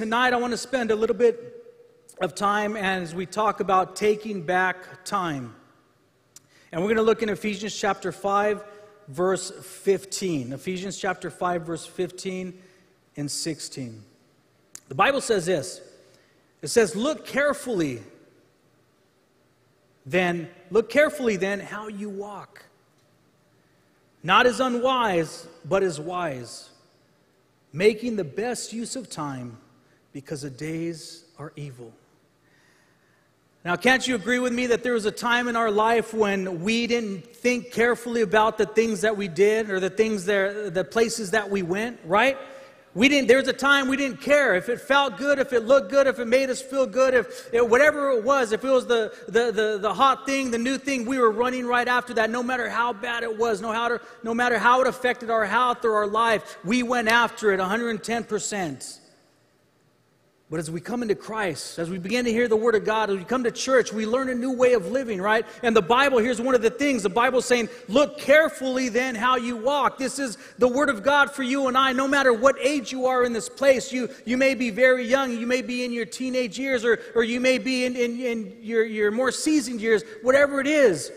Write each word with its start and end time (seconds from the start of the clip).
tonight 0.00 0.32
I 0.32 0.38
want 0.38 0.52
to 0.52 0.56
spend 0.56 0.90
a 0.90 0.96
little 0.96 1.14
bit 1.14 1.62
of 2.22 2.34
time 2.34 2.74
as 2.74 3.14
we 3.14 3.26
talk 3.26 3.60
about 3.60 3.96
taking 3.96 4.40
back 4.40 5.04
time. 5.04 5.54
And 6.72 6.80
we're 6.80 6.86
going 6.86 6.96
to 6.96 7.02
look 7.02 7.22
in 7.22 7.28
Ephesians 7.28 7.78
chapter 7.78 8.10
5, 8.10 8.64
verse 9.08 9.50
15. 9.50 10.54
Ephesians 10.54 10.96
chapter 10.96 11.28
5, 11.28 11.62
verse 11.66 11.84
15 11.84 12.58
and 13.18 13.30
16. 13.30 14.02
The 14.88 14.94
Bible 14.94 15.20
says 15.20 15.44
this 15.44 15.82
it 16.62 16.68
says, 16.68 16.96
Look 16.96 17.26
carefully, 17.26 18.00
then, 20.06 20.48
look 20.70 20.88
carefully 20.88 21.36
then 21.36 21.60
how 21.60 21.88
you 21.88 22.08
walk. 22.08 22.64
Not 24.22 24.46
as 24.46 24.60
unwise, 24.60 25.46
but 25.62 25.82
as 25.82 26.00
wise, 26.00 26.70
making 27.70 28.16
the 28.16 28.24
best 28.24 28.72
use 28.72 28.96
of 28.96 29.10
time 29.10 29.58
because 30.12 30.42
the 30.42 30.50
days 30.50 31.24
are 31.38 31.52
evil. 31.56 31.92
Now, 33.64 33.76
can't 33.76 34.06
you 34.08 34.14
agree 34.14 34.38
with 34.38 34.54
me 34.54 34.66
that 34.68 34.82
there 34.82 34.94
was 34.94 35.04
a 35.04 35.10
time 35.10 35.46
in 35.46 35.54
our 35.54 35.70
life 35.70 36.14
when 36.14 36.62
we 36.62 36.86
didn't 36.86 37.26
think 37.26 37.72
carefully 37.72 38.22
about 38.22 38.56
the 38.56 38.64
things 38.64 39.02
that 39.02 39.16
we 39.16 39.28
did 39.28 39.68
or 39.68 39.78
the 39.80 39.90
things 39.90 40.24
there, 40.24 40.70
the 40.70 40.82
places 40.82 41.32
that 41.32 41.50
we 41.50 41.60
went, 41.60 42.00
right? 42.06 42.38
We 42.94 43.08
didn't, 43.08 43.28
there's 43.28 43.48
a 43.48 43.52
time 43.52 43.86
we 43.86 43.98
didn't 43.98 44.20
care 44.22 44.56
if 44.56 44.68
it 44.68 44.80
felt 44.80 45.18
good, 45.18 45.38
if 45.38 45.52
it 45.52 45.60
looked 45.60 45.90
good, 45.90 46.06
if 46.06 46.18
it 46.18 46.26
made 46.26 46.48
us 46.48 46.62
feel 46.62 46.86
good, 46.86 47.12
if 47.12 47.52
it, 47.52 47.68
whatever 47.68 48.10
it 48.10 48.24
was, 48.24 48.50
if 48.52 48.64
it 48.64 48.70
was 48.70 48.86
the, 48.86 49.12
the, 49.28 49.52
the, 49.52 49.78
the, 49.80 49.94
hot 49.94 50.26
thing, 50.26 50.50
the 50.50 50.58
new 50.58 50.76
thing, 50.78 51.04
we 51.04 51.18
were 51.18 51.30
running 51.30 51.66
right 51.66 51.86
after 51.86 52.14
that, 52.14 52.30
no 52.30 52.42
matter 52.42 52.68
how 52.68 52.94
bad 52.94 53.22
it 53.22 53.38
was, 53.38 53.60
no, 53.60 53.72
how 53.72 53.88
to, 53.88 54.00
no 54.24 54.32
matter 54.32 54.58
how 54.58 54.80
it 54.80 54.88
affected 54.88 55.30
our 55.30 55.44
health 55.44 55.84
or 55.84 55.96
our 55.96 56.06
life, 56.06 56.56
we 56.64 56.82
went 56.82 57.08
after 57.08 57.52
it 57.52 57.60
110%. 57.60 58.99
But 60.50 60.58
as 60.58 60.68
we 60.68 60.80
come 60.80 61.02
into 61.02 61.14
Christ, 61.14 61.78
as 61.78 61.88
we 61.88 61.98
begin 61.98 62.24
to 62.24 62.32
hear 62.32 62.48
the 62.48 62.56
Word 62.56 62.74
of 62.74 62.84
God, 62.84 63.08
as 63.08 63.16
we 63.16 63.22
come 63.22 63.44
to 63.44 63.52
church, 63.52 63.92
we 63.92 64.04
learn 64.04 64.28
a 64.28 64.34
new 64.34 64.50
way 64.50 64.72
of 64.72 64.90
living, 64.90 65.22
right? 65.22 65.46
And 65.62 65.76
the 65.76 65.80
Bible, 65.82 66.18
here's 66.18 66.40
one 66.40 66.56
of 66.56 66.62
the 66.62 66.70
things 66.70 67.04
the 67.04 67.08
Bible's 67.08 67.44
saying, 67.44 67.68
look 67.86 68.18
carefully 68.18 68.88
then 68.88 69.14
how 69.14 69.36
you 69.36 69.56
walk. 69.56 69.96
This 69.96 70.18
is 70.18 70.38
the 70.58 70.66
Word 70.66 70.88
of 70.88 71.04
God 71.04 71.30
for 71.30 71.44
you 71.44 71.68
and 71.68 71.78
I, 71.78 71.92
no 71.92 72.08
matter 72.08 72.32
what 72.32 72.56
age 72.58 72.90
you 72.90 73.06
are 73.06 73.22
in 73.22 73.32
this 73.32 73.48
place. 73.48 73.92
You, 73.92 74.08
you 74.26 74.36
may 74.36 74.56
be 74.56 74.70
very 74.70 75.06
young, 75.06 75.30
you 75.38 75.46
may 75.46 75.62
be 75.62 75.84
in 75.84 75.92
your 75.92 76.04
teenage 76.04 76.58
years, 76.58 76.84
or, 76.84 76.98
or 77.14 77.22
you 77.22 77.38
may 77.38 77.58
be 77.58 77.84
in, 77.84 77.94
in, 77.94 78.18
in 78.18 78.56
your, 78.60 78.84
your 78.84 79.12
more 79.12 79.30
seasoned 79.30 79.80
years, 79.80 80.02
whatever 80.22 80.60
it 80.60 80.66
is. 80.66 81.12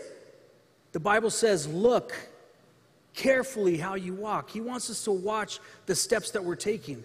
The 0.92 1.00
Bible 1.00 1.30
says, 1.30 1.66
look 1.66 2.14
carefully 3.14 3.78
how 3.78 3.96
you 3.96 4.14
walk. 4.14 4.50
He 4.50 4.60
wants 4.60 4.90
us 4.90 5.02
to 5.04 5.12
watch 5.12 5.58
the 5.86 5.96
steps 5.96 6.30
that 6.30 6.44
we're 6.44 6.54
taking. 6.54 7.04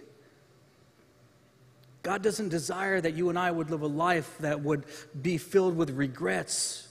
God 2.02 2.22
doesn't 2.22 2.48
desire 2.48 3.00
that 3.00 3.14
you 3.14 3.28
and 3.28 3.38
I 3.38 3.50
would 3.50 3.70
live 3.70 3.82
a 3.82 3.86
life 3.86 4.36
that 4.40 4.60
would 4.62 4.84
be 5.20 5.36
filled 5.38 5.76
with 5.76 5.90
regrets 5.90 6.88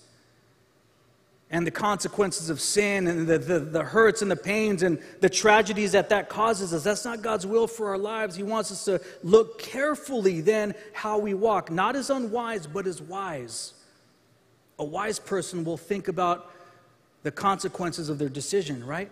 and 1.52 1.66
the 1.66 1.72
consequences 1.72 2.50
of 2.50 2.62
sin 2.62 3.08
and 3.08 3.28
the, 3.28 3.40
the, 3.40 3.60
the, 3.60 3.84
hurts 3.84 4.22
and 4.22 4.30
the 4.30 4.36
pains 4.36 4.84
and 4.84 5.02
the 5.20 5.30
tragedies 5.30 5.94
that 5.94 6.10
that 6.10 6.30
causes 6.30 6.74
us. 6.74 6.84
That's 6.84 7.06
not 7.06 7.24
God's 7.24 7.48
will 7.48 7.66
for 7.66 7.90
our 7.90 7.98
lives. 7.98 8.36
He 8.36 8.44
wants 8.44 8.72
us 8.72 8.86
to 8.86 9.02
look 9.24 9.58
carefully 9.60 10.42
then 10.42 10.76
how 10.94 11.18
we 11.18 11.34
walk, 11.34 11.72
not 11.72 11.96
as 11.96 12.12
unwise, 12.12 12.68
but 12.68 12.86
as 12.86 13.02
wise. 13.02 13.74
A 14.78 14.86
wise 14.86 15.18
person 15.18 15.64
will 15.64 15.78
think 15.78 16.08
about 16.08 16.52
the 17.24 17.32
consequences 17.32 18.10
of 18.10 18.20
their 18.20 18.30
decision, 18.30 18.86
right? 18.86 19.12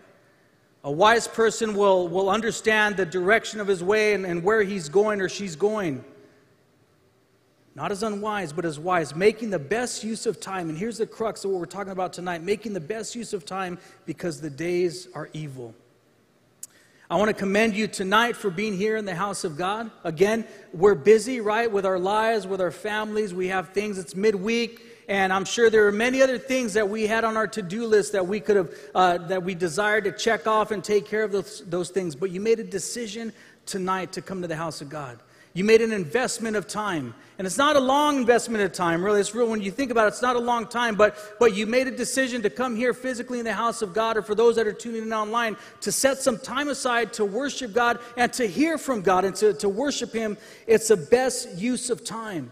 A 0.88 0.92
wise 0.92 1.28
person 1.28 1.76
will, 1.76 2.08
will 2.08 2.30
understand 2.30 2.96
the 2.96 3.06
direction 3.06 3.60
of 3.60 3.68
his 3.68 3.84
way 3.84 4.14
and, 4.14 4.26
and 4.26 4.42
where 4.42 4.64
he's 4.64 4.88
going 4.88 5.20
or 5.20 5.28
she's 5.28 5.58
going. 5.58 6.02
Not 7.76 7.92
as 7.92 8.04
unwise, 8.04 8.54
but 8.54 8.64
as 8.64 8.80
wise, 8.80 9.14
making 9.14 9.50
the 9.50 9.60
best 9.60 10.06
use 10.06 10.26
of 10.26 10.40
time. 10.40 10.70
And 10.70 10.78
here's 10.78 11.00
the 11.00 11.06
crux 11.06 11.44
of 11.44 11.52
what 11.52 11.60
we're 11.60 11.66
talking 11.66 11.92
about 11.92 12.14
tonight 12.14 12.42
making 12.42 12.72
the 12.72 12.80
best 12.80 13.16
use 13.16 13.34
of 13.34 13.46
time 13.46 13.80
because 14.06 14.40
the 14.40 14.50
days 14.50 15.10
are 15.14 15.30
evil. 15.34 15.76
I 17.12 17.18
want 17.18 17.28
to 17.28 17.34
commend 17.34 17.76
you 17.76 17.88
tonight 17.88 18.38
for 18.38 18.50
being 18.50 18.78
here 18.78 18.96
in 18.96 19.04
the 19.04 19.14
house 19.14 19.44
of 19.44 19.58
God. 19.58 19.92
Again, 20.06 20.48
we're 20.72 20.96
busy, 20.96 21.42
right, 21.42 21.70
with 21.70 21.86
our 21.86 22.00
lives, 22.00 22.48
with 22.48 22.62
our 22.62 22.72
families. 22.72 23.34
We 23.34 23.50
have 23.50 23.74
things, 23.74 23.98
it's 23.98 24.16
midweek. 24.16 24.82
And 25.08 25.32
I'm 25.32 25.46
sure 25.46 25.70
there 25.70 25.88
are 25.88 25.92
many 25.92 26.22
other 26.22 26.38
things 26.38 26.74
that 26.74 26.90
we 26.90 27.08
had 27.08 27.24
on 27.24 27.38
our 27.38 27.48
to 27.48 27.62
do 27.62 27.86
list 27.86 28.12
that 28.12 28.28
we 28.28 28.40
could 28.42 28.58
have, 28.58 28.74
uh, 28.94 29.18
that 29.20 29.42
we 29.42 29.56
desired 29.56 30.04
to 30.04 30.12
check 30.12 30.48
off 30.48 30.72
and 30.72 30.84
take 30.84 31.06
care 31.06 31.24
of 31.24 31.32
those, 31.32 31.64
those 31.66 31.90
things. 31.90 32.16
But 32.16 32.32
you 32.32 32.42
made 32.42 32.60
a 32.60 32.64
decision 32.64 33.32
tonight 33.66 34.12
to 34.14 34.22
come 34.22 34.42
to 34.42 34.48
the 34.48 34.56
house 34.56 34.82
of 34.82 34.90
God. 34.90 35.20
You 35.54 35.64
made 35.64 35.82
an 35.82 35.92
investment 35.92 36.56
of 36.56 36.68
time. 36.68 37.16
And 37.38 37.48
it's 37.48 37.58
not 37.58 37.76
a 37.76 37.80
long 37.80 38.18
investment 38.18 38.64
of 38.64 38.74
time, 38.74 39.04
really. 39.04 39.20
It's 39.20 39.34
real 39.34 39.50
when 39.50 39.62
you 39.62 39.72
think 39.72 39.92
about 39.92 40.06
it, 40.06 40.10
it's 40.10 40.22
not 40.22 40.36
a 40.36 40.40
long 40.40 40.68
time, 40.68 40.96
but, 40.96 41.18
but 41.40 41.56
you 41.56 41.66
made 41.66 41.88
a 41.88 41.92
decision 41.92 42.42
to 42.42 42.50
come 42.50 42.76
here 42.76 42.94
physically 42.94 43.40
in 43.40 43.46
the 43.46 43.54
house 43.54 43.82
of 43.82 43.94
God, 43.94 44.18
or 44.18 44.22
for 44.22 44.36
those 44.36 44.56
that 44.56 44.68
are 44.68 44.74
tuning 44.74 45.04
in 45.04 45.14
online, 45.14 45.56
to 45.82 45.92
set 45.92 46.18
some 46.18 46.38
time 46.38 46.68
aside 46.68 47.14
to 47.14 47.26
worship 47.26 47.74
God 47.74 48.00
and 48.18 48.32
to 48.34 48.48
hear 48.48 48.78
from 48.78 49.02
God 49.02 49.24
and 49.24 49.36
to, 49.38 49.54
to 49.54 49.70
worship 49.70 50.14
Him. 50.14 50.38
It's 50.68 50.90
the 50.90 50.98
best 50.98 51.58
use 51.58 51.90
of 51.90 52.04
time. 52.04 52.52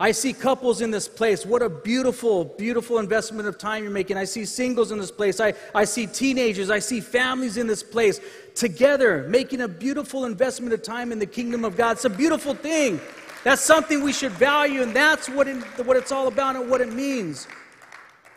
I 0.00 0.12
see 0.12 0.32
couples 0.32 0.80
in 0.80 0.92
this 0.92 1.08
place. 1.08 1.44
What 1.44 1.60
a 1.60 1.68
beautiful, 1.68 2.44
beautiful 2.44 2.98
investment 2.98 3.48
of 3.48 3.58
time 3.58 3.82
you're 3.82 3.92
making. 3.92 4.16
I 4.16 4.24
see 4.24 4.44
singles 4.44 4.92
in 4.92 4.98
this 4.98 5.10
place. 5.10 5.40
I, 5.40 5.54
I 5.74 5.84
see 5.84 6.06
teenagers. 6.06 6.70
I 6.70 6.78
see 6.78 7.00
families 7.00 7.56
in 7.56 7.66
this 7.66 7.82
place 7.82 8.20
together 8.54 9.26
making 9.28 9.60
a 9.60 9.66
beautiful 9.66 10.24
investment 10.24 10.72
of 10.72 10.82
time 10.82 11.10
in 11.10 11.18
the 11.18 11.26
kingdom 11.26 11.64
of 11.64 11.76
God. 11.76 11.92
It's 11.96 12.04
a 12.04 12.10
beautiful 12.10 12.54
thing. 12.54 13.00
That's 13.42 13.62
something 13.62 14.02
we 14.02 14.12
should 14.12 14.32
value, 14.32 14.82
and 14.82 14.94
that's 14.94 15.28
what, 15.28 15.48
it, 15.48 15.56
what 15.84 15.96
it's 15.96 16.12
all 16.12 16.28
about 16.28 16.54
and 16.54 16.70
what 16.70 16.80
it 16.80 16.92
means. 16.92 17.48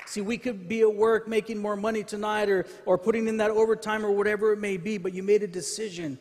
See, 0.07 0.22
we 0.22 0.38
could 0.38 0.67
be 0.67 0.81
at 0.81 0.93
work 0.93 1.28
making 1.28 1.59
more 1.59 1.75
money 1.75 2.03
tonight 2.03 2.49
or, 2.49 2.66
or 2.85 2.97
putting 2.97 3.28
in 3.28 3.38
that 3.38 3.51
overtime 3.51 4.05
or 4.05 4.11
whatever 4.11 4.51
it 4.51 4.57
may 4.57 4.78
be, 4.78 4.97
but 4.97 5.13
you 5.13 5.22
made 5.22 5.43
a 5.43 5.47
decision 5.47 6.19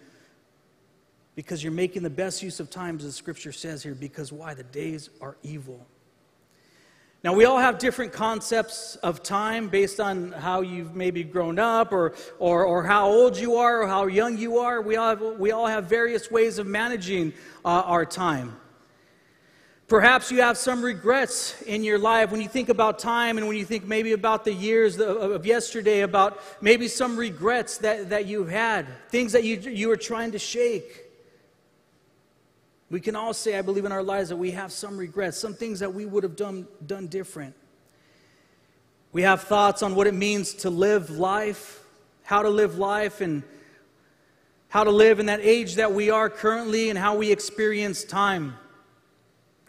because 1.40 1.64
you're 1.64 1.72
making 1.72 2.02
the 2.02 2.10
best 2.10 2.42
use 2.42 2.60
of 2.60 2.68
times, 2.68 3.02
as 3.02 3.12
the 3.12 3.16
scripture 3.16 3.50
says 3.50 3.82
here, 3.82 3.94
because 3.94 4.30
why? 4.30 4.52
The 4.52 4.62
days 4.62 5.08
are 5.22 5.38
evil. 5.42 5.80
Now, 7.24 7.32
we 7.32 7.46
all 7.46 7.56
have 7.56 7.78
different 7.78 8.12
concepts 8.12 8.96
of 8.96 9.22
time 9.22 9.70
based 9.70 10.00
on 10.00 10.32
how 10.32 10.60
you've 10.60 10.94
maybe 10.94 11.24
grown 11.24 11.58
up 11.58 11.92
or, 11.92 12.14
or, 12.38 12.66
or 12.66 12.82
how 12.82 13.06
old 13.06 13.38
you 13.38 13.56
are 13.56 13.80
or 13.80 13.86
how 13.86 14.04
young 14.04 14.36
you 14.36 14.58
are. 14.58 14.82
We 14.82 14.96
all 14.96 15.08
have, 15.08 15.22
we 15.38 15.50
all 15.50 15.66
have 15.66 15.86
various 15.86 16.30
ways 16.30 16.58
of 16.58 16.66
managing 16.66 17.32
uh, 17.64 17.84
our 17.86 18.04
time. 18.04 18.54
Perhaps 19.88 20.30
you 20.30 20.42
have 20.42 20.58
some 20.58 20.82
regrets 20.82 21.62
in 21.62 21.82
your 21.82 21.98
life 21.98 22.30
when 22.30 22.42
you 22.42 22.48
think 22.48 22.68
about 22.68 22.98
time 22.98 23.38
and 23.38 23.48
when 23.48 23.56
you 23.56 23.64
think 23.64 23.86
maybe 23.86 24.12
about 24.12 24.44
the 24.44 24.52
years 24.52 25.00
of 25.00 25.46
yesterday, 25.46 26.02
about 26.02 26.38
maybe 26.60 26.86
some 26.86 27.16
regrets 27.16 27.78
that, 27.78 28.10
that 28.10 28.26
you've 28.26 28.50
had, 28.50 28.86
things 29.08 29.32
that 29.32 29.42
you, 29.42 29.56
you 29.56 29.88
were 29.88 29.96
trying 29.96 30.32
to 30.32 30.38
shake. 30.38 31.06
We 32.90 33.00
can 33.00 33.14
all 33.14 33.32
say, 33.32 33.56
I 33.56 33.62
believe 33.62 33.84
in 33.84 33.92
our 33.92 34.02
lives, 34.02 34.30
that 34.30 34.36
we 34.36 34.50
have 34.50 34.72
some 34.72 34.96
regrets, 34.96 35.38
some 35.38 35.54
things 35.54 35.78
that 35.78 35.94
we 35.94 36.06
would 36.06 36.24
have 36.24 36.34
done, 36.34 36.66
done 36.84 37.06
different. 37.06 37.54
We 39.12 39.22
have 39.22 39.42
thoughts 39.42 39.82
on 39.82 39.94
what 39.94 40.08
it 40.08 40.14
means 40.14 40.54
to 40.54 40.70
live 40.70 41.10
life, 41.10 41.84
how 42.24 42.42
to 42.42 42.50
live 42.50 42.78
life, 42.78 43.20
and 43.20 43.44
how 44.68 44.84
to 44.84 44.90
live 44.90 45.20
in 45.20 45.26
that 45.26 45.40
age 45.40 45.76
that 45.76 45.92
we 45.92 46.10
are 46.10 46.28
currently 46.28 46.90
and 46.90 46.98
how 46.98 47.16
we 47.16 47.30
experience 47.30 48.02
time. 48.04 48.56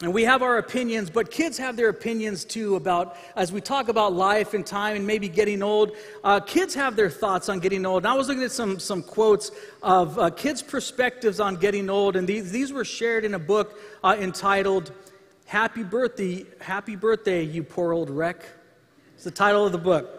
And 0.02 0.12
we 0.12 0.24
have 0.24 0.42
our 0.42 0.58
opinions, 0.58 1.10
but 1.10 1.30
kids 1.30 1.56
have 1.58 1.76
their 1.76 1.88
opinions 1.88 2.44
too 2.44 2.74
about, 2.74 3.16
as 3.36 3.52
we 3.52 3.60
talk 3.60 3.88
about 3.88 4.12
life 4.12 4.52
and 4.52 4.66
time 4.66 4.96
and 4.96 5.06
maybe 5.06 5.28
getting 5.28 5.62
old, 5.62 5.92
uh, 6.24 6.40
kids 6.40 6.74
have 6.74 6.96
their 6.96 7.08
thoughts 7.08 7.48
on 7.48 7.60
getting 7.60 7.86
old. 7.86 8.02
And 8.02 8.12
I 8.12 8.14
was 8.14 8.26
looking 8.26 8.42
at 8.42 8.50
some, 8.50 8.80
some 8.80 9.00
quotes 9.04 9.52
of 9.80 10.18
uh, 10.18 10.30
kids' 10.30 10.60
perspectives 10.60 11.38
on 11.38 11.54
getting 11.54 11.88
old, 11.88 12.16
and 12.16 12.26
these, 12.26 12.50
these 12.50 12.72
were 12.72 12.84
shared 12.84 13.24
in 13.24 13.34
a 13.34 13.38
book 13.38 13.78
uh, 14.02 14.16
entitled 14.18 14.90
Happy 15.44 15.84
Birthday, 15.84 16.46
Happy 16.60 16.96
Birthday, 16.96 17.44
You 17.44 17.62
Poor 17.62 17.92
Old 17.92 18.10
Wreck. 18.10 18.44
It's 19.14 19.22
the 19.22 19.30
title 19.30 19.64
of 19.64 19.70
the 19.70 19.78
book. 19.78 20.18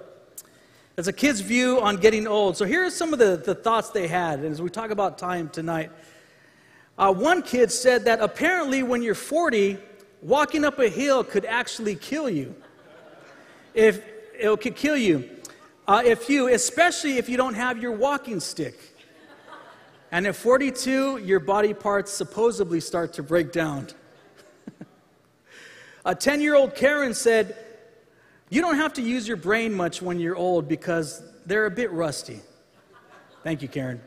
It's 0.96 1.10
a 1.10 1.14
kid's 1.14 1.42
view 1.42 1.82
on 1.82 1.98
getting 1.98 2.26
old. 2.26 2.56
So 2.56 2.64
here 2.64 2.86
are 2.86 2.90
some 2.90 3.12
of 3.12 3.20
the, 3.20 3.36
the 3.36 3.56
thoughts 3.56 3.90
they 3.90 4.08
had 4.08 4.40
and 4.40 4.48
as 4.48 4.62
we 4.62 4.70
talk 4.70 4.92
about 4.92 5.18
time 5.18 5.50
tonight. 5.50 5.92
Uh, 6.98 7.12
one 7.12 7.42
kid 7.42 7.72
said 7.72 8.06
that 8.06 8.20
apparently 8.22 8.84
when 8.84 9.02
you're 9.02 9.16
40, 9.16 9.78
walking 10.22 10.64
up 10.64 10.80
a 10.80 10.88
hill 10.88 11.24
could 11.24 11.46
actually 11.46 11.96
kill 11.96 12.30
you. 12.30 12.56
If 13.74 14.04
it 14.34 14.62
could 14.62 14.76
kill 14.76 14.98
you. 14.98 15.30
Uh, 15.88 16.02
if 16.06 16.30
you, 16.30 16.48
especially 16.48 17.18
if 17.18 17.28
you 17.28 17.38
don't 17.38 17.56
have 17.56 17.82
your 17.82 17.92
walking 17.92 18.40
stick. 18.40 18.80
And 20.12 20.28
at 20.28 20.36
42, 20.36 21.18
your 21.18 21.40
body 21.40 21.74
parts 21.74 22.12
supposedly 22.12 22.80
start 22.80 23.14
to 23.14 23.24
break 23.24 23.52
down. 23.52 23.88
a 26.06 26.14
10 26.14 26.40
year 26.42 26.56
old 26.56 26.76
Karen 26.76 27.16
said, 27.16 27.58
You 28.50 28.62
don't 28.62 28.76
have 28.76 28.94
to 28.94 29.02
use 29.02 29.28
your 29.28 29.38
brain 29.38 29.74
much 29.74 30.02
when 30.02 30.20
you're 30.20 30.36
old 30.36 30.68
because 30.68 31.24
they're 31.48 31.66
a 31.66 31.72
bit 31.72 31.92
rusty. 31.92 32.42
Thank 33.44 33.64
you, 33.64 33.68
Karen. 33.68 34.00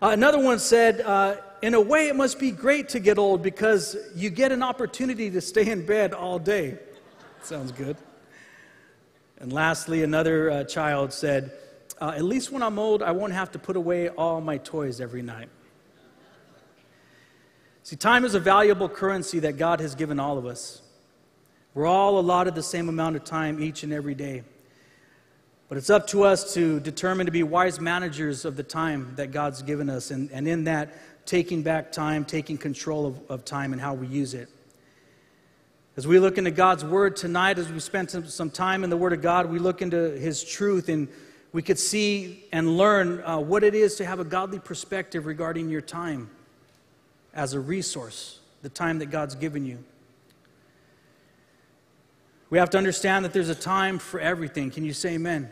Uh, 0.00 0.10
another 0.10 0.38
one 0.38 0.58
said, 0.58 1.00
uh, 1.00 1.36
in 1.62 1.74
a 1.74 1.80
way, 1.80 2.08
it 2.08 2.16
must 2.16 2.40
be 2.40 2.50
great 2.50 2.88
to 2.90 3.00
get 3.00 3.18
old 3.18 3.40
because 3.40 3.96
you 4.16 4.30
get 4.30 4.50
an 4.50 4.64
opportunity 4.64 5.30
to 5.30 5.40
stay 5.40 5.70
in 5.70 5.86
bed 5.86 6.12
all 6.12 6.40
day. 6.40 6.78
Sounds 7.42 7.70
good. 7.70 7.96
And 9.38 9.52
lastly, 9.52 10.02
another 10.02 10.50
uh, 10.50 10.64
child 10.64 11.12
said, 11.12 11.52
uh, 12.00 12.14
At 12.16 12.24
least 12.24 12.50
when 12.50 12.62
I'm 12.62 12.80
old, 12.80 13.02
I 13.02 13.12
won't 13.12 13.32
have 13.32 13.52
to 13.52 13.60
put 13.60 13.76
away 13.76 14.08
all 14.08 14.40
my 14.40 14.58
toys 14.58 15.00
every 15.00 15.22
night. 15.22 15.48
See, 17.84 17.96
time 17.96 18.24
is 18.24 18.34
a 18.34 18.40
valuable 18.40 18.88
currency 18.88 19.38
that 19.40 19.56
God 19.56 19.80
has 19.80 19.94
given 19.94 20.18
all 20.18 20.38
of 20.38 20.46
us. 20.46 20.82
We're 21.74 21.86
all 21.86 22.18
allotted 22.18 22.54
the 22.54 22.62
same 22.62 22.88
amount 22.88 23.16
of 23.16 23.24
time 23.24 23.62
each 23.62 23.82
and 23.82 23.92
every 23.92 24.14
day. 24.14 24.42
But 25.68 25.78
it's 25.78 25.90
up 25.90 26.06
to 26.08 26.24
us 26.24 26.52
to 26.52 26.80
determine 26.80 27.24
to 27.24 27.32
be 27.32 27.42
wise 27.42 27.80
managers 27.80 28.44
of 28.44 28.56
the 28.56 28.62
time 28.62 29.14
that 29.16 29.30
God's 29.30 29.62
given 29.62 29.88
us, 29.88 30.10
and, 30.10 30.30
and 30.30 30.46
in 30.46 30.64
that, 30.64 30.92
taking 31.24 31.62
back 31.62 31.92
time, 31.92 32.24
taking 32.24 32.58
control 32.58 33.06
of, 33.06 33.30
of 33.30 33.44
time 33.44 33.72
and 33.72 33.80
how 33.80 33.94
we 33.94 34.06
use 34.06 34.34
it. 34.34 34.48
As 35.96 36.06
we 36.06 36.18
look 36.18 36.38
into 36.38 36.50
God's 36.50 36.84
Word 36.84 37.16
tonight, 37.16 37.58
as 37.58 37.70
we 37.70 37.78
spend 37.78 38.10
some, 38.10 38.26
some 38.26 38.50
time 38.50 38.82
in 38.82 38.90
the 38.90 38.96
Word 38.96 39.12
of 39.12 39.20
God, 39.20 39.50
we 39.50 39.58
look 39.58 39.82
into 39.82 40.12
His 40.12 40.42
truth 40.42 40.88
and 40.88 41.06
we 41.52 41.60
could 41.62 41.78
see 41.78 42.44
and 42.50 42.78
learn 42.78 43.22
uh, 43.24 43.38
what 43.38 43.62
it 43.62 43.74
is 43.74 43.96
to 43.96 44.06
have 44.06 44.18
a 44.18 44.24
godly 44.24 44.58
perspective 44.58 45.26
regarding 45.26 45.68
your 45.68 45.82
time 45.82 46.30
as 47.34 47.52
a 47.52 47.60
resource, 47.60 48.40
the 48.62 48.70
time 48.70 48.98
that 49.00 49.10
God's 49.10 49.34
given 49.34 49.66
you. 49.66 49.84
We 52.48 52.58
have 52.58 52.70
to 52.70 52.78
understand 52.78 53.24
that 53.24 53.32
there's 53.32 53.48
a 53.48 53.54
time 53.54 53.98
for 53.98 54.20
everything. 54.20 54.70
Can 54.70 54.84
you 54.84 54.92
say 54.92 55.14
amen? 55.14 55.50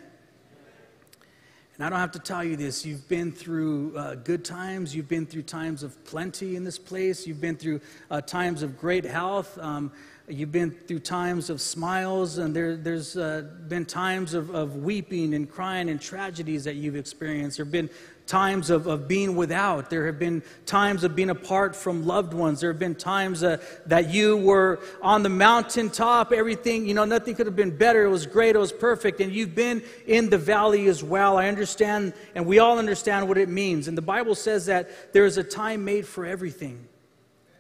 And 1.81 1.87
I 1.87 1.88
don't 1.88 2.00
have 2.00 2.12
to 2.12 2.19
tell 2.19 2.44
you 2.44 2.56
this. 2.56 2.85
You've 2.85 3.09
been 3.09 3.32
through 3.32 3.97
uh, 3.97 4.15
good 4.17 4.44
times. 4.44 4.94
You've 4.94 5.09
been 5.09 5.25
through 5.25 5.44
times 5.44 5.82
of 5.82 6.05
plenty 6.05 6.55
in 6.56 6.62
this 6.62 6.77
place. 6.77 7.27
You've 7.27 7.41
been 7.41 7.56
through 7.56 7.81
uh, 8.11 8.21
times 8.21 8.62
of 8.62 8.79
great 8.79 9.06
health. 9.06 9.59
Um, 9.59 9.91
you've 10.29 10.53
been 10.53 10.73
through 10.73 10.99
times 10.99 11.49
of 11.49 11.59
smiles. 11.59 12.37
And 12.37 12.55
there, 12.55 12.77
has 12.77 13.17
uh, 13.17 13.47
been 13.67 13.87
times 13.87 14.35
of, 14.35 14.55
of 14.55 14.77
weeping 14.77 15.32
and 15.32 15.50
crying 15.50 15.88
and 15.88 15.99
tragedies 15.99 16.65
that 16.65 16.75
you've 16.75 16.97
experienced. 16.97 17.56
There 17.56 17.65
have 17.65 17.73
been 17.73 17.88
times 18.31 18.71
of, 18.71 18.87
of 18.87 19.09
being 19.09 19.35
without. 19.35 19.91
There 19.91 20.06
have 20.06 20.17
been 20.17 20.44
times 20.65 21.03
of 21.03 21.17
being 21.17 21.31
apart 21.31 21.75
from 21.75 22.06
loved 22.06 22.32
ones. 22.32 22.61
There 22.61 22.71
have 22.71 22.79
been 22.79 22.94
times 22.94 23.43
uh, 23.43 23.56
that 23.87 24.11
you 24.11 24.37
were 24.37 24.79
on 25.03 25.25
the 25.25 25.29
mountaintop, 25.29 26.32
everything, 26.32 26.87
you 26.87 26.94
know, 26.94 27.05
nothing 27.05 27.35
could 27.35 27.47
have 27.47 27.56
been 27.56 27.77
better. 27.77 28.05
It 28.05 28.09
was 28.09 28.27
great, 28.27 28.55
it 28.55 28.61
was 28.61 28.71
perfect. 28.71 29.21
And 29.21 29.32
you've 29.32 29.56
been 29.56 29.82
in 30.06 30.31
the 30.31 30.38
valley 30.38 30.87
as 30.87 31.03
well. 31.03 31.38
I 31.38 31.49
understand, 31.49 32.15
and 32.37 32.47
we 32.47 32.61
all 32.61 32.79
understand 32.79 33.27
what 33.27 33.37
it 33.37 33.49
means. 33.49 33.88
And 33.88 33.99
the 33.99 34.03
Bible 34.03 34.37
says 34.37 34.67
that 34.67 35.12
there 35.12 35.27
is 35.27 35.37
a 35.37 35.44
time 35.44 35.85
made 35.85 36.06
for 36.06 36.25
everything. 36.25 36.87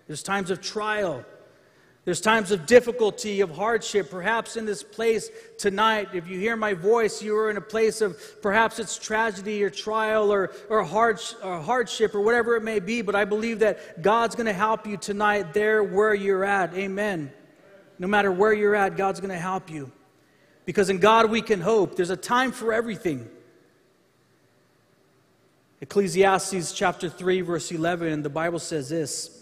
There's 0.06 0.22
times 0.22 0.52
of 0.52 0.60
trial, 0.60 1.24
there's 2.04 2.20
times 2.20 2.50
of 2.50 2.64
difficulty, 2.64 3.42
of 3.42 3.50
hardship. 3.50 4.10
Perhaps 4.10 4.56
in 4.56 4.64
this 4.64 4.82
place 4.82 5.30
tonight, 5.58 6.08
if 6.14 6.26
you 6.26 6.38
hear 6.38 6.56
my 6.56 6.72
voice, 6.72 7.22
you 7.22 7.36
are 7.36 7.50
in 7.50 7.58
a 7.58 7.62
place 7.62 8.00
of 8.00 8.18
perhaps 8.40 8.78
it's 8.78 8.98
tragedy 8.98 9.62
or 9.62 9.68
trial 9.68 10.32
or, 10.32 10.50
or, 10.70 10.82
hard, 10.82 11.20
or 11.42 11.60
hardship 11.60 12.14
or 12.14 12.22
whatever 12.22 12.56
it 12.56 12.62
may 12.62 12.80
be. 12.80 13.02
But 13.02 13.14
I 13.14 13.26
believe 13.26 13.58
that 13.58 14.00
God's 14.00 14.34
going 14.34 14.46
to 14.46 14.52
help 14.54 14.86
you 14.86 14.96
tonight 14.96 15.52
there 15.52 15.84
where 15.84 16.14
you're 16.14 16.44
at. 16.44 16.72
Amen. 16.74 17.30
No 17.98 18.06
matter 18.06 18.32
where 18.32 18.54
you're 18.54 18.74
at, 18.74 18.96
God's 18.96 19.20
going 19.20 19.30
to 19.30 19.38
help 19.38 19.70
you. 19.70 19.92
Because 20.64 20.88
in 20.88 21.00
God 21.00 21.30
we 21.30 21.42
can 21.42 21.60
hope. 21.60 21.96
There's 21.96 22.10
a 22.10 22.16
time 22.16 22.50
for 22.50 22.72
everything. 22.72 23.28
Ecclesiastes 25.82 26.72
chapter 26.72 27.10
3, 27.10 27.42
verse 27.42 27.70
11, 27.70 28.22
the 28.22 28.30
Bible 28.30 28.58
says 28.58 28.88
this. 28.88 29.39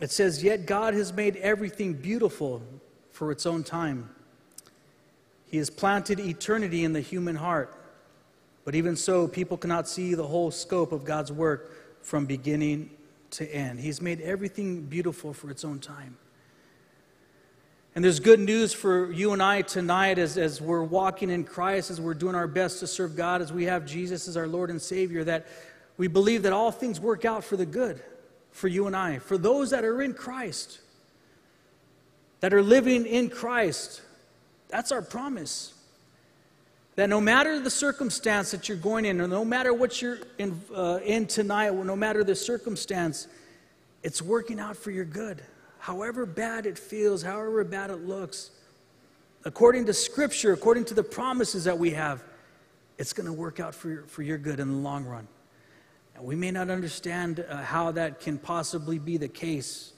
It 0.00 0.10
says, 0.10 0.42
Yet 0.42 0.66
God 0.66 0.94
has 0.94 1.12
made 1.12 1.36
everything 1.36 1.94
beautiful 1.94 2.62
for 3.10 3.32
its 3.32 3.46
own 3.46 3.64
time. 3.64 4.10
He 5.50 5.56
has 5.58 5.70
planted 5.70 6.20
eternity 6.20 6.84
in 6.84 6.92
the 6.92 7.00
human 7.00 7.36
heart. 7.36 7.74
But 8.64 8.74
even 8.74 8.96
so, 8.96 9.26
people 9.26 9.56
cannot 9.56 9.88
see 9.88 10.14
the 10.14 10.26
whole 10.26 10.50
scope 10.50 10.92
of 10.92 11.04
God's 11.04 11.32
work 11.32 12.02
from 12.02 12.26
beginning 12.26 12.90
to 13.30 13.50
end. 13.52 13.80
He's 13.80 14.00
made 14.00 14.20
everything 14.20 14.82
beautiful 14.82 15.32
for 15.32 15.50
its 15.50 15.64
own 15.64 15.78
time. 15.78 16.16
And 17.94 18.04
there's 18.04 18.20
good 18.20 18.40
news 18.40 18.72
for 18.72 19.10
you 19.10 19.32
and 19.32 19.42
I 19.42 19.62
tonight 19.62 20.18
as, 20.18 20.38
as 20.38 20.60
we're 20.60 20.84
walking 20.84 21.30
in 21.30 21.44
Christ, 21.44 21.90
as 21.90 22.00
we're 22.00 22.14
doing 22.14 22.34
our 22.34 22.46
best 22.46 22.78
to 22.80 22.86
serve 22.86 23.16
God, 23.16 23.42
as 23.42 23.52
we 23.52 23.64
have 23.64 23.86
Jesus 23.86 24.28
as 24.28 24.36
our 24.36 24.46
Lord 24.46 24.70
and 24.70 24.80
Savior, 24.80 25.24
that 25.24 25.46
we 25.96 26.06
believe 26.06 26.42
that 26.42 26.52
all 26.52 26.70
things 26.70 27.00
work 27.00 27.24
out 27.24 27.42
for 27.42 27.56
the 27.56 27.66
good 27.66 28.00
for 28.58 28.68
you 28.68 28.86
and 28.86 28.96
I, 28.96 29.20
for 29.20 29.38
those 29.38 29.70
that 29.70 29.84
are 29.84 30.02
in 30.02 30.12
Christ, 30.12 30.80
that 32.40 32.52
are 32.52 32.62
living 32.62 33.06
in 33.06 33.30
Christ. 33.30 34.02
That's 34.68 34.92
our 34.92 35.00
promise. 35.00 35.74
That 36.96 37.08
no 37.08 37.20
matter 37.20 37.60
the 37.60 37.70
circumstance 37.70 38.50
that 38.50 38.68
you're 38.68 38.76
going 38.76 39.04
in, 39.04 39.20
or 39.20 39.28
no 39.28 39.44
matter 39.44 39.72
what 39.72 40.02
you're 40.02 40.18
in, 40.38 40.60
uh, 40.74 40.98
in 41.04 41.26
tonight, 41.26 41.70
or 41.70 41.84
no 41.84 41.94
matter 41.94 42.24
the 42.24 42.34
circumstance, 42.34 43.28
it's 44.02 44.20
working 44.20 44.58
out 44.58 44.76
for 44.76 44.90
your 44.90 45.04
good. 45.04 45.40
However 45.78 46.26
bad 46.26 46.66
it 46.66 46.78
feels, 46.78 47.22
however 47.22 47.62
bad 47.62 47.90
it 47.90 48.06
looks, 48.06 48.50
according 49.44 49.86
to 49.86 49.94
Scripture, 49.94 50.52
according 50.52 50.84
to 50.86 50.94
the 50.94 51.04
promises 51.04 51.64
that 51.64 51.78
we 51.78 51.90
have, 51.90 52.24
it's 52.98 53.12
going 53.12 53.26
to 53.26 53.32
work 53.32 53.60
out 53.60 53.74
for 53.74 53.88
your, 53.88 54.02
for 54.06 54.22
your 54.22 54.38
good 54.38 54.58
in 54.58 54.68
the 54.68 54.76
long 54.76 55.04
run. 55.04 55.28
We 56.20 56.34
may 56.36 56.50
not 56.50 56.70
understand 56.70 57.44
uh, 57.48 57.56
how 57.58 57.92
that 57.92 58.20
can 58.20 58.38
possibly 58.38 58.98
be 58.98 59.16
the 59.16 59.28
case. 59.28 59.92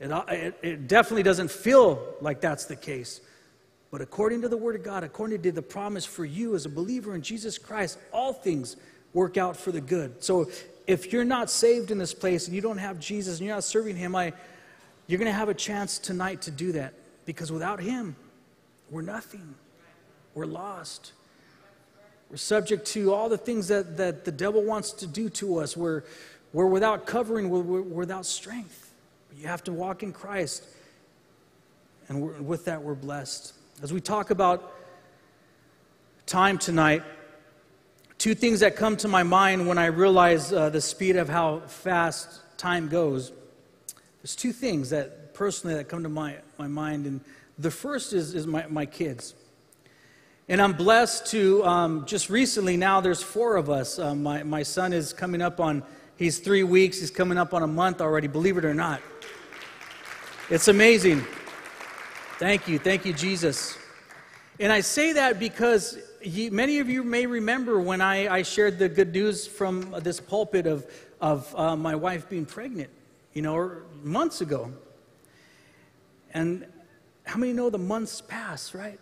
It, 0.00 0.10
uh, 0.10 0.24
it, 0.28 0.58
it 0.62 0.88
definitely 0.88 1.22
doesn't 1.22 1.50
feel 1.50 2.14
like 2.20 2.40
that's 2.40 2.64
the 2.66 2.76
case. 2.76 3.20
But 3.90 4.00
according 4.00 4.42
to 4.42 4.48
the 4.48 4.56
Word 4.56 4.74
of 4.76 4.82
God, 4.82 5.04
according 5.04 5.42
to 5.42 5.52
the 5.52 5.62
promise 5.62 6.04
for 6.04 6.24
you 6.24 6.54
as 6.54 6.64
a 6.64 6.68
believer 6.70 7.14
in 7.14 7.22
Jesus 7.22 7.58
Christ, 7.58 7.98
all 8.12 8.32
things 8.32 8.76
work 9.12 9.36
out 9.36 9.56
for 9.56 9.70
the 9.70 9.80
good. 9.80 10.24
So 10.24 10.50
if 10.86 11.12
you're 11.12 11.24
not 11.24 11.50
saved 11.50 11.90
in 11.90 11.98
this 11.98 12.14
place 12.14 12.46
and 12.46 12.56
you 12.56 12.62
don't 12.62 12.78
have 12.78 12.98
Jesus 12.98 13.38
and 13.38 13.46
you're 13.46 13.54
not 13.54 13.64
serving 13.64 13.96
Him, 13.96 14.16
I, 14.16 14.32
you're 15.06 15.18
going 15.18 15.30
to 15.30 15.36
have 15.36 15.50
a 15.50 15.54
chance 15.54 15.98
tonight 15.98 16.42
to 16.42 16.50
do 16.50 16.72
that. 16.72 16.94
Because 17.26 17.52
without 17.52 17.80
Him, 17.80 18.16
we're 18.90 19.02
nothing, 19.02 19.54
we're 20.34 20.46
lost. 20.46 21.12
We're 22.32 22.38
subject 22.38 22.86
to 22.86 23.12
all 23.12 23.28
the 23.28 23.36
things 23.36 23.68
that, 23.68 23.98
that 23.98 24.24
the 24.24 24.32
devil 24.32 24.62
wants 24.62 24.92
to 24.92 25.06
do 25.06 25.28
to 25.28 25.58
us. 25.58 25.76
We're, 25.76 26.02
we're 26.54 26.66
without 26.66 27.04
covering, 27.04 27.50
we're, 27.50 27.60
we're 27.60 27.82
without 27.82 28.24
strength. 28.24 28.94
You 29.36 29.48
have 29.48 29.62
to 29.64 29.72
walk 29.72 30.02
in 30.02 30.14
Christ. 30.14 30.64
And 32.08 32.46
with 32.46 32.64
that, 32.64 32.82
we're 32.82 32.94
blessed. 32.94 33.52
As 33.82 33.92
we 33.92 34.00
talk 34.00 34.30
about 34.30 34.72
time 36.24 36.56
tonight, 36.56 37.02
two 38.16 38.34
things 38.34 38.60
that 38.60 38.76
come 38.76 38.96
to 38.96 39.08
my 39.08 39.22
mind 39.22 39.68
when 39.68 39.76
I 39.76 39.86
realize 39.86 40.54
uh, 40.54 40.70
the 40.70 40.80
speed 40.80 41.16
of 41.16 41.28
how 41.28 41.60
fast 41.60 42.40
time 42.56 42.88
goes. 42.88 43.30
There's 44.22 44.34
two 44.34 44.52
things 44.52 44.88
that 44.88 45.34
personally 45.34 45.76
that 45.76 45.90
come 45.90 46.02
to 46.02 46.08
my, 46.08 46.36
my 46.56 46.66
mind. 46.66 47.04
And 47.04 47.20
the 47.58 47.70
first 47.70 48.14
is, 48.14 48.34
is 48.34 48.46
my, 48.46 48.64
my 48.68 48.86
kids. 48.86 49.34
And 50.48 50.60
I'm 50.60 50.72
blessed 50.72 51.26
to 51.26 51.64
um, 51.64 52.04
just 52.04 52.28
recently 52.28 52.76
now, 52.76 53.00
there's 53.00 53.22
four 53.22 53.54
of 53.54 53.70
us. 53.70 54.00
Uh, 54.00 54.14
my, 54.14 54.42
my 54.42 54.64
son 54.64 54.92
is 54.92 55.12
coming 55.12 55.40
up 55.40 55.60
on, 55.60 55.84
he's 56.16 56.40
three 56.40 56.64
weeks, 56.64 56.98
he's 56.98 57.12
coming 57.12 57.38
up 57.38 57.54
on 57.54 57.62
a 57.62 57.66
month 57.66 58.00
already, 58.00 58.26
believe 58.26 58.56
it 58.58 58.64
or 58.64 58.74
not. 58.74 59.00
It's 60.50 60.66
amazing. 60.66 61.24
Thank 62.38 62.66
you. 62.66 62.80
Thank 62.80 63.04
you, 63.04 63.12
Jesus. 63.12 63.78
And 64.58 64.72
I 64.72 64.80
say 64.80 65.12
that 65.12 65.38
because 65.38 65.96
many 66.50 66.80
of 66.80 66.90
you 66.90 67.04
may 67.04 67.24
remember 67.26 67.80
when 67.80 68.00
I, 68.00 68.26
I, 68.26 68.42
shared 68.42 68.80
the 68.80 68.88
good 68.88 69.12
news 69.12 69.46
from 69.46 69.94
this 70.00 70.18
pulpit 70.18 70.66
of, 70.66 70.84
of 71.20 71.54
uh, 71.56 71.76
my 71.76 71.94
wife 71.94 72.28
being 72.28 72.46
pregnant, 72.46 72.90
you 73.32 73.42
know, 73.42 73.76
months 74.02 74.40
ago. 74.40 74.72
And 76.34 76.66
how 77.24 77.38
many 77.38 77.52
know 77.52 77.70
the 77.70 77.78
months 77.78 78.20
pass, 78.20 78.74
right? 78.74 78.98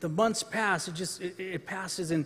The 0.00 0.08
months 0.08 0.42
pass, 0.42 0.88
it 0.88 0.94
just 0.94 1.20
it, 1.20 1.38
it 1.38 1.66
passes, 1.66 2.10
and 2.10 2.24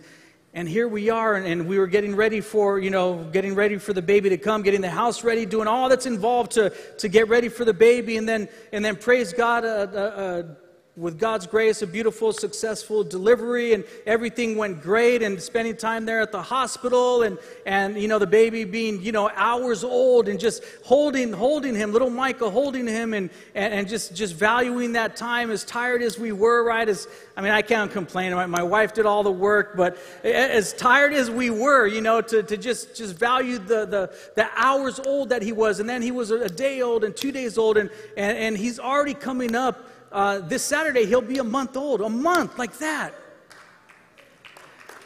and 0.53 0.69
here 0.69 0.87
we 0.87 1.09
are, 1.09 1.35
and, 1.35 1.45
and, 1.45 1.67
we 1.67 1.77
were 1.77 1.87
getting 1.87 2.15
ready 2.15 2.39
for 2.39 2.79
you 2.79 2.89
know 2.89 3.25
getting 3.33 3.55
ready 3.55 3.77
for 3.77 3.91
the 3.93 4.01
baby 4.01 4.29
to 4.29 4.37
come, 4.37 4.61
getting 4.61 4.81
the 4.81 4.89
house 4.89 5.23
ready, 5.23 5.45
doing 5.45 5.67
all 5.67 5.89
that's 5.89 6.05
involved 6.05 6.51
to 6.53 6.69
to 6.97 7.09
get 7.09 7.27
ready 7.27 7.49
for 7.49 7.65
the 7.65 7.73
baby, 7.73 8.17
and 8.17 8.27
then 8.27 8.47
and 8.71 8.83
then 8.83 8.95
praise 8.95 9.33
God, 9.33 9.65
a, 9.65 9.99
a, 9.99 10.64
with 10.97 11.19
God's 11.19 11.45
grace, 11.45 11.81
a 11.81 11.87
beautiful, 11.87 12.31
successful 12.31 13.03
delivery, 13.03 13.73
and 13.73 13.83
everything 14.05 14.55
went 14.55 14.81
great. 14.81 15.21
And 15.21 15.41
spending 15.41 15.75
time 15.75 16.05
there 16.05 16.21
at 16.21 16.31
the 16.31 16.41
hospital, 16.41 17.23
and 17.23 17.37
and 17.65 18.01
you 18.01 18.07
know 18.07 18.17
the 18.17 18.27
baby 18.27 18.63
being 18.63 19.01
you 19.01 19.11
know 19.11 19.29
hours 19.35 19.83
old, 19.83 20.29
and 20.29 20.39
just 20.39 20.63
holding 20.83 21.33
holding 21.33 21.75
him, 21.75 21.91
little 21.91 22.09
Micah 22.09 22.49
holding 22.49 22.87
him, 22.87 23.13
and 23.13 23.29
and, 23.55 23.73
and 23.73 23.89
just 23.89 24.15
just 24.15 24.35
valuing 24.35 24.93
that 24.93 25.17
time. 25.17 25.51
As 25.51 25.65
tired 25.65 26.01
as 26.01 26.17
we 26.17 26.31
were, 26.31 26.63
right? 26.63 26.87
As 26.87 27.07
I 27.35 27.41
mean, 27.41 27.51
I 27.51 27.61
can't 27.61 27.91
complain. 27.91 28.33
My, 28.33 28.45
my 28.45 28.63
wife 28.63 28.93
did 28.93 29.05
all 29.05 29.23
the 29.23 29.31
work, 29.31 29.75
but 29.75 29.97
as 30.23 30.71
tired 30.71 31.11
as 31.11 31.29
we 31.29 31.49
were, 31.49 31.87
you 31.87 31.99
know, 31.99 32.21
to, 32.21 32.41
to 32.41 32.55
just 32.55 32.95
just 32.95 33.15
value 33.15 33.57
the 33.57 33.85
the 33.85 34.15
the 34.35 34.47
hours 34.55 35.01
old 35.05 35.29
that 35.29 35.41
he 35.41 35.51
was, 35.51 35.81
and 35.81 35.89
then 35.89 36.01
he 36.01 36.11
was 36.11 36.31
a 36.31 36.47
day 36.47 36.81
old 36.81 37.03
and 37.03 37.13
two 37.17 37.33
days 37.33 37.57
old, 37.57 37.75
and 37.75 37.89
and, 38.15 38.37
and 38.37 38.57
he's 38.57 38.79
already 38.79 39.13
coming 39.13 39.55
up 39.55 39.89
uh, 40.15 40.39
this 40.39 40.63
Saturday, 40.63 41.05
he'll 41.05 41.19
be 41.21 41.39
a 41.39 41.43
month 41.43 41.75
old. 41.75 41.99
A 41.99 42.09
month 42.09 42.57
like 42.57 42.77
that. 42.79 43.13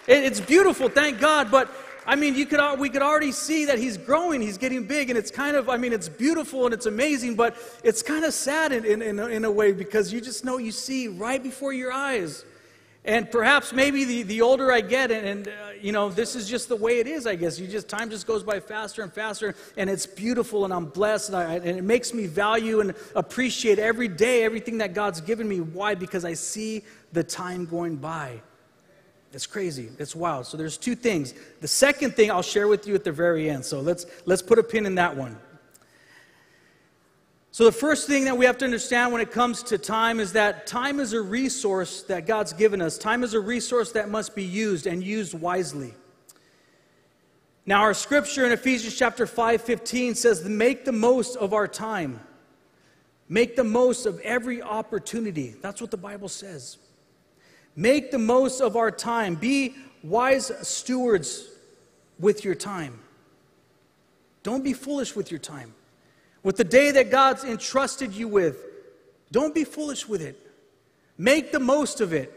It, 0.08 0.24
it's 0.24 0.40
beautiful, 0.40 0.88
thank 0.88 1.20
God. 1.20 1.50
But 1.50 1.70
I 2.06 2.16
mean, 2.16 2.36
you 2.36 2.46
could, 2.46 2.80
we 2.80 2.90
could 2.90 3.02
already 3.02 3.32
see 3.32 3.66
that 3.66 3.80
he's 3.80 3.98
growing, 3.98 4.40
he's 4.40 4.58
getting 4.60 4.86
big, 4.86 5.10
and 5.10 5.18
it's 5.18 5.32
kind 5.32 5.58
of, 5.58 5.68
I 5.68 5.78
mean, 5.78 5.94
it's 5.94 6.08
beautiful 6.08 6.66
and 6.66 6.74
it's 6.74 6.86
amazing, 6.86 7.36
but 7.36 7.58
it's 7.84 8.04
kind 8.04 8.24
of 8.24 8.34
sad 8.34 8.72
in, 8.72 8.86
in, 8.86 9.02
in, 9.02 9.20
a, 9.20 9.28
in 9.28 9.46
a 9.46 9.52
way 9.52 9.74
because 9.74 10.14
you 10.14 10.22
just 10.22 10.46
know 10.46 10.58
you 10.58 10.72
see 10.72 11.08
right 11.08 11.42
before 11.42 11.74
your 11.74 11.92
eyes 11.92 12.46
and 13.10 13.32
perhaps 13.32 13.74
maybe 13.74 14.06
the, 14.06 14.22
the 14.22 14.42
older 14.44 14.72
I 14.72 14.82
get, 14.82 15.10
and, 15.10 15.26
and 15.28 15.48
uh, 15.48 15.52
you 15.82 15.92
know, 15.92 16.10
this 16.10 16.36
is 16.36 16.48
just 16.48 16.70
the 16.70 16.76
way 16.76 17.00
it 17.00 17.08
is, 17.08 17.26
I 17.26 17.36
guess. 17.36 17.60
You 17.60 17.66
just, 17.66 17.90
time 17.90 18.12
just 18.12 18.28
goes 18.28 18.44
by 18.44 18.60
faster 18.60 19.02
and 19.02 19.12
faster, 19.12 19.56
and 19.78 19.90
it's 19.90 20.06
beautiful, 20.06 20.64
and 20.64 20.72
I'm 20.72 20.86
blessed, 20.86 21.30
and, 21.30 21.38
I, 21.38 21.56
and 21.56 21.80
it 21.80 21.84
makes 21.84 22.14
me 22.14 22.28
value 22.28 22.82
and 22.82 22.94
appreciate 23.16 23.80
every 23.80 24.08
day 24.08 24.44
everything 24.44 24.78
that 24.78 24.94
God's 24.94 25.22
given 25.22 25.50
me. 25.50 25.60
Why? 25.60 25.96
Because 25.96 26.24
I 26.24 26.34
see 26.34 26.84
the 27.12 27.24
time 27.24 27.66
going 27.66 27.96
by. 27.96 28.42
It's 29.34 29.48
crazy. 29.48 29.90
It's 29.98 30.16
wild. 30.16 30.46
So 30.46 30.56
there's 30.56 30.78
two 30.78 30.94
things. 30.94 31.34
The 31.62 31.68
second 31.68 32.16
thing 32.16 32.30
I'll 32.30 32.44
share 32.44 32.68
with 32.68 32.86
you 32.86 32.94
at 32.94 33.04
the 33.04 33.12
very 33.12 33.50
end. 33.50 33.66
So 33.66 33.80
let's 33.80 34.06
let's 34.26 34.42
put 34.42 34.60
a 34.60 34.64
pin 34.64 34.86
in 34.86 34.96
that 34.96 35.16
one. 35.16 35.38
So, 37.60 37.66
the 37.66 37.74
first 37.74 38.08
thing 38.08 38.24
that 38.24 38.38
we 38.38 38.46
have 38.46 38.58
to 38.60 38.64
understand 38.64 39.12
when 39.12 39.20
it 39.20 39.32
comes 39.32 39.64
to 39.64 39.78
time 39.78 40.22
is 40.22 40.32
that 40.32 40.66
time 40.66 41.02
is 41.02 41.12
a 41.12 41.20
resource 41.20 42.04
that 42.04 42.26
God's 42.26 42.54
given 42.54 42.82
us. 42.82 42.98
Time 42.98 43.22
is 43.22 43.34
a 43.34 43.40
resource 43.42 43.92
that 43.92 44.10
must 44.10 44.34
be 44.34 44.46
used 44.46 44.88
and 44.88 45.04
used 45.04 45.34
wisely. 45.34 45.94
Now, 47.66 47.82
our 47.82 47.94
scripture 47.94 48.46
in 48.46 48.54
Ephesians 48.54 48.98
chapter 48.98 49.28
5 49.28 49.62
15 49.62 50.16
says, 50.16 50.46
Make 50.46 50.86
the 50.86 50.94
most 50.94 51.36
of 51.36 51.54
our 51.54 51.68
time. 51.68 52.22
Make 53.28 53.58
the 53.58 53.66
most 53.66 54.06
of 54.06 54.22
every 54.22 54.62
opportunity. 54.62 55.54
That's 55.62 55.82
what 55.82 55.92
the 55.92 55.98
Bible 55.98 56.30
says. 56.30 56.78
Make 57.76 58.12
the 58.12 58.20
most 58.20 58.62
of 58.62 58.78
our 58.78 58.90
time. 58.90 59.36
Be 59.36 59.76
wise 60.02 60.50
stewards 60.66 61.46
with 62.20 62.46
your 62.46 62.56
time. 62.56 63.02
Don't 64.44 64.64
be 64.64 64.72
foolish 64.72 65.14
with 65.14 65.30
your 65.30 65.42
time. 65.42 65.74
With 66.44 66.58
the 66.58 66.64
day 66.64 66.92
that 66.92 67.12
God's 67.12 67.44
entrusted 67.44 68.14
you 68.14 68.28
with, 68.28 68.66
don't 69.32 69.54
be 69.54 69.64
foolish 69.64 70.08
with 70.08 70.22
it. 70.22 70.40
Make 71.18 71.52
the 71.52 71.60
most 71.60 72.02
of 72.02 72.14
it. 72.14 72.34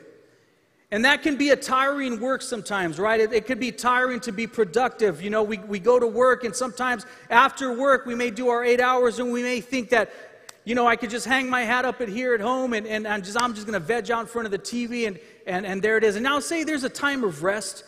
And 0.91 1.07
that 1.07 1.23
can 1.23 1.37
be 1.37 1.49
a 1.51 1.57
tiring 1.57 2.21
work 2.21 2.43
sometimes, 2.43 2.99
right? 2.99 3.19
It, 3.19 3.33
it, 3.33 3.47
could 3.47 3.59
be 3.59 3.73
tiring 3.73 4.21
to 4.21 4.33
be 4.33 4.47
productive. 4.47 5.23
You 5.23 5.31
know, 5.31 5.43
we, 5.43 5.57
we 5.57 5.79
go 5.79 5.99
to 5.99 6.07
work, 6.07 6.45
and 6.45 6.55
sometimes 6.55 7.07
after 7.31 7.73
work, 7.73 8.05
we 8.05 8.15
may 8.15 8.31
do 8.31 8.51
our 8.51 8.63
eight 8.63 8.81
hours, 8.81 9.19
and 9.19 9.33
we 9.33 9.43
may 9.43 9.63
think 9.63 9.89
that, 9.89 10.13
you 10.65 10.75
know, 10.75 10.87
I 10.87 10.97
could 10.97 11.09
just 11.09 11.25
hang 11.25 11.49
my 11.49 11.63
hat 11.63 11.87
up 11.87 12.03
at 12.03 12.09
here 12.09 12.35
at 12.35 12.43
home, 12.43 12.75
and, 12.75 12.87
and 12.87 13.09
I'm 13.09 13.23
just, 13.23 13.41
I'm 13.41 13.55
just 13.55 13.67
going 13.67 13.81
to 13.81 13.87
veg 13.87 14.11
out 14.11 14.21
in 14.21 14.27
front 14.27 14.45
of 14.45 14.53
the 14.53 14.59
TV, 14.59 15.07
and, 15.07 15.19
and, 15.47 15.65
and 15.65 15.81
there 15.81 15.97
it 15.97 16.05
is. 16.05 16.17
And 16.17 16.25
now, 16.25 16.41
say 16.41 16.63
there's 16.63 16.85
a 16.85 16.91
time 16.91 17.25
of 17.25 17.43
rest. 17.43 17.85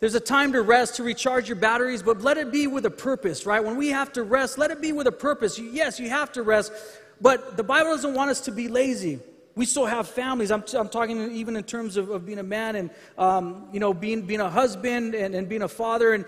There's 0.00 0.14
a 0.14 0.20
time 0.20 0.54
to 0.54 0.62
rest, 0.62 0.96
to 0.96 1.02
recharge 1.02 1.46
your 1.46 1.56
batteries, 1.56 2.02
but 2.02 2.22
let 2.22 2.38
it 2.38 2.50
be 2.50 2.66
with 2.66 2.86
a 2.86 2.90
purpose, 2.90 3.44
right? 3.44 3.62
When 3.62 3.76
we 3.76 3.88
have 3.88 4.10
to 4.14 4.22
rest, 4.22 4.56
let 4.56 4.70
it 4.70 4.80
be 4.80 4.92
with 4.92 5.06
a 5.06 5.12
purpose. 5.12 5.58
Yes, 5.58 6.00
you 6.00 6.08
have 6.08 6.32
to 6.32 6.42
rest, 6.42 6.72
but 7.20 7.58
the 7.58 7.62
Bible 7.62 7.90
doesn't 7.90 8.14
want 8.14 8.30
us 8.30 8.40
to 8.42 8.50
be 8.50 8.68
lazy. 8.68 9.20
We 9.54 9.66
still 9.66 9.84
have 9.84 10.08
families. 10.08 10.50
I'm, 10.50 10.64
I'm 10.74 10.88
talking 10.88 11.32
even 11.32 11.54
in 11.54 11.64
terms 11.64 11.98
of, 11.98 12.08
of 12.08 12.24
being 12.24 12.38
a 12.38 12.42
man 12.42 12.76
and, 12.76 12.90
um, 13.18 13.68
you 13.72 13.80
know, 13.80 13.92
being, 13.92 14.22
being 14.22 14.40
a 14.40 14.48
husband 14.48 15.14
and, 15.14 15.34
and 15.34 15.46
being 15.50 15.62
a 15.62 15.68
father. 15.68 16.14
And, 16.14 16.24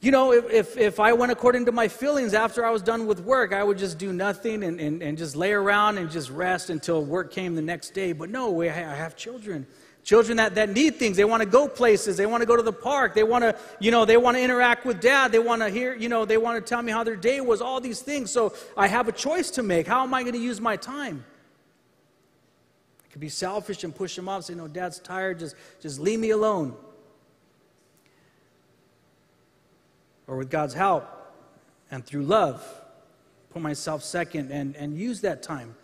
you 0.00 0.10
know, 0.10 0.32
if, 0.32 0.50
if, 0.50 0.76
if, 0.78 1.00
I 1.00 1.12
went 1.12 1.32
according 1.32 1.66
to 1.66 1.72
my 1.72 1.86
feelings 1.86 2.32
after 2.32 2.64
I 2.64 2.70
was 2.70 2.80
done 2.80 3.06
with 3.06 3.20
work, 3.20 3.52
I 3.52 3.62
would 3.62 3.76
just 3.76 3.98
do 3.98 4.10
nothing 4.10 4.64
and, 4.64 4.80
and, 4.80 5.02
and 5.02 5.18
just 5.18 5.36
lay 5.36 5.52
around 5.52 5.98
and 5.98 6.10
just 6.10 6.30
rest 6.30 6.70
until 6.70 7.04
work 7.04 7.30
came 7.30 7.54
the 7.56 7.62
next 7.62 7.90
day. 7.90 8.12
But 8.12 8.30
no, 8.30 8.62
I 8.62 8.68
have 8.68 9.16
children. 9.16 9.66
Children 10.02 10.38
that, 10.38 10.54
that 10.54 10.70
need 10.70 10.96
things. 10.96 11.16
They 11.16 11.24
want 11.24 11.42
to 11.42 11.48
go 11.48 11.68
places. 11.68 12.16
They 12.16 12.26
want 12.26 12.40
to 12.40 12.46
go 12.46 12.56
to 12.56 12.62
the 12.62 12.72
park. 12.72 13.14
They 13.14 13.22
want 13.22 13.44
to, 13.44 13.56
you 13.78 13.90
know, 13.90 14.04
they 14.04 14.16
want 14.16 14.36
to 14.36 14.42
interact 14.42 14.86
with 14.86 15.00
dad. 15.00 15.30
They 15.30 15.38
want 15.38 15.62
to 15.62 15.68
hear, 15.68 15.94
you 15.94 16.08
know, 16.08 16.24
they 16.24 16.38
want 16.38 16.64
to 16.64 16.68
tell 16.68 16.82
me 16.82 16.90
how 16.90 17.04
their 17.04 17.16
day 17.16 17.40
was, 17.40 17.60
all 17.60 17.80
these 17.80 18.00
things. 18.00 18.30
So 18.30 18.54
I 18.76 18.88
have 18.88 19.08
a 19.08 19.12
choice 19.12 19.50
to 19.52 19.62
make. 19.62 19.86
How 19.86 20.02
am 20.02 20.14
I 20.14 20.22
going 20.22 20.34
to 20.34 20.40
use 20.40 20.60
my 20.60 20.76
time? 20.76 21.24
I 23.04 23.12
could 23.12 23.20
be 23.20 23.28
selfish 23.28 23.84
and 23.84 23.94
push 23.94 24.16
them 24.16 24.28
off, 24.28 24.44
say, 24.44 24.54
no, 24.54 24.68
dad's 24.68 25.00
tired, 25.00 25.38
just, 25.38 25.54
just 25.80 26.00
leave 26.00 26.18
me 26.18 26.30
alone. 26.30 26.74
Or 30.26 30.36
with 30.36 30.50
God's 30.50 30.74
help 30.74 31.06
and 31.90 32.06
through 32.06 32.22
love, 32.22 32.64
put 33.50 33.60
myself 33.60 34.02
second 34.02 34.50
and, 34.50 34.76
and 34.76 34.96
use 34.96 35.20
that 35.20 35.42
time. 35.42 35.74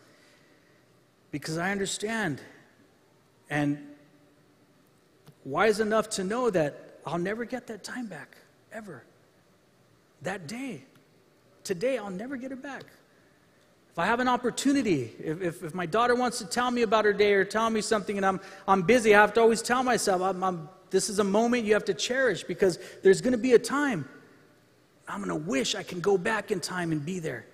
Because 1.32 1.58
I 1.58 1.70
understand 1.70 2.40
and 3.50 3.78
wise 5.46 5.78
enough 5.78 6.10
to 6.10 6.24
know 6.24 6.50
that 6.50 6.98
I'll 7.06 7.18
never 7.18 7.44
get 7.44 7.68
that 7.68 7.84
time 7.84 8.06
back, 8.06 8.36
ever. 8.72 9.04
That 10.22 10.48
day, 10.48 10.82
today, 11.62 11.98
I'll 11.98 12.10
never 12.10 12.36
get 12.36 12.50
it 12.50 12.60
back. 12.60 12.82
If 13.92 13.98
I 13.98 14.06
have 14.06 14.20
an 14.20 14.28
opportunity, 14.28 15.12
if, 15.22 15.40
if, 15.40 15.62
if, 15.62 15.74
my 15.74 15.86
daughter 15.86 16.14
wants 16.14 16.38
to 16.38 16.44
tell 16.44 16.70
me 16.70 16.82
about 16.82 17.04
her 17.04 17.12
day 17.12 17.32
or 17.32 17.44
tell 17.44 17.70
me 17.70 17.80
something 17.80 18.16
and 18.16 18.26
I'm, 18.26 18.40
I'm 18.68 18.82
busy, 18.82 19.14
I 19.14 19.20
have 19.20 19.32
to 19.34 19.40
always 19.40 19.62
tell 19.62 19.82
myself, 19.82 20.20
I'm, 20.20 20.42
I'm, 20.42 20.68
this 20.90 21.08
is 21.08 21.18
a 21.18 21.24
moment 21.24 21.64
you 21.64 21.72
have 21.74 21.84
to 21.86 21.94
cherish 21.94 22.42
because 22.44 22.78
there's 23.02 23.20
going 23.20 23.32
to 23.32 23.38
be 23.38 23.52
a 23.52 23.58
time. 23.58 24.06
I'm 25.08 25.22
going 25.22 25.30
to 25.30 25.48
wish 25.48 25.74
I 25.74 25.82
can 25.82 26.00
go 26.00 26.18
back 26.18 26.50
in 26.50 26.60
time 26.60 26.92
and 26.92 27.06
be 27.06 27.20
there 27.20 27.46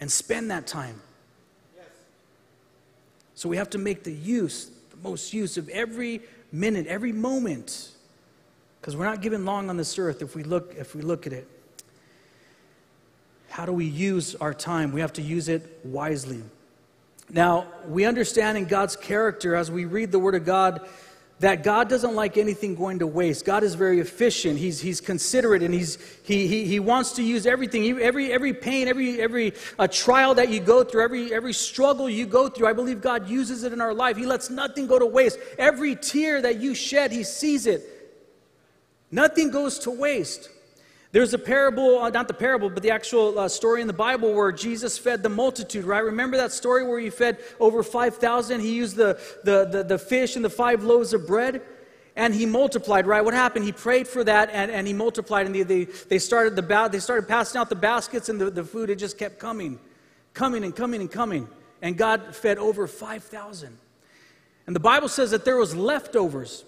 and 0.00 0.10
spend 0.10 0.50
that 0.50 0.66
time. 0.66 1.00
Yes. 1.76 1.86
So 3.34 3.48
we 3.48 3.58
have 3.58 3.70
to 3.70 3.78
make 3.78 4.02
the 4.02 4.12
use, 4.12 4.70
the 4.90 4.96
most 5.08 5.34
use 5.34 5.56
of 5.56 5.68
every 5.68 6.22
minute, 6.52 6.86
every 6.86 7.12
moment. 7.12 7.90
Because 8.80 8.96
we're 8.96 9.04
not 9.04 9.20
given 9.20 9.44
long 9.44 9.68
on 9.68 9.76
this 9.76 9.98
earth 9.98 10.22
if 10.22 10.34
we 10.34 10.42
look 10.42 10.74
if 10.78 10.94
we 10.94 11.02
look 11.02 11.26
at 11.26 11.32
it. 11.32 11.46
How 13.50 13.66
do 13.66 13.72
we 13.72 13.84
use 13.84 14.34
our 14.36 14.54
time? 14.54 14.92
We 14.92 15.00
have 15.00 15.12
to 15.14 15.22
use 15.22 15.48
it 15.48 15.80
wisely. 15.84 16.42
Now, 17.28 17.66
we 17.86 18.04
understand 18.04 18.58
in 18.58 18.64
God's 18.64 18.96
character 18.96 19.54
as 19.54 19.70
we 19.70 19.84
read 19.84 20.12
the 20.12 20.18
Word 20.18 20.34
of 20.34 20.44
God 20.44 20.88
that 21.40 21.62
God 21.62 21.88
doesn't 21.88 22.14
like 22.14 22.36
anything 22.36 22.74
going 22.74 22.98
to 22.98 23.06
waste. 23.06 23.46
God 23.46 23.62
is 23.62 23.74
very 23.74 23.98
efficient. 23.98 24.58
He's, 24.58 24.78
he's 24.78 25.00
considerate 25.00 25.62
and 25.62 25.72
he's, 25.72 25.96
he, 26.22 26.46
he, 26.46 26.66
he 26.66 26.78
wants 26.80 27.12
to 27.12 27.22
use 27.22 27.46
everything, 27.46 27.98
every, 27.98 28.30
every 28.30 28.52
pain, 28.52 28.88
every, 28.88 29.18
every 29.18 29.54
uh, 29.78 29.88
trial 29.88 30.34
that 30.34 30.50
you 30.50 30.60
go 30.60 30.84
through, 30.84 31.02
every, 31.02 31.32
every 31.32 31.54
struggle 31.54 32.10
you 32.10 32.26
go 32.26 32.50
through. 32.50 32.66
I 32.66 32.74
believe 32.74 33.00
God 33.00 33.26
uses 33.26 33.64
it 33.64 33.72
in 33.72 33.80
our 33.80 33.94
life. 33.94 34.18
He 34.18 34.26
lets 34.26 34.50
nothing 34.50 34.86
go 34.86 34.98
to 34.98 35.06
waste. 35.06 35.38
Every 35.58 35.96
tear 35.96 36.42
that 36.42 36.60
you 36.60 36.74
shed, 36.74 37.10
He 37.10 37.24
sees 37.24 37.66
it. 37.66 37.84
Nothing 39.10 39.50
goes 39.50 39.78
to 39.80 39.90
waste. 39.90 40.50
There's 41.12 41.34
a 41.34 41.38
parable, 41.38 41.98
uh, 41.98 42.10
not 42.10 42.28
the 42.28 42.34
parable, 42.34 42.70
but 42.70 42.84
the 42.84 42.92
actual 42.92 43.36
uh, 43.36 43.48
story 43.48 43.80
in 43.80 43.88
the 43.88 43.92
Bible 43.92 44.32
where 44.32 44.52
Jesus 44.52 44.96
fed 44.96 45.24
the 45.24 45.28
multitude, 45.28 45.84
right? 45.84 46.04
Remember 46.04 46.36
that 46.36 46.52
story 46.52 46.86
where 46.86 47.00
he 47.00 47.10
fed 47.10 47.38
over 47.58 47.82
5,000? 47.82 48.60
He 48.60 48.74
used 48.74 48.94
the, 48.94 49.20
the, 49.42 49.64
the, 49.64 49.82
the, 49.82 49.98
fish 49.98 50.36
and 50.36 50.44
the 50.44 50.50
five 50.50 50.84
loaves 50.84 51.12
of 51.12 51.26
bread 51.26 51.62
and 52.14 52.32
he 52.32 52.46
multiplied, 52.46 53.08
right? 53.08 53.24
What 53.24 53.34
happened? 53.34 53.64
He 53.64 53.72
prayed 53.72 54.06
for 54.06 54.22
that 54.22 54.50
and, 54.52 54.70
and 54.70 54.86
he 54.86 54.92
multiplied 54.92 55.46
and 55.46 55.54
they, 55.54 55.64
they, 55.64 55.84
they, 55.84 56.18
started 56.20 56.54
the 56.54 56.62
ba- 56.62 56.88
they 56.90 57.00
started 57.00 57.26
passing 57.26 57.60
out 57.60 57.70
the 57.70 57.76
baskets 57.76 58.28
and 58.28 58.40
the, 58.40 58.48
the 58.48 58.62
food, 58.62 58.88
it 58.88 58.96
just 58.96 59.18
kept 59.18 59.40
coming, 59.40 59.80
coming 60.32 60.62
and 60.62 60.76
coming 60.76 61.00
and 61.00 61.10
coming. 61.10 61.48
And 61.82 61.96
God 61.96 62.36
fed 62.36 62.58
over 62.58 62.86
5,000. 62.86 63.76
And 64.68 64.76
the 64.76 64.80
Bible 64.80 65.08
says 65.08 65.32
that 65.32 65.44
there 65.44 65.56
was 65.56 65.74
leftovers. 65.74 66.64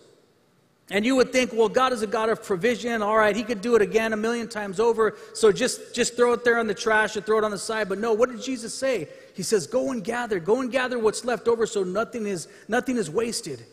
And 0.93 1.07
you 1.07 1.17
would 1.17 1.33
think, 1.33 1.55
well, 1.55 1.71
God 1.71 1.95
is 1.95 2.03
a 2.03 2.07
God 2.07 2.29
of 2.29 2.45
provision. 2.45 3.01
All 3.01 3.17
right, 3.17 3.35
He 3.35 3.45
could 3.45 3.63
do 3.63 3.75
it 3.77 3.81
again 3.81 4.13
a 4.13 4.17
million 4.17 4.47
times 4.47 4.79
over. 4.79 5.17
So 5.33 5.51
just, 5.51 5.95
just 5.95 6.17
throw 6.17 6.35
it 6.35 6.45
there 6.45 6.59
in 6.59 6.67
the 6.67 6.75
trash 6.75 7.17
or 7.17 7.23
throw 7.23 7.39
it 7.39 7.45
on 7.45 7.51
the 7.51 7.57
side. 7.57 7.89
But 7.89 7.99
no, 7.99 8.13
what 8.13 8.31
did 8.31 8.43
Jesus 8.43 8.75
say? 8.75 9.09
He 9.35 9.43
says, 9.43 9.67
go 9.67 9.91
and 9.91 10.05
gather. 10.05 10.39
Go 10.39 10.61
and 10.61 10.71
gather 10.71 10.99
what's 10.99 11.25
left 11.25 11.49
over 11.49 11.65
so 11.65 11.83
nothing 11.83 12.27
is, 12.27 12.47
nothing 12.69 12.99
is 12.99 13.09
wasted. 13.09 13.65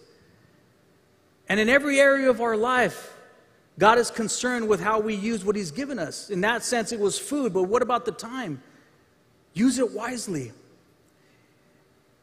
And 1.50 1.60
in 1.60 1.68
every 1.68 2.00
area 2.00 2.30
of 2.30 2.40
our 2.40 2.56
life, 2.56 3.14
God 3.78 3.98
is 3.98 4.10
concerned 4.10 4.70
with 4.70 4.80
how 4.80 5.02
we 5.02 5.14
use 5.14 5.44
what 5.44 5.58
He's 5.58 5.72
given 5.72 6.00
us. 6.00 6.30
In 6.30 6.40
that 6.42 6.64
sense, 6.64 6.94
it 6.94 7.02
was 7.02 7.20
food. 7.20 7.54
But 7.54 7.64
what 7.64 7.82
about 7.82 8.06
the 8.06 8.14
time? 8.14 8.64
Use 9.54 9.78
it 9.78 9.92
wisely. 9.92 10.54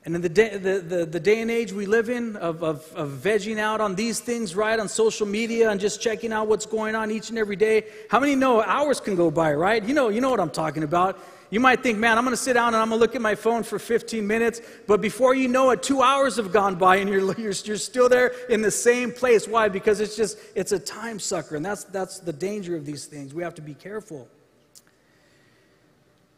And 0.06 0.14
in 0.14 0.22
the 0.22 0.28
day, 0.28 0.56
the, 0.56 0.78
the, 0.78 1.04
the 1.04 1.18
day 1.18 1.40
and 1.40 1.50
age 1.50 1.72
we 1.72 1.84
live 1.84 2.08
in 2.08 2.36
of, 2.36 2.62
of, 2.62 2.92
of 2.94 3.10
vegging 3.10 3.58
out 3.58 3.80
on 3.80 3.96
these 3.96 4.20
things, 4.20 4.54
right, 4.54 4.78
on 4.78 4.88
social 4.88 5.26
media 5.26 5.68
and 5.68 5.80
just 5.80 6.00
checking 6.00 6.32
out 6.32 6.46
what's 6.46 6.64
going 6.64 6.94
on 6.94 7.10
each 7.10 7.28
and 7.28 7.36
every 7.36 7.56
day, 7.56 7.86
how 8.08 8.20
many 8.20 8.36
know 8.36 8.62
hours 8.62 9.00
can 9.00 9.16
go 9.16 9.32
by, 9.32 9.52
right? 9.52 9.82
You 9.82 9.94
know, 9.94 10.08
you 10.08 10.20
know 10.20 10.30
what 10.30 10.38
I'm 10.38 10.50
talking 10.50 10.84
about. 10.84 11.18
You 11.50 11.58
might 11.58 11.82
think, 11.82 11.98
man, 11.98 12.18
I'm 12.18 12.24
going 12.24 12.36
to 12.36 12.40
sit 12.40 12.52
down 12.52 12.68
and 12.68 12.76
I'm 12.76 12.88
going 12.88 13.00
to 13.00 13.04
look 13.04 13.16
at 13.16 13.20
my 13.20 13.34
phone 13.34 13.64
for 13.64 13.80
15 13.80 14.24
minutes, 14.24 14.60
but 14.86 15.00
before 15.00 15.34
you 15.34 15.48
know 15.48 15.70
it, 15.70 15.82
two 15.82 16.02
hours 16.02 16.36
have 16.36 16.52
gone 16.52 16.76
by 16.76 16.96
and 16.96 17.10
you're, 17.10 17.34
you're, 17.38 17.52
you're 17.64 17.76
still 17.76 18.08
there 18.08 18.28
in 18.48 18.62
the 18.62 18.70
same 18.70 19.10
place. 19.10 19.48
Why? 19.48 19.68
Because 19.68 19.98
it's 19.98 20.16
just, 20.16 20.38
it's 20.54 20.70
a 20.70 20.78
time 20.78 21.18
sucker, 21.18 21.56
and 21.56 21.66
that's, 21.66 21.82
that's 21.82 22.20
the 22.20 22.32
danger 22.32 22.76
of 22.76 22.86
these 22.86 23.06
things. 23.06 23.34
We 23.34 23.42
have 23.42 23.56
to 23.56 23.62
be 23.62 23.74
careful. 23.74 24.28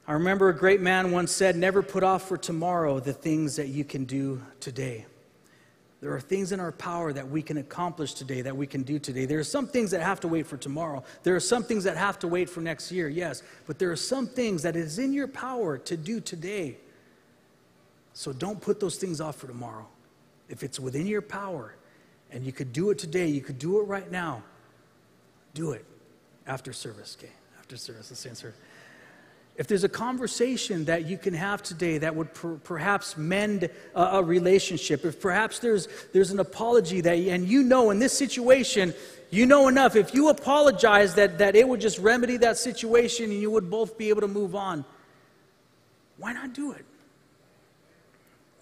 I 0.08 0.12
remember 0.12 0.48
a 0.48 0.56
great 0.56 0.80
man 0.80 1.10
once 1.10 1.30
said, 1.30 1.54
Never 1.54 1.82
put 1.82 2.02
off 2.02 2.26
for 2.26 2.38
tomorrow 2.38 2.98
the 2.98 3.12
things 3.12 3.56
that 3.56 3.68
you 3.68 3.84
can 3.84 4.06
do 4.06 4.42
today. 4.58 5.04
There 6.00 6.14
are 6.14 6.20
things 6.20 6.50
in 6.50 6.60
our 6.60 6.72
power 6.72 7.12
that 7.12 7.28
we 7.28 7.42
can 7.42 7.58
accomplish 7.58 8.14
today, 8.14 8.40
that 8.40 8.56
we 8.56 8.66
can 8.66 8.84
do 8.84 8.98
today. 8.98 9.26
There 9.26 9.38
are 9.38 9.44
some 9.44 9.66
things 9.66 9.90
that 9.90 10.00
have 10.00 10.20
to 10.20 10.28
wait 10.28 10.46
for 10.46 10.56
tomorrow. 10.56 11.04
There 11.24 11.36
are 11.36 11.40
some 11.40 11.62
things 11.62 11.84
that 11.84 11.98
have 11.98 12.18
to 12.20 12.28
wait 12.28 12.48
for 12.48 12.60
next 12.62 12.90
year, 12.90 13.08
yes. 13.08 13.42
But 13.66 13.78
there 13.78 13.90
are 13.90 13.96
some 13.96 14.26
things 14.26 14.62
that 14.62 14.76
is 14.76 14.98
in 14.98 15.12
your 15.12 15.28
power 15.28 15.76
to 15.76 15.96
do 15.96 16.20
today. 16.20 16.78
So 18.14 18.32
don't 18.32 18.60
put 18.60 18.80
those 18.80 18.96
things 18.96 19.20
off 19.20 19.36
for 19.36 19.46
tomorrow. 19.46 19.86
If 20.48 20.62
it's 20.62 20.80
within 20.80 21.06
your 21.06 21.20
power 21.20 21.74
and 22.30 22.46
you 22.46 22.52
could 22.52 22.72
do 22.72 22.88
it 22.90 22.98
today, 22.98 23.26
you 23.26 23.42
could 23.42 23.58
do 23.58 23.80
it 23.80 23.82
right 23.82 24.10
now, 24.10 24.42
do 25.52 25.72
it 25.72 25.84
after 26.46 26.72
service, 26.72 27.16
okay? 27.20 27.32
After 27.58 27.76
service, 27.76 28.10
let's 28.10 28.24
answer. 28.24 28.54
If 29.58 29.66
there's 29.66 29.82
a 29.82 29.88
conversation 29.88 30.84
that 30.84 31.06
you 31.06 31.18
can 31.18 31.34
have 31.34 31.64
today 31.64 31.98
that 31.98 32.14
would 32.14 32.32
per, 32.32 32.54
perhaps 32.58 33.16
mend 33.16 33.68
a, 33.92 34.00
a, 34.00 34.22
relationship, 34.22 35.04
if 35.04 35.20
perhaps 35.20 35.58
there's, 35.58 35.88
there's 36.12 36.30
an 36.30 36.38
apology 36.38 37.00
that, 37.00 37.14
and 37.14 37.46
you 37.46 37.64
know 37.64 37.90
in 37.90 37.98
this 37.98 38.16
situation, 38.16 38.94
you 39.30 39.46
know 39.46 39.66
enough, 39.66 39.96
if 39.96 40.14
you 40.14 40.28
apologize 40.28 41.16
that, 41.16 41.38
that 41.38 41.56
it 41.56 41.68
would 41.68 41.80
just 41.80 41.98
remedy 41.98 42.36
that 42.36 42.56
situation 42.56 43.32
and 43.32 43.40
you 43.40 43.50
would 43.50 43.68
both 43.68 43.98
be 43.98 44.10
able 44.10 44.20
to 44.20 44.28
move 44.28 44.54
on, 44.54 44.84
why 46.18 46.32
not 46.32 46.52
do 46.54 46.70
it? 46.70 46.84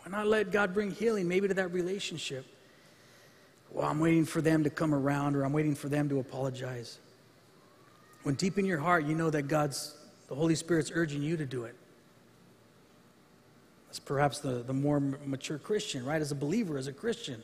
Why 0.02 0.16
not 0.16 0.26
let 0.26 0.50
God 0.50 0.72
bring 0.72 0.92
healing 0.92 1.28
maybe 1.28 1.46
to 1.46 1.54
that 1.54 1.72
relationship? 1.74 2.46
Well, 3.70 3.86
I'm 3.86 4.00
waiting 4.00 4.24
for 4.24 4.40
them 4.40 4.64
to 4.64 4.70
come 4.70 4.94
around 4.94 5.36
or 5.36 5.44
I'm 5.44 5.52
waiting 5.52 5.74
for 5.74 5.90
them 5.90 6.08
to 6.08 6.20
apologize. 6.20 6.98
When 8.22 8.34
deep 8.34 8.58
in 8.58 8.64
your 8.64 8.78
heart 8.78 9.04
you 9.04 9.14
know 9.14 9.28
that 9.28 9.42
God's 9.42 9.95
the 10.28 10.34
Holy 10.34 10.54
Spirit's 10.54 10.90
urging 10.94 11.22
you 11.22 11.36
to 11.36 11.46
do 11.46 11.64
it. 11.64 11.74
That's 13.86 13.98
perhaps 13.98 14.40
the, 14.40 14.62
the 14.62 14.72
more 14.72 15.00
mature 15.00 15.58
Christian, 15.58 16.04
right? 16.04 16.20
As 16.20 16.32
a 16.32 16.34
believer, 16.34 16.76
as 16.76 16.86
a 16.86 16.92
Christian. 16.92 17.42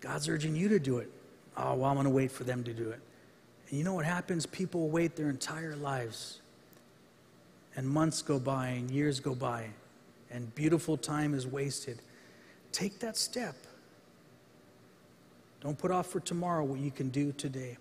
God's 0.00 0.28
urging 0.28 0.54
you 0.54 0.68
to 0.68 0.78
do 0.78 0.98
it. 0.98 1.10
Oh, 1.56 1.74
well, 1.74 1.90
I'm 1.90 1.96
going 1.96 2.04
to 2.04 2.10
wait 2.10 2.30
for 2.30 2.44
them 2.44 2.62
to 2.64 2.72
do 2.72 2.90
it. 2.90 3.00
And 3.68 3.78
you 3.78 3.84
know 3.84 3.94
what 3.94 4.04
happens? 4.04 4.46
People 4.46 4.88
wait 4.88 5.16
their 5.16 5.28
entire 5.28 5.74
lives. 5.74 6.40
And 7.76 7.88
months 7.88 8.22
go 8.22 8.38
by, 8.38 8.68
and 8.68 8.90
years 8.90 9.20
go 9.20 9.34
by, 9.34 9.66
and 10.30 10.54
beautiful 10.54 10.96
time 10.96 11.34
is 11.34 11.46
wasted. 11.46 11.98
Take 12.72 13.00
that 13.00 13.16
step. 13.16 13.56
Don't 15.60 15.76
put 15.76 15.90
off 15.90 16.06
for 16.06 16.20
tomorrow 16.20 16.64
what 16.64 16.78
you 16.78 16.90
can 16.90 17.08
do 17.08 17.32
today. 17.32 17.76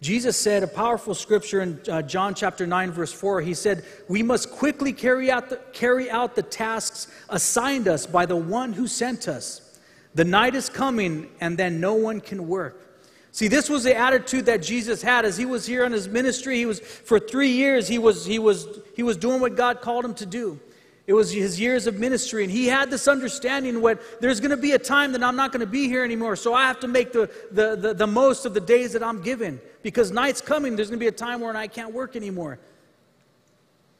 Jesus 0.00 0.34
said 0.34 0.62
a 0.62 0.66
powerful 0.66 1.14
scripture 1.14 1.60
in 1.60 1.78
uh, 1.88 2.00
John 2.00 2.34
chapter 2.34 2.66
9, 2.66 2.90
verse 2.90 3.12
4. 3.12 3.42
He 3.42 3.52
said, 3.52 3.84
We 4.08 4.22
must 4.22 4.50
quickly 4.50 4.94
carry 4.94 5.30
out, 5.30 5.50
the, 5.50 5.56
carry 5.74 6.10
out 6.10 6.34
the 6.34 6.42
tasks 6.42 7.08
assigned 7.28 7.86
us 7.86 8.06
by 8.06 8.24
the 8.24 8.36
one 8.36 8.72
who 8.72 8.86
sent 8.86 9.28
us. 9.28 9.78
The 10.14 10.24
night 10.24 10.54
is 10.54 10.70
coming, 10.70 11.28
and 11.40 11.58
then 11.58 11.80
no 11.80 11.94
one 11.94 12.20
can 12.20 12.48
work. 12.48 12.90
See, 13.32 13.46
this 13.46 13.68
was 13.68 13.84
the 13.84 13.96
attitude 13.96 14.46
that 14.46 14.62
Jesus 14.62 15.02
had 15.02 15.24
as 15.24 15.36
he 15.36 15.44
was 15.44 15.66
here 15.66 15.84
on 15.84 15.92
his 15.92 16.08
ministry. 16.08 16.56
He 16.56 16.66
was, 16.66 16.80
for 16.80 17.20
three 17.20 17.50
years, 17.50 17.86
he 17.86 17.98
was, 17.98 18.24
he 18.24 18.38
was, 18.38 18.66
he 18.96 19.02
was 19.02 19.18
doing 19.18 19.40
what 19.40 19.54
God 19.54 19.82
called 19.82 20.04
him 20.04 20.14
to 20.14 20.26
do. 20.26 20.58
It 21.06 21.12
was 21.12 21.30
his 21.30 21.60
years 21.60 21.86
of 21.86 21.98
ministry, 21.98 22.42
and 22.42 22.52
he 22.52 22.66
had 22.66 22.90
this 22.90 23.06
understanding 23.06 23.82
what 23.82 24.00
there's 24.20 24.40
going 24.40 24.50
to 24.50 24.56
be 24.56 24.72
a 24.72 24.78
time 24.78 25.12
that 25.12 25.22
I'm 25.22 25.36
not 25.36 25.52
going 25.52 25.60
to 25.60 25.66
be 25.66 25.88
here 25.88 26.04
anymore, 26.04 26.36
so 26.36 26.54
I 26.54 26.66
have 26.66 26.80
to 26.80 26.88
make 26.88 27.12
the, 27.12 27.30
the, 27.50 27.76
the, 27.76 27.94
the 27.94 28.06
most 28.06 28.46
of 28.46 28.54
the 28.54 28.60
days 28.60 28.92
that 28.94 29.02
I'm 29.02 29.20
given. 29.20 29.60
Because 29.82 30.10
night's 30.10 30.40
coming, 30.40 30.76
there's 30.76 30.88
going 30.88 30.98
to 30.98 31.04
be 31.04 31.08
a 31.08 31.12
time 31.12 31.40
when 31.40 31.56
I 31.56 31.66
can't 31.66 31.92
work 31.92 32.16
anymore. 32.16 32.58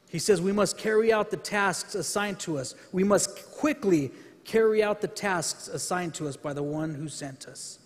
He 0.09 0.19
says 0.19 0.41
we 0.41 0.51
must 0.51 0.77
carry 0.77 1.11
out 1.11 1.31
the 1.31 1.37
tasks 1.37 1.95
assigned 1.95 2.39
to 2.41 2.57
us. 2.57 2.75
We 2.91 3.03
must 3.03 3.51
quickly 3.51 4.11
carry 4.43 4.83
out 4.83 5.01
the 5.01 5.07
tasks 5.07 5.67
assigned 5.67 6.13
to 6.15 6.27
us 6.27 6.35
by 6.35 6.53
the 6.53 6.63
one 6.63 6.93
who 6.93 7.07
sent 7.07 7.47
us. 7.47 7.79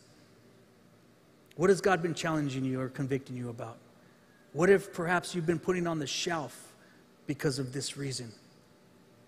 What 1.56 1.70
has 1.70 1.82
God 1.82 2.02
been 2.02 2.14
challenging 2.14 2.66
you 2.66 2.82
or 2.82 2.90
convicting 2.90 3.38
you 3.38 3.50
about? 3.50 3.78
What 4.54 4.70
if 4.70 4.92
perhaps 4.94 5.36
you've 5.36 5.46
been 5.46 5.60
putting 5.60 5.88
on 5.88 6.00
the 6.00 6.08
shelf 6.08 6.74
because 7.28 7.60
of 7.60 7.74
this 7.74 7.96
reason? 7.96 8.32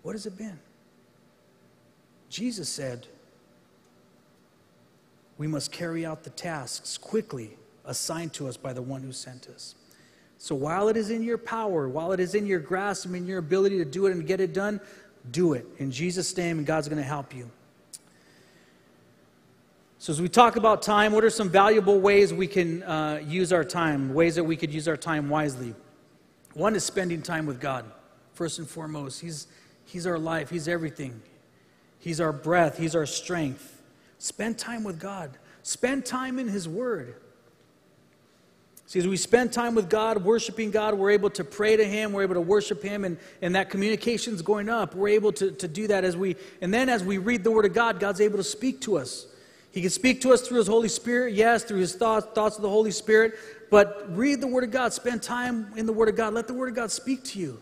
What 0.02 0.12
has 0.12 0.26
it 0.26 0.36
been? 0.36 0.58
Jesus 2.28 2.68
said, 2.68 3.06
We 5.38 5.46
must 5.46 5.70
carry 5.70 6.04
out 6.04 6.24
the 6.24 6.30
tasks 6.30 6.98
quickly 6.98 7.56
assigned 7.88 8.32
to 8.34 8.46
us 8.46 8.56
by 8.56 8.72
the 8.72 8.82
one 8.82 9.02
who 9.02 9.10
sent 9.10 9.48
us. 9.48 9.74
So 10.38 10.54
while 10.54 10.88
it 10.88 10.96
is 10.96 11.10
in 11.10 11.24
your 11.24 11.38
power, 11.38 11.88
while 11.88 12.12
it 12.12 12.20
is 12.20 12.36
in 12.36 12.46
your 12.46 12.60
grasp 12.60 13.06
and 13.06 13.16
in 13.16 13.26
your 13.26 13.38
ability 13.38 13.78
to 13.78 13.84
do 13.84 14.06
it 14.06 14.12
and 14.12 14.24
get 14.24 14.40
it 14.40 14.52
done, 14.54 14.80
do 15.32 15.54
it. 15.54 15.66
In 15.78 15.90
Jesus' 15.90 16.36
name, 16.36 16.58
and 16.58 16.66
God's 16.66 16.88
going 16.88 17.02
to 17.02 17.08
help 17.08 17.34
you. 17.34 17.50
So, 19.98 20.12
as 20.12 20.22
we 20.22 20.28
talk 20.28 20.54
about 20.54 20.80
time, 20.80 21.12
what 21.12 21.24
are 21.24 21.30
some 21.30 21.48
valuable 21.48 21.98
ways 21.98 22.32
we 22.32 22.46
can 22.46 22.84
uh, 22.84 23.20
use 23.26 23.52
our 23.52 23.64
time, 23.64 24.14
ways 24.14 24.36
that 24.36 24.44
we 24.44 24.56
could 24.56 24.72
use 24.72 24.86
our 24.86 24.96
time 24.96 25.28
wisely? 25.28 25.74
One 26.54 26.76
is 26.76 26.84
spending 26.84 27.20
time 27.20 27.46
with 27.46 27.60
God, 27.60 27.84
first 28.34 28.60
and 28.60 28.68
foremost. 28.68 29.20
He's, 29.20 29.48
He's 29.84 30.06
our 30.06 30.18
life, 30.18 30.50
He's 30.50 30.68
everything. 30.68 31.20
He's 31.98 32.20
our 32.20 32.32
breath, 32.32 32.78
He's 32.78 32.94
our 32.94 33.06
strength. 33.06 33.82
Spend 34.18 34.56
time 34.56 34.84
with 34.84 35.00
God, 35.00 35.36
spend 35.64 36.06
time 36.06 36.38
in 36.38 36.46
His 36.46 36.68
Word. 36.68 37.16
See, 38.88 38.98
as 38.98 39.06
we 39.06 39.18
spend 39.18 39.52
time 39.52 39.74
with 39.74 39.90
God, 39.90 40.24
worshiping 40.24 40.70
God, 40.70 40.94
we're 40.94 41.10
able 41.10 41.28
to 41.28 41.44
pray 41.44 41.76
to 41.76 41.84
Him, 41.84 42.10
we're 42.10 42.22
able 42.22 42.36
to 42.36 42.40
worship 42.40 42.82
Him, 42.82 43.04
and, 43.04 43.18
and 43.42 43.54
that 43.54 43.68
communication's 43.68 44.40
going 44.40 44.70
up. 44.70 44.94
We're 44.94 45.08
able 45.08 45.30
to, 45.32 45.50
to 45.50 45.68
do 45.68 45.88
that 45.88 46.04
as 46.04 46.16
we, 46.16 46.36
and 46.62 46.72
then 46.72 46.88
as 46.88 47.04
we 47.04 47.18
read 47.18 47.44
the 47.44 47.50
Word 47.50 47.66
of 47.66 47.74
God, 47.74 48.00
God's 48.00 48.22
able 48.22 48.38
to 48.38 48.42
speak 48.42 48.80
to 48.82 48.96
us. 48.96 49.26
He 49.72 49.82
can 49.82 49.90
speak 49.90 50.22
to 50.22 50.32
us 50.32 50.40
through 50.40 50.56
His 50.56 50.68
Holy 50.68 50.88
Spirit, 50.88 51.34
yes, 51.34 51.64
through 51.64 51.80
His 51.80 51.94
thoughts, 51.96 52.28
thoughts 52.34 52.56
of 52.56 52.62
the 52.62 52.70
Holy 52.70 52.90
Spirit, 52.90 53.34
but 53.70 54.06
read 54.16 54.40
the 54.40 54.46
Word 54.46 54.64
of 54.64 54.70
God, 54.70 54.94
spend 54.94 55.22
time 55.22 55.70
in 55.76 55.84
the 55.84 55.92
Word 55.92 56.08
of 56.08 56.16
God, 56.16 56.32
let 56.32 56.46
the 56.46 56.54
Word 56.54 56.70
of 56.70 56.74
God 56.74 56.90
speak 56.90 57.22
to 57.24 57.38
you. 57.38 57.60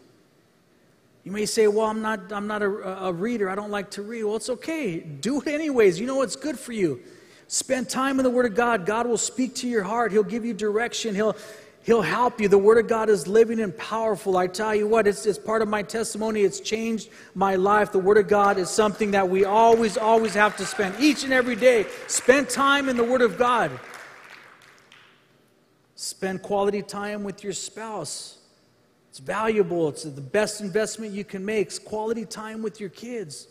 You 1.25 1.33
may 1.33 1.45
say, 1.45 1.67
Well, 1.67 1.87
I'm 1.87 2.03
not, 2.03 2.31
I'm 2.31 2.47
not 2.47 2.63
a, 2.63 3.07
a 3.07 3.13
reader. 3.13 3.51
I 3.51 3.57
don't 3.57 3.73
like 3.73 3.91
to 3.91 4.03
read. 4.03 4.23
Well, 4.23 4.37
it's 4.37 4.49
okay. 4.49 5.01
Do 5.01 5.41
it 5.41 5.49
anyways. 5.49 5.99
You 5.99 6.07
know 6.07 6.15
what's 6.15 6.37
good 6.37 6.57
for 6.57 6.73
you. 6.73 7.01
Spend 7.49 7.89
time 7.89 8.19
in 8.19 8.25
the 8.25 8.31
Word 8.31 8.47
of 8.47 8.55
God. 8.55 8.87
God 8.87 9.07
will 9.07 9.19
speak 9.19 9.55
to 9.57 9.69
your 9.69 9.83
heart, 9.83 10.13
He'll 10.13 10.23
give 10.23 10.45
you 10.45 10.55
direction. 10.55 11.15
He'll, 11.15 11.37
He'll 11.83 12.03
help 12.03 12.41
you. 12.41 12.49
The 12.49 12.59
Word 12.59 12.79
of 12.79 12.89
God 12.89 13.09
is 13.09 13.29
living 13.29 13.61
and 13.61 13.77
powerful. 13.77 14.37
I 14.37 14.49
tell 14.49 14.75
you 14.75 14.89
what, 14.89 15.07
it's, 15.07 15.25
it's 15.25 15.39
part 15.39 15.63
of 15.63 15.69
my 15.69 15.83
testimony. 15.83 16.41
It's 16.41 16.59
changed 16.59 17.11
my 17.35 17.55
life. 17.55 17.93
The 17.93 18.01
Word 18.01 18.19
of 18.19 18.27
God 18.27 18.59
is 18.59 18.69
something 18.69 19.13
that 19.13 19.29
we 19.29 19.45
always, 19.45 19.97
always 19.97 20.35
have 20.35 20.57
to 20.57 20.67
spend 20.67 21.01
each 21.01 21.23
and 21.23 21.33
every 21.33 21.55
day. 21.55 21.87
Spend 22.09 22.49
time 22.49 22.89
in 22.89 22.97
the 22.97 23.05
Word 23.05 23.23
of 23.23 23.39
God. 23.39 23.71
Spend 25.95 26.43
quality 26.43 26.83
time 26.83 27.23
with 27.23 27.45
your 27.45 27.53
spouse. 27.53 28.39
It's 29.11 29.21
valuable. 29.21 29.89
It's 29.89 30.03
the 30.03 30.21
best 30.21 30.61
investment 30.61 31.13
you 31.13 31.25
can 31.25 31.45
make. 31.45 31.69
It's 31.69 31.79
quality 31.79 32.27
time 32.27 32.63
with 32.63 32.81
your 32.81 32.91
kids. 32.91 33.49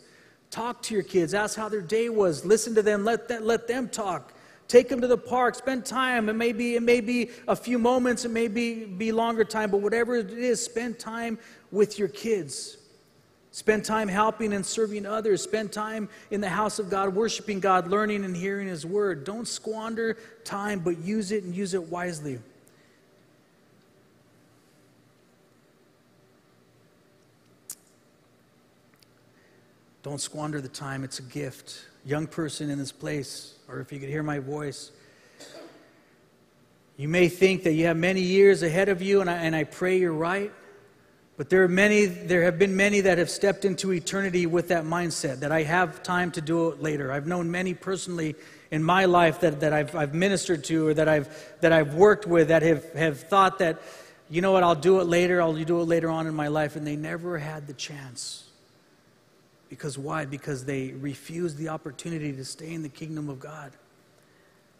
Talk 0.56 0.80
to 0.84 0.94
your 0.94 1.02
kids. 1.02 1.34
Ask 1.34 1.54
how 1.54 1.68
their 1.68 1.82
day 1.82 2.08
was. 2.08 2.46
Listen 2.46 2.74
to 2.76 2.82
them. 2.82 3.04
Let, 3.04 3.28
that, 3.28 3.44
let 3.44 3.68
them 3.68 3.90
talk. 3.90 4.32
Take 4.68 4.88
them 4.88 5.02
to 5.02 5.06
the 5.06 5.18
park. 5.18 5.54
Spend 5.54 5.84
time. 5.84 6.30
It 6.30 6.32
may 6.32 6.52
be, 6.52 6.76
it 6.76 6.82
may 6.82 7.02
be 7.02 7.28
a 7.46 7.54
few 7.54 7.78
moments. 7.78 8.24
It 8.24 8.30
may 8.30 8.48
be, 8.48 8.86
be 8.86 9.12
longer 9.12 9.44
time. 9.44 9.70
But 9.70 9.82
whatever 9.82 10.16
it 10.16 10.30
is, 10.30 10.64
spend 10.64 10.98
time 10.98 11.38
with 11.70 11.98
your 11.98 12.08
kids. 12.08 12.78
Spend 13.50 13.84
time 13.84 14.08
helping 14.08 14.54
and 14.54 14.64
serving 14.64 15.04
others. 15.04 15.42
Spend 15.42 15.72
time 15.72 16.08
in 16.30 16.40
the 16.40 16.48
house 16.48 16.78
of 16.78 16.88
God, 16.88 17.14
worshiping 17.14 17.60
God, 17.60 17.88
learning 17.88 18.24
and 18.24 18.34
hearing 18.34 18.66
His 18.66 18.86
word. 18.86 19.24
Don't 19.24 19.46
squander 19.46 20.16
time, 20.42 20.80
but 20.80 20.96
use 21.00 21.32
it 21.32 21.44
and 21.44 21.54
use 21.54 21.74
it 21.74 21.82
wisely. 21.82 22.38
Don't 30.06 30.20
squander 30.20 30.60
the 30.60 30.68
time, 30.68 31.02
it's 31.02 31.18
a 31.18 31.22
gift. 31.22 31.84
Young 32.04 32.28
person 32.28 32.70
in 32.70 32.78
this 32.78 32.92
place, 32.92 33.54
or 33.66 33.80
if 33.80 33.90
you 33.90 33.98
could 33.98 34.08
hear 34.08 34.22
my 34.22 34.38
voice, 34.38 34.92
you 36.96 37.08
may 37.08 37.28
think 37.28 37.64
that 37.64 37.72
you 37.72 37.86
have 37.86 37.96
many 37.96 38.20
years 38.20 38.62
ahead 38.62 38.88
of 38.88 39.02
you, 39.02 39.20
and 39.20 39.28
I, 39.28 39.34
and 39.38 39.56
I 39.56 39.64
pray 39.64 39.98
you're 39.98 40.12
right. 40.12 40.52
But 41.36 41.50
there 41.50 41.64
are 41.64 41.68
many, 41.68 42.04
there 42.04 42.44
have 42.44 42.56
been 42.56 42.76
many 42.76 43.00
that 43.00 43.18
have 43.18 43.28
stepped 43.28 43.64
into 43.64 43.92
eternity 43.92 44.46
with 44.46 44.68
that 44.68 44.84
mindset 44.84 45.40
that 45.40 45.50
I 45.50 45.64
have 45.64 46.04
time 46.04 46.30
to 46.30 46.40
do 46.40 46.68
it 46.68 46.80
later. 46.80 47.10
I've 47.10 47.26
known 47.26 47.50
many 47.50 47.74
personally 47.74 48.36
in 48.70 48.84
my 48.84 49.06
life 49.06 49.40
that, 49.40 49.58
that 49.58 49.72
I've, 49.72 49.96
I've 49.96 50.14
ministered 50.14 50.62
to 50.66 50.86
or 50.86 50.94
that 50.94 51.08
I've, 51.08 51.36
that 51.62 51.72
I've 51.72 51.94
worked 51.94 52.28
with 52.28 52.46
that 52.46 52.62
have, 52.62 52.92
have 52.92 53.22
thought 53.22 53.58
that, 53.58 53.82
you 54.30 54.40
know 54.40 54.52
what, 54.52 54.62
I'll 54.62 54.76
do 54.76 55.00
it 55.00 55.08
later, 55.08 55.42
I'll 55.42 55.52
do 55.52 55.80
it 55.80 55.86
later 55.86 56.10
on 56.10 56.28
in 56.28 56.34
my 56.36 56.46
life, 56.46 56.76
and 56.76 56.86
they 56.86 56.94
never 56.94 57.38
had 57.38 57.66
the 57.66 57.74
chance. 57.74 58.45
Because 59.68 59.98
why? 59.98 60.24
Because 60.24 60.64
they 60.64 60.92
refused 60.92 61.58
the 61.58 61.68
opportunity 61.68 62.32
to 62.32 62.44
stay 62.44 62.72
in 62.72 62.82
the 62.82 62.88
kingdom 62.88 63.28
of 63.28 63.40
God. 63.40 63.72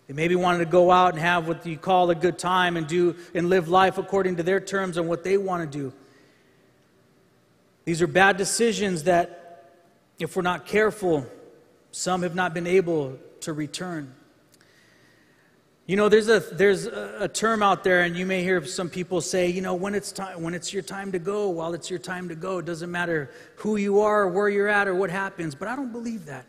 They 0.06 0.14
maybe 0.14 0.36
wanted 0.36 0.58
to 0.58 0.66
go 0.66 0.92
out 0.92 1.14
and 1.14 1.18
have 1.20 1.48
what 1.48 1.66
you 1.66 1.76
call 1.76 2.10
a 2.10 2.14
good 2.14 2.38
time 2.38 2.76
and 2.76 2.86
do 2.86 3.16
and 3.34 3.48
live 3.48 3.68
life 3.68 3.98
according 3.98 4.36
to 4.36 4.44
their 4.44 4.60
terms 4.60 4.96
and 4.96 5.08
what 5.08 5.24
they 5.24 5.36
want 5.36 5.70
to 5.70 5.78
do. 5.78 5.92
These 7.84 8.02
are 8.02 8.06
bad 8.06 8.36
decisions 8.36 9.04
that, 9.04 9.72
if 10.18 10.36
we're 10.36 10.42
not 10.42 10.66
careful, 10.66 11.26
some 11.90 12.22
have 12.22 12.34
not 12.34 12.54
been 12.54 12.66
able 12.66 13.18
to 13.40 13.52
return. 13.52 14.14
You 15.86 15.94
know, 15.94 16.08
there's 16.08 16.28
a 16.28 16.40
there's 16.40 16.86
a, 16.86 17.28
term 17.28 17.62
out 17.62 17.84
there, 17.84 18.02
and 18.02 18.16
you 18.16 18.26
may 18.26 18.42
hear 18.42 18.64
some 18.64 18.90
people 18.90 19.20
say, 19.20 19.48
you 19.48 19.62
know, 19.62 19.76
when 19.76 19.94
it's 19.94 20.10
time, 20.10 20.42
when 20.42 20.52
it's 20.52 20.72
your 20.72 20.82
time 20.82 21.12
to 21.12 21.20
go, 21.20 21.48
while 21.48 21.74
it's 21.74 21.88
your 21.88 22.00
time 22.00 22.28
to 22.28 22.34
go, 22.34 22.58
it 22.58 22.64
doesn't 22.64 22.90
matter 22.90 23.30
who 23.54 23.76
you 23.76 24.00
are, 24.00 24.22
or 24.22 24.28
where 24.28 24.48
you're 24.48 24.66
at, 24.66 24.88
or 24.88 24.96
what 24.96 25.10
happens. 25.10 25.54
But 25.54 25.68
I 25.68 25.76
don't 25.76 25.92
believe 25.92 26.26
that. 26.26 26.44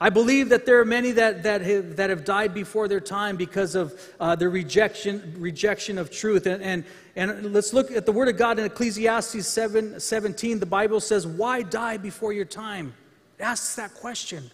I 0.00 0.10
believe 0.10 0.48
that 0.48 0.66
there 0.66 0.80
are 0.80 0.84
many 0.84 1.10
that, 1.12 1.42
that, 1.42 1.60
have, 1.60 1.96
that 1.96 2.10
have 2.10 2.24
died 2.24 2.54
before 2.54 2.86
their 2.86 3.00
time 3.00 3.36
because 3.36 3.74
of 3.74 4.00
uh, 4.20 4.36
their 4.36 4.50
rejection, 4.50 5.34
rejection 5.38 5.98
of 5.98 6.10
truth. 6.10 6.46
And, 6.46 6.62
and, 6.62 6.84
and 7.16 7.52
let's 7.52 7.72
look 7.72 7.90
at 7.90 8.06
the 8.06 8.12
Word 8.12 8.28
of 8.28 8.36
God 8.36 8.60
in 8.60 8.64
Ecclesiastes 8.64 9.46
7 9.46 9.98
17. 9.98 10.60
The 10.60 10.66
Bible 10.66 11.00
says, 11.00 11.26
Why 11.26 11.62
die 11.62 11.96
before 11.96 12.32
your 12.32 12.44
time? 12.44 12.94
It 13.38 13.42
asks 13.42 13.74
that 13.76 13.94
question. 13.94 14.50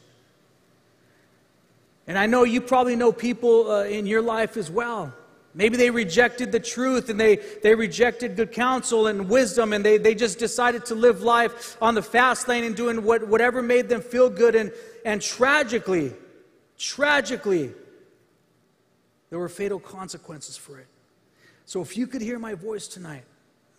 And 2.07 2.19
I 2.19 2.27
know 2.27 2.45
you 2.45 2.61
probably 2.61 2.97
know 2.97 3.13
people 3.13 3.71
uh, 3.71 3.85
in 3.85 4.07
your 4.07 4.23
life 4.23 4.57
as 4.57 4.71
well. 4.71 5.13
Maybe 5.55 5.77
they 5.77 5.91
rejected 5.91 6.51
the 6.51 6.59
truth 6.59 7.09
and 7.09 7.19
they, 7.19 7.37
they 7.37 7.75
rejected 7.75 8.35
good 8.35 8.51
counsel 8.51 9.07
and 9.07 9.29
wisdom 9.29 9.73
and 9.73 9.85
they, 9.85 9.99
they 9.99 10.15
just 10.15 10.39
decided 10.39 10.85
to 10.87 10.97
live 10.97 11.23
life 11.23 11.77
on 11.81 11.95
the 11.95 12.03
fast 12.03 12.49
lane 12.49 12.65
and 12.65 12.75
doing 12.75 13.05
what, 13.05 13.29
whatever 13.29 13.63
made 13.63 13.89
them 13.89 14.01
feel 14.01 14.29
good. 14.29 14.57
And, 14.57 14.73
and 15.05 15.23
tragically, 15.23 16.13
tragically, 16.77 17.73
there 19.31 19.39
were 19.39 19.49
fatal 19.49 19.79
consequences 19.79 20.57
for 20.57 20.79
it. 20.81 20.89
So 21.67 21.81
if 21.81 21.97
you 21.97 22.09
could 22.09 22.21
hear 22.21 22.39
my 22.39 22.55
voice 22.55 22.89
tonight, 22.89 23.25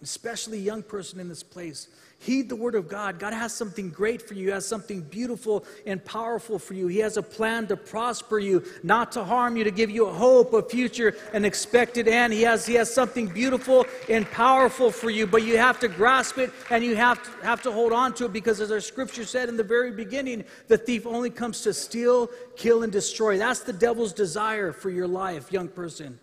especially 0.01 0.59
young 0.59 0.83
person 0.83 1.19
in 1.19 1.29
this 1.29 1.43
place, 1.43 1.87
Heed 2.19 2.49
the 2.49 2.55
word 2.55 2.73
of 2.73 2.87
God. 2.87 3.19
God 3.19 3.33
has 3.33 3.53
something 3.53 3.89
great 3.89 4.21
for 4.21 4.33
you. 4.33 4.47
He 4.47 4.51
has 4.51 4.65
something 4.65 5.01
beautiful 5.01 5.63
and 5.85 6.03
powerful 6.03 6.57
for 6.57 6.73
you. 6.73 6.87
He 6.87 6.97
has 6.99 7.17
a 7.17 7.21
plan 7.21 7.67
to 7.67 7.77
prosper 7.77 8.39
you, 8.39 8.63
not 8.83 9.11
to 9.11 9.23
harm 9.23 9.57
you, 9.57 9.63
to 9.63 9.69
give 9.69 9.91
you 9.91 10.07
a 10.07 10.13
hope, 10.13 10.53
a 10.53 10.63
future, 10.63 11.15
an 11.33 11.45
expected 11.45 12.07
end. 12.07 12.33
He 12.33 12.41
has, 12.41 12.65
he 12.65 12.73
has 12.75 12.91
something 12.91 13.27
beautiful 13.27 13.85
and 14.09 14.29
powerful 14.31 14.91
for 14.91 15.11
you, 15.11 15.27
but 15.27 15.43
you 15.43 15.57
have 15.57 15.79
to 15.81 15.87
grasp 15.87 16.39
it 16.39 16.51
and 16.71 16.83
you 16.83 16.95
have 16.95 17.21
to, 17.21 17.45
have 17.45 17.61
to 17.63 17.71
hold 17.71 17.93
on 17.93 18.13
to 18.15 18.25
it 18.25 18.33
because, 18.33 18.59
as 18.59 18.71
our 18.71 18.81
scripture 18.81 19.25
said 19.25 19.47
in 19.47 19.57
the 19.57 19.63
very 19.63 19.91
beginning, 19.91 20.45
the 20.67 20.77
thief 20.77 21.05
only 21.05 21.29
comes 21.29 21.61
to 21.61 21.73
steal, 21.73 22.29
kill, 22.55 22.81
and 22.81 22.91
destroy. 22.91 23.37
That's 23.37 23.59
the 23.59 23.73
devil's 23.73 24.13
desire 24.13 24.71
for 24.71 24.89
your 24.89 25.07
life, 25.07 25.51
young 25.51 25.67
person. 25.67 26.19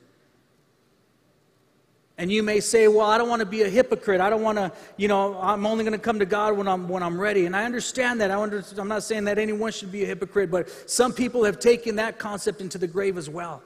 And 2.19 2.31
you 2.31 2.43
may 2.43 2.61
say, 2.61 2.89
well, 2.89 3.07
I 3.07 3.17
don't 3.17 3.29
want 3.29 3.41
to 3.41 3.47
be 3.47 3.63
a 3.63 3.69
hypocrite. 3.69 4.21
I 4.21 4.29
don't 4.29 4.43
want 4.43 4.59
to, 4.59 4.71
you 4.97 5.09
know, 5.09 5.39
I'm 5.41 5.65
only 5.65 5.83
going 5.83 5.99
to 5.99 5.99
come 5.99 6.19
to 6.19 6.27
God 6.27 6.57
when 6.57 6.69
I'm, 6.69 6.89
when 6.89 7.03
I'm 7.03 7.19
ready. 7.19 7.47
And 7.47 7.57
I 7.57 7.65
understand 7.65 8.21
that. 8.21 8.31
I 8.31 8.41
under, 8.41 8.63
I'm 8.77 8.89
not 8.89 9.03
saying 9.03 9.25
that 9.25 9.39
anyone 9.39 9.73
should 9.73 9.91
be 9.91 10.03
a 10.03 10.07
hypocrite, 10.07 10.51
but 10.51 10.69
some 10.91 11.13
people 11.13 11.43
have 11.45 11.59
taken 11.59 11.97
that 11.97 12.19
concept 12.19 12.61
into 12.61 12.77
the 12.77 12.87
grave 12.87 13.17
as 13.17 13.31
well. 13.31 13.63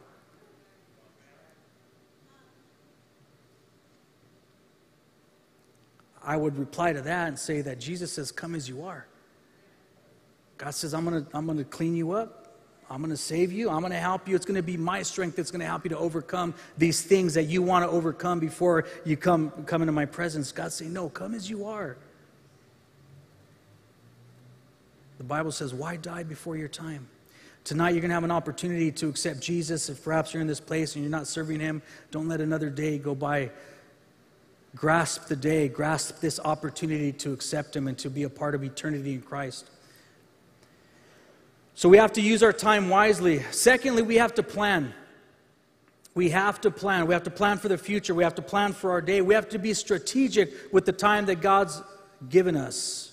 I 6.27 6.37
would 6.37 6.59
reply 6.59 6.93
to 6.93 7.03
that 7.03 7.29
and 7.29 7.39
say 7.39 7.61
that 7.63 7.79
Jesus 7.79 8.13
says, 8.13 8.33
Come 8.33 8.57
as 8.57 8.69
you 8.69 8.83
are. 8.85 9.07
God 10.59 10.75
says, 10.75 10.93
I'm 10.93 11.05
going 11.05 11.25
to 11.25 11.37
I'm 11.37 11.47
going 11.47 11.59
to 11.59 11.65
clean 11.65 11.95
you 11.95 12.13
up. 12.13 12.46
I'm 12.89 12.99
going 12.99 13.11
to 13.11 13.17
save 13.17 13.53
you. 13.53 13.69
I'm 13.69 13.81
going 13.81 13.93
to 13.93 13.99
help 13.99 14.29
you. 14.29 14.37
It's 14.37 14.47
going 14.47 14.57
to 14.57 14.63
be 14.63 14.77
my 14.77 15.03
strength 15.03 15.37
that's 15.37 15.51
going 15.51 15.61
to 15.61 15.67
help 15.67 15.85
you 15.85 15.91
to 15.91 15.99
overcome 15.99 16.55
these 16.79 17.03
things 17.03 17.35
that 17.35 17.45
you 17.45 17.61
want 17.61 17.85
to 17.85 17.91
overcome 17.91 18.39
before 18.39 18.87
you 19.05 19.17
come, 19.17 19.51
come 19.67 19.83
into 19.83 19.93
my 19.93 20.07
presence. 20.07 20.53
God 20.53 20.73
say, 20.73 20.87
No, 20.87 21.09
come 21.09 21.35
as 21.35 21.51
you 21.51 21.67
are. 21.67 21.97
The 25.19 25.25
Bible 25.25 25.51
says, 25.51 25.75
Why 25.75 25.97
die 25.97 26.23
before 26.23 26.57
your 26.57 26.69
time? 26.69 27.09
Tonight, 27.65 27.91
you're 27.91 28.01
going 28.01 28.11
to 28.11 28.15
have 28.15 28.23
an 28.23 28.31
opportunity 28.31 28.93
to 28.93 29.09
accept 29.09 29.41
Jesus. 29.41 29.89
If 29.89 30.05
perhaps 30.05 30.33
you're 30.33 30.41
in 30.41 30.47
this 30.47 30.61
place 30.61 30.95
and 30.95 31.03
you're 31.03 31.11
not 31.11 31.27
serving 31.27 31.59
Him, 31.59 31.83
don't 32.13 32.29
let 32.29 32.41
another 32.41 32.71
day 32.71 32.99
go 32.99 33.13
by. 33.13 33.51
Grasp 34.77 35.27
the 35.27 35.35
day, 35.35 35.67
grasp 35.67 36.21
this 36.21 36.39
opportunity 36.39 37.11
to 37.11 37.33
accept 37.33 37.75
Him 37.75 37.89
and 37.89 37.99
to 37.99 38.09
be 38.09 38.23
a 38.23 38.31
part 38.31 38.55
of 38.55 38.63
eternity 38.63 39.15
in 39.15 39.23
Christ. 39.23 39.71
So 41.77 41.91
we 41.91 41.99
have 41.99 42.15
to 42.15 42.23
use 42.23 42.43
our 42.43 42.55
time 42.55 42.89
wisely. 42.89 43.43
Secondly, 43.51 44.01
we 44.01 44.17
have 44.17 44.35
to 44.37 44.43
plan. 44.43 44.95
We 46.15 46.31
have 46.31 46.59
to 46.63 46.71
plan. 46.71 47.07
We 47.07 47.13
have 47.13 47.25
to 47.25 47.31
plan 47.31 47.59
for 47.59 47.69
the 47.69 47.77
future. 47.77 48.15
We 48.15 48.25
have 48.25 48.35
to 48.37 48.43
plan 48.43 48.73
for 48.73 48.91
our 48.93 49.03
day. 49.03 49.21
We 49.21 49.35
have 49.35 49.51
to 49.51 49.59
be 49.59 49.75
strategic 49.75 50.73
with 50.73 50.87
the 50.87 50.93
time 50.93 51.27
that 51.27 51.43
God's 51.43 51.83
given 52.31 52.57
us. 52.57 53.13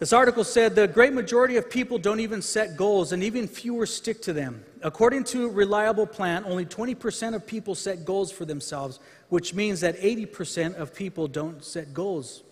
This 0.00 0.12
article 0.12 0.42
said 0.42 0.74
the 0.74 0.88
great 0.88 1.12
majority 1.12 1.56
of 1.56 1.70
people 1.70 1.98
don't 1.98 2.18
even 2.18 2.42
set 2.42 2.76
goals, 2.76 3.12
and 3.12 3.22
even 3.22 3.46
fewer 3.46 3.86
stick 3.86 4.20
to 4.22 4.32
them. 4.32 4.64
According 4.82 5.22
to 5.24 5.48
Reliable 5.48 6.08
Plan, 6.08 6.42
only 6.44 6.66
20% 6.66 7.36
of 7.36 7.46
people 7.46 7.76
set 7.76 8.04
goals 8.04 8.32
for 8.32 8.44
themselves, 8.44 8.98
which 9.28 9.54
means 9.54 9.80
that 9.82 9.96
80% 10.00 10.74
of 10.74 10.92
people 10.92 11.28
don't 11.28 11.64
set 11.64 11.94
goals. 11.94 12.42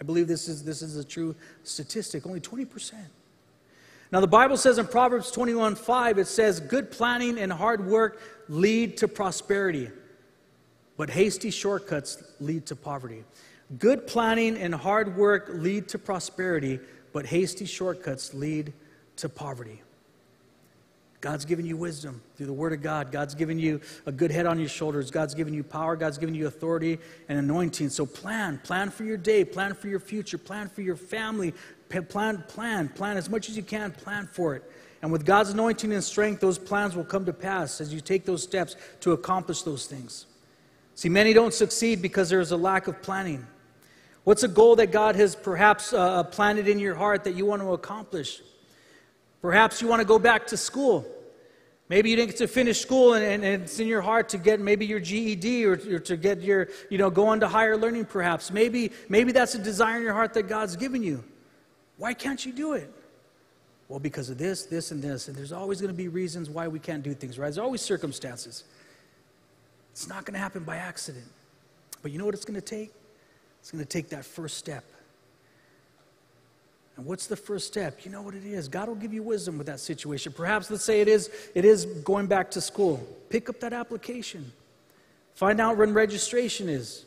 I 0.00 0.02
believe 0.02 0.26
this 0.26 0.48
is, 0.48 0.64
this 0.64 0.82
is 0.82 0.96
a 0.96 1.04
true 1.04 1.36
statistic. 1.62 2.26
Only 2.26 2.40
20%. 2.40 2.94
Now, 4.10 4.20
the 4.20 4.26
Bible 4.26 4.56
says 4.56 4.78
in 4.78 4.86
Proverbs 4.86 5.30
21 5.30 5.74
5, 5.74 6.18
it 6.18 6.26
says, 6.26 6.60
Good 6.60 6.90
planning 6.90 7.38
and 7.38 7.52
hard 7.52 7.86
work 7.86 8.20
lead 8.48 8.96
to 8.98 9.08
prosperity, 9.08 9.90
but 10.96 11.10
hasty 11.10 11.50
shortcuts 11.50 12.22
lead 12.40 12.66
to 12.66 12.76
poverty. 12.76 13.24
Good 13.78 14.06
planning 14.06 14.56
and 14.56 14.74
hard 14.74 15.16
work 15.16 15.50
lead 15.52 15.88
to 15.88 15.98
prosperity, 15.98 16.80
but 17.12 17.26
hasty 17.26 17.66
shortcuts 17.66 18.32
lead 18.32 18.72
to 19.16 19.28
poverty. 19.28 19.82
God's 21.20 21.44
given 21.44 21.66
you 21.66 21.76
wisdom 21.76 22.22
through 22.36 22.46
the 22.46 22.52
Word 22.52 22.72
of 22.72 22.80
God. 22.80 23.10
God's 23.10 23.34
given 23.34 23.58
you 23.58 23.80
a 24.06 24.12
good 24.12 24.30
head 24.30 24.46
on 24.46 24.58
your 24.58 24.68
shoulders. 24.68 25.10
God's 25.10 25.34
given 25.34 25.52
you 25.52 25.64
power. 25.64 25.96
God's 25.96 26.16
given 26.16 26.34
you 26.34 26.46
authority 26.46 26.98
and 27.28 27.38
anointing. 27.38 27.88
So 27.88 28.06
plan. 28.06 28.58
Plan 28.62 28.88
for 28.88 29.02
your 29.02 29.16
day. 29.16 29.44
Plan 29.44 29.74
for 29.74 29.88
your 29.88 29.98
future. 29.98 30.38
Plan 30.38 30.68
for 30.68 30.82
your 30.82 30.94
family. 30.94 31.54
Plan, 31.88 32.44
plan, 32.48 32.88
plan 32.88 33.16
as 33.16 33.30
much 33.30 33.48
as 33.48 33.56
you 33.56 33.62
can. 33.62 33.92
Plan 33.92 34.28
for 34.30 34.54
it. 34.54 34.62
And 35.00 35.12
with 35.12 35.24
God's 35.24 35.50
anointing 35.50 35.92
and 35.92 36.02
strength, 36.02 36.40
those 36.40 36.58
plans 36.58 36.96
will 36.96 37.04
come 37.04 37.24
to 37.26 37.32
pass 37.32 37.80
as 37.80 37.94
you 37.94 38.00
take 38.00 38.24
those 38.24 38.42
steps 38.42 38.76
to 39.00 39.12
accomplish 39.12 39.62
those 39.62 39.86
things. 39.86 40.26
See, 40.94 41.08
many 41.08 41.32
don't 41.32 41.54
succeed 41.54 42.02
because 42.02 42.28
there 42.28 42.40
is 42.40 42.50
a 42.50 42.56
lack 42.56 42.88
of 42.88 43.00
planning. 43.02 43.46
What's 44.24 44.42
a 44.42 44.48
goal 44.48 44.76
that 44.76 44.90
God 44.90 45.14
has 45.16 45.36
perhaps 45.36 45.92
uh, 45.92 46.24
planted 46.24 46.68
in 46.68 46.78
your 46.78 46.96
heart 46.96 47.24
that 47.24 47.34
you 47.34 47.46
want 47.46 47.62
to 47.62 47.72
accomplish? 47.72 48.42
Perhaps 49.40 49.80
you 49.80 49.86
want 49.86 50.00
to 50.00 50.06
go 50.06 50.18
back 50.18 50.48
to 50.48 50.56
school. 50.56 51.06
Maybe 51.88 52.10
you 52.10 52.16
didn't 52.16 52.32
get 52.32 52.38
to 52.38 52.48
finish 52.48 52.80
school 52.80 53.14
and, 53.14 53.24
and, 53.24 53.44
and, 53.44 53.62
it's 53.62 53.80
in 53.80 53.86
your 53.86 54.02
heart 54.02 54.28
to 54.30 54.38
get 54.38 54.60
maybe 54.60 54.84
your 54.84 55.00
GED 55.00 55.64
or, 55.64 55.72
or, 55.72 55.98
to 56.00 56.16
get 56.18 56.42
your, 56.42 56.68
you 56.90 56.98
know, 56.98 57.08
go 57.08 57.28
on 57.28 57.40
to 57.40 57.48
higher 57.48 57.78
learning 57.78 58.04
perhaps. 58.04 58.50
Maybe, 58.50 58.92
maybe 59.08 59.32
that's 59.32 59.54
a 59.54 59.58
desire 59.58 59.96
in 59.96 60.02
your 60.02 60.12
heart 60.12 60.34
that 60.34 60.48
God's 60.48 60.76
given 60.76 61.02
you. 61.02 61.24
Why 61.98 62.14
can't 62.14 62.44
you 62.44 62.52
do 62.52 62.72
it? 62.72 62.92
Well, 63.88 63.98
because 63.98 64.30
of 64.30 64.38
this, 64.38 64.64
this, 64.64 64.90
and 64.90 65.02
this. 65.02 65.28
And 65.28 65.36
there's 65.36 65.52
always 65.52 65.80
going 65.80 65.92
to 65.92 65.96
be 65.96 66.08
reasons 66.08 66.48
why 66.48 66.68
we 66.68 66.78
can't 66.78 67.02
do 67.02 67.14
things, 67.14 67.38
right? 67.38 67.46
There's 67.46 67.58
always 67.58 67.80
circumstances. 67.80 68.64
It's 69.92 70.08
not 70.08 70.24
going 70.24 70.34
to 70.34 70.40
happen 70.40 70.62
by 70.62 70.76
accident. 70.76 71.24
But 72.02 72.12
you 72.12 72.18
know 72.18 72.24
what 72.24 72.34
it's 72.34 72.44
going 72.44 72.60
to 72.60 72.66
take? 72.66 72.92
It's 73.60 73.70
going 73.70 73.82
to 73.82 73.88
take 73.88 74.10
that 74.10 74.24
first 74.24 74.56
step. 74.56 74.84
And 76.96 77.06
what's 77.06 77.26
the 77.26 77.36
first 77.36 77.66
step? 77.66 78.04
You 78.04 78.10
know 78.10 78.22
what 78.22 78.34
it 78.34 78.44
is. 78.44 78.68
God 78.68 78.88
will 78.88 78.96
give 78.96 79.12
you 79.12 79.22
wisdom 79.22 79.56
with 79.56 79.66
that 79.68 79.80
situation. 79.80 80.32
Perhaps 80.32 80.70
let's 80.70 80.84
say 80.84 81.00
it 81.00 81.08
is 81.08 81.30
it 81.54 81.64
is 81.64 81.86
going 81.86 82.26
back 82.26 82.50
to 82.52 82.60
school. 82.60 83.06
Pick 83.30 83.48
up 83.48 83.60
that 83.60 83.72
application. 83.72 84.52
Find 85.34 85.60
out 85.60 85.76
when 85.76 85.94
registration 85.94 86.68
is. 86.68 87.04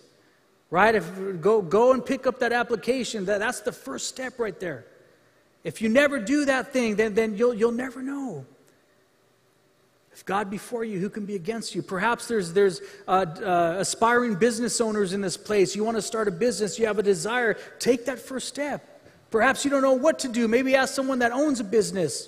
Right? 0.72 0.96
If 0.96 1.42
go 1.42 1.62
go 1.62 1.94
and 1.94 2.04
pick 2.04 2.26
up 2.26 2.40
that 2.40 2.52
application. 2.52 3.26
That, 3.26 3.40
that's 3.40 3.60
the 3.60 3.74
first 3.74 4.08
step 4.08 4.40
right 4.40 4.60
there. 4.60 4.86
If 5.64 5.82
you 5.82 5.90
never 5.90 6.20
do 6.20 6.46
that 6.46 6.74
thing, 6.74 6.96
then, 6.96 7.14
then 7.14 7.38
you'll, 7.38 7.54
you'll 7.54 7.72
never 7.72 8.02
know. 8.02 8.46
If 10.14 10.26
God 10.26 10.50
before 10.50 10.84
you, 10.84 11.00
who 11.00 11.10
can 11.10 11.26
be 11.26 11.36
against 11.36 11.74
you? 11.76 11.82
Perhaps 11.82 12.28
there's, 12.28 12.52
there's 12.54 12.82
uh, 13.08 13.26
uh, 13.42 13.76
aspiring 13.80 14.36
business 14.36 14.82
owners 14.82 15.14
in 15.14 15.22
this 15.22 15.38
place. 15.38 15.76
You 15.76 15.84
want 15.84 15.98
to 15.98 16.02
start 16.02 16.28
a 16.28 16.32
business, 16.32 16.78
you 16.78 16.88
have 16.88 17.00
a 17.00 17.04
desire, 17.04 17.58
take 17.80 18.06
that 18.06 18.20
first 18.20 18.48
step. 18.48 18.88
Perhaps 19.30 19.64
you 19.64 19.72
don't 19.72 19.82
know 19.82 19.94
what 19.94 20.20
to 20.20 20.28
do. 20.28 20.48
Maybe 20.48 20.76
ask 20.76 20.94
someone 20.94 21.20
that 21.20 21.32
owns 21.32 21.60
a 21.60 21.64
business. 21.64 22.28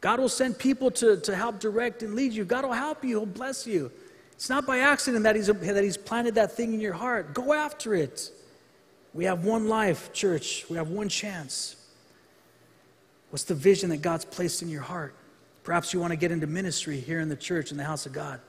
God 0.00 0.18
will 0.18 0.28
send 0.28 0.58
people 0.58 0.90
to, 0.92 1.18
to 1.20 1.36
help 1.36 1.60
direct 1.60 2.02
and 2.02 2.14
lead 2.14 2.32
you. 2.32 2.44
God 2.44 2.64
will 2.64 2.72
help 2.72 3.04
you, 3.04 3.10
He'll 3.10 3.26
bless 3.26 3.66
you. 3.66 3.92
It's 4.38 4.48
not 4.48 4.66
by 4.66 4.78
accident 4.78 5.24
that 5.24 5.34
he's, 5.34 5.48
that 5.48 5.82
he's 5.82 5.96
planted 5.96 6.36
that 6.36 6.52
thing 6.52 6.72
in 6.72 6.78
your 6.78 6.92
heart. 6.92 7.34
Go 7.34 7.52
after 7.52 7.96
it. 7.96 8.30
We 9.12 9.24
have 9.24 9.44
one 9.44 9.66
life, 9.66 10.12
church. 10.12 10.64
We 10.70 10.76
have 10.76 10.90
one 10.90 11.08
chance. 11.08 11.74
What's 13.30 13.42
the 13.42 13.56
vision 13.56 13.90
that 13.90 13.96
God's 13.96 14.24
placed 14.24 14.62
in 14.62 14.68
your 14.68 14.82
heart? 14.82 15.16
Perhaps 15.64 15.92
you 15.92 15.98
want 15.98 16.12
to 16.12 16.16
get 16.16 16.30
into 16.30 16.46
ministry 16.46 17.00
here 17.00 17.18
in 17.18 17.28
the 17.28 17.34
church, 17.34 17.72
in 17.72 17.76
the 17.76 17.82
house 17.82 18.06
of 18.06 18.12
God. 18.12 18.40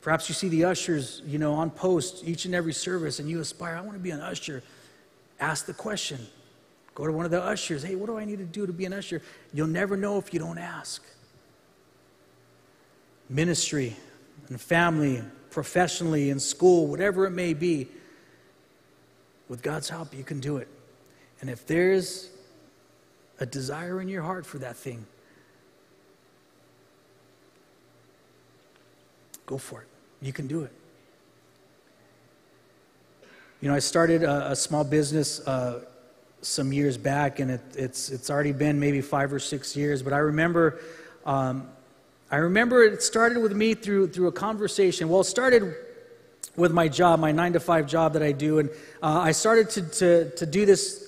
Perhaps 0.00 0.30
you 0.30 0.34
see 0.34 0.48
the 0.48 0.64
ushers, 0.64 1.20
you 1.26 1.38
know, 1.38 1.52
on 1.52 1.70
post 1.70 2.22
each 2.24 2.46
and 2.46 2.54
every 2.54 2.72
service, 2.72 3.18
and 3.18 3.28
you 3.28 3.40
aspire, 3.40 3.76
I 3.76 3.82
want 3.82 3.98
to 3.98 4.02
be 4.02 4.12
an 4.12 4.20
usher. 4.20 4.62
Ask 5.38 5.66
the 5.66 5.74
question. 5.74 6.18
Go 6.94 7.04
to 7.06 7.12
one 7.12 7.26
of 7.26 7.30
the 7.30 7.42
ushers. 7.42 7.82
Hey, 7.82 7.94
what 7.94 8.06
do 8.06 8.16
I 8.16 8.24
need 8.24 8.38
to 8.38 8.46
do 8.46 8.66
to 8.66 8.72
be 8.72 8.86
an 8.86 8.94
usher? 8.94 9.20
You'll 9.52 9.66
never 9.66 9.98
know 9.98 10.16
if 10.16 10.32
you 10.32 10.40
don't 10.40 10.56
ask. 10.56 11.04
Ministry 13.28 13.98
and 14.50 14.60
family, 14.60 15.22
professionally, 15.50 16.28
in 16.28 16.38
school, 16.38 16.86
whatever 16.86 17.24
it 17.24 17.30
may 17.30 17.54
be, 17.54 17.88
with 19.48 19.62
God's 19.62 19.88
help, 19.88 20.14
you 20.14 20.22
can 20.22 20.40
do 20.40 20.58
it. 20.58 20.68
And 21.40 21.48
if 21.48 21.66
there's 21.66 22.28
a 23.40 23.46
desire 23.46 24.00
in 24.00 24.08
your 24.08 24.22
heart 24.22 24.44
for 24.44 24.58
that 24.58 24.76
thing, 24.76 25.06
Go 29.50 29.58
for 29.58 29.80
it. 29.80 29.88
You 30.22 30.32
can 30.32 30.46
do 30.46 30.62
it. 30.62 30.70
You 33.60 33.68
know, 33.68 33.74
I 33.74 33.80
started 33.80 34.22
a, 34.22 34.52
a 34.52 34.56
small 34.56 34.84
business 34.84 35.40
uh, 35.40 35.80
some 36.40 36.72
years 36.72 36.96
back, 36.96 37.40
and 37.40 37.50
it, 37.50 37.60
it's, 37.74 38.10
it's 38.10 38.30
already 38.30 38.52
been 38.52 38.78
maybe 38.78 39.00
five 39.00 39.32
or 39.32 39.40
six 39.40 39.74
years. 39.74 40.04
But 40.04 40.12
I 40.12 40.18
remember, 40.18 40.78
um, 41.26 41.68
I 42.30 42.36
remember 42.36 42.82
it 42.84 43.02
started 43.02 43.38
with 43.42 43.52
me 43.52 43.74
through, 43.74 44.08
through 44.08 44.28
a 44.28 44.32
conversation. 44.32 45.08
Well, 45.08 45.22
it 45.22 45.24
started 45.24 45.74
with 46.56 46.72
my 46.72 46.88
job, 46.88 47.18
my 47.18 47.32
nine 47.32 47.52
to 47.54 47.60
five 47.60 47.86
job 47.86 48.12
that 48.12 48.22
I 48.22 48.32
do. 48.32 48.60
And 48.60 48.70
uh, 49.02 49.18
I 49.18 49.32
started 49.32 49.70
to, 49.70 49.82
to, 49.82 50.30
to 50.36 50.46
do 50.46 50.64
this 50.64 50.99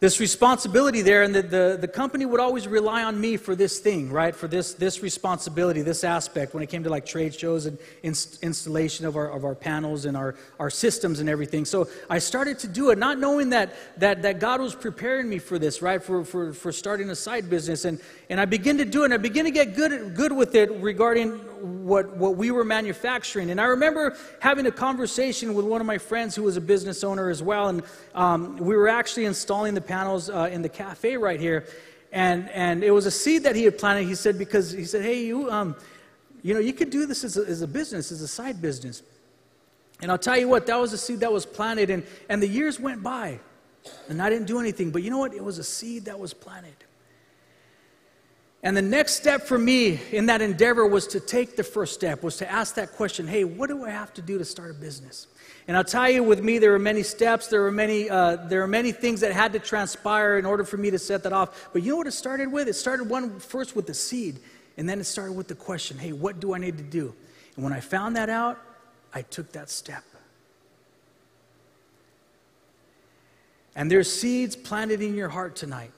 this 0.00 0.18
responsibility 0.18 1.02
there, 1.02 1.24
and 1.24 1.34
the, 1.34 1.42
the, 1.42 1.78
the, 1.78 1.86
company 1.88 2.24
would 2.24 2.40
always 2.40 2.66
rely 2.66 3.04
on 3.04 3.20
me 3.20 3.36
for 3.36 3.54
this 3.54 3.80
thing, 3.80 4.10
right? 4.10 4.34
For 4.34 4.48
this, 4.48 4.72
this 4.72 5.02
responsibility, 5.02 5.82
this 5.82 6.04
aspect 6.04 6.54
when 6.54 6.62
it 6.62 6.70
came 6.70 6.82
to 6.84 6.88
like 6.88 7.04
trade 7.04 7.34
shows 7.34 7.66
and 7.66 7.76
inst- 8.02 8.42
installation 8.42 9.04
of 9.04 9.14
our, 9.14 9.30
of 9.30 9.44
our 9.44 9.54
panels 9.54 10.06
and 10.06 10.16
our, 10.16 10.36
our 10.58 10.70
systems 10.70 11.20
and 11.20 11.28
everything. 11.28 11.66
So 11.66 11.86
I 12.08 12.18
started 12.18 12.58
to 12.60 12.66
do 12.66 12.88
it, 12.88 12.96
not 12.96 13.18
knowing 13.18 13.50
that, 13.50 13.74
that, 13.98 14.22
that 14.22 14.40
God 14.40 14.62
was 14.62 14.74
preparing 14.74 15.28
me 15.28 15.38
for 15.38 15.58
this, 15.58 15.82
right? 15.82 16.02
For, 16.02 16.24
for, 16.24 16.54
for 16.54 16.72
starting 16.72 17.10
a 17.10 17.14
side 17.14 17.50
business. 17.50 17.84
And, 17.84 18.00
and 18.30 18.40
I 18.40 18.46
begin 18.46 18.78
to 18.78 18.86
do 18.86 19.02
it, 19.02 19.06
and 19.06 19.14
I 19.14 19.18
begin 19.18 19.44
to 19.44 19.50
get 19.50 19.76
good, 19.76 20.14
good 20.14 20.32
with 20.32 20.54
it 20.54 20.70
regarding 20.76 21.40
what, 21.60 22.16
what 22.16 22.36
we 22.36 22.50
were 22.50 22.64
manufacturing. 22.64 23.50
And 23.50 23.60
I 23.60 23.64
remember 23.64 24.16
having 24.40 24.64
a 24.64 24.72
conversation 24.72 25.52
with 25.52 25.66
one 25.66 25.82
of 25.82 25.86
my 25.86 25.98
friends 25.98 26.34
who 26.34 26.44
was 26.44 26.56
a 26.56 26.60
business 26.60 27.04
owner 27.04 27.28
as 27.28 27.42
well. 27.42 27.68
And 27.68 27.82
um, 28.14 28.56
we 28.56 28.74
were 28.76 28.88
actually 28.88 29.26
installing 29.26 29.74
the 29.74 29.80
panels 29.90 30.30
uh, 30.30 30.48
in 30.52 30.62
the 30.62 30.68
cafe 30.68 31.16
right 31.16 31.40
here. 31.40 31.66
And, 32.12 32.48
and 32.50 32.84
it 32.84 32.92
was 32.92 33.06
a 33.06 33.10
seed 33.10 33.42
that 33.42 33.56
he 33.56 33.64
had 33.64 33.76
planted. 33.76 34.06
He 34.06 34.14
said, 34.14 34.38
because 34.38 34.70
he 34.70 34.84
said, 34.84 35.02
hey, 35.02 35.24
you, 35.24 35.50
um, 35.50 35.74
you 36.42 36.54
know, 36.54 36.60
you 36.60 36.72
could 36.72 36.90
do 36.90 37.06
this 37.06 37.24
as 37.24 37.36
a, 37.36 37.42
as 37.42 37.62
a 37.62 37.66
business, 37.66 38.12
as 38.12 38.22
a 38.22 38.28
side 38.28 38.62
business. 38.62 39.02
And 40.00 40.10
I'll 40.10 40.18
tell 40.18 40.38
you 40.38 40.48
what, 40.48 40.66
that 40.66 40.80
was 40.80 40.92
a 40.92 40.98
seed 40.98 41.20
that 41.20 41.32
was 41.32 41.44
planted. 41.44 41.90
And, 41.90 42.04
and 42.28 42.40
the 42.40 42.46
years 42.46 42.78
went 42.78 43.02
by. 43.02 43.40
And 44.08 44.22
I 44.22 44.30
didn't 44.30 44.46
do 44.46 44.60
anything. 44.60 44.90
But 44.90 45.02
you 45.02 45.10
know 45.10 45.18
what? 45.18 45.34
It 45.34 45.44
was 45.44 45.58
a 45.58 45.64
seed 45.64 46.04
that 46.04 46.18
was 46.18 46.32
planted. 46.32 46.76
And 48.62 48.76
the 48.76 48.82
next 48.82 49.14
step 49.14 49.42
for 49.42 49.58
me 49.58 50.00
in 50.12 50.26
that 50.26 50.40
endeavor 50.40 50.86
was 50.86 51.06
to 51.08 51.20
take 51.20 51.56
the 51.56 51.64
first 51.64 51.94
step, 51.94 52.22
was 52.22 52.36
to 52.38 52.50
ask 52.50 52.74
that 52.76 52.92
question 52.92 53.26
hey, 53.26 53.44
what 53.44 53.68
do 53.68 53.84
I 53.84 53.90
have 53.90 54.12
to 54.14 54.22
do 54.22 54.38
to 54.38 54.44
start 54.44 54.70
a 54.70 54.74
business? 54.74 55.26
And 55.68 55.76
I'll 55.76 55.84
tell 55.84 56.10
you, 56.10 56.22
with 56.22 56.42
me, 56.42 56.58
there 56.58 56.72
were 56.72 56.78
many 56.78 57.02
steps, 57.02 57.48
there 57.48 57.60
were 57.60 57.70
many, 57.70 58.10
uh, 58.10 58.36
there 58.36 58.60
were 58.60 58.66
many 58.66 58.92
things 58.92 59.20
that 59.20 59.32
had 59.32 59.52
to 59.52 59.58
transpire 59.58 60.38
in 60.38 60.46
order 60.46 60.64
for 60.64 60.76
me 60.76 60.90
to 60.90 60.98
set 60.98 61.22
that 61.22 61.32
off. 61.32 61.70
But 61.72 61.82
you 61.82 61.90
know 61.90 61.98
what 61.98 62.06
it 62.06 62.12
started 62.12 62.50
with? 62.50 62.66
It 62.66 62.74
started 62.74 63.08
one 63.08 63.38
first 63.38 63.76
with 63.76 63.86
the 63.86 63.94
seed, 63.94 64.40
and 64.76 64.88
then 64.88 65.00
it 65.00 65.04
started 65.04 65.32
with 65.32 65.48
the 65.48 65.54
question 65.54 65.98
hey, 65.98 66.12
what 66.12 66.40
do 66.40 66.54
I 66.54 66.58
need 66.58 66.78
to 66.78 66.84
do? 66.84 67.14
And 67.54 67.64
when 67.64 67.72
I 67.72 67.80
found 67.80 68.16
that 68.16 68.30
out, 68.30 68.58
I 69.12 69.22
took 69.22 69.52
that 69.52 69.70
step. 69.70 70.04
And 73.76 73.90
there's 73.90 74.12
seeds 74.12 74.56
planted 74.56 75.00
in 75.00 75.14
your 75.14 75.28
heart 75.28 75.56
tonight. 75.56 75.92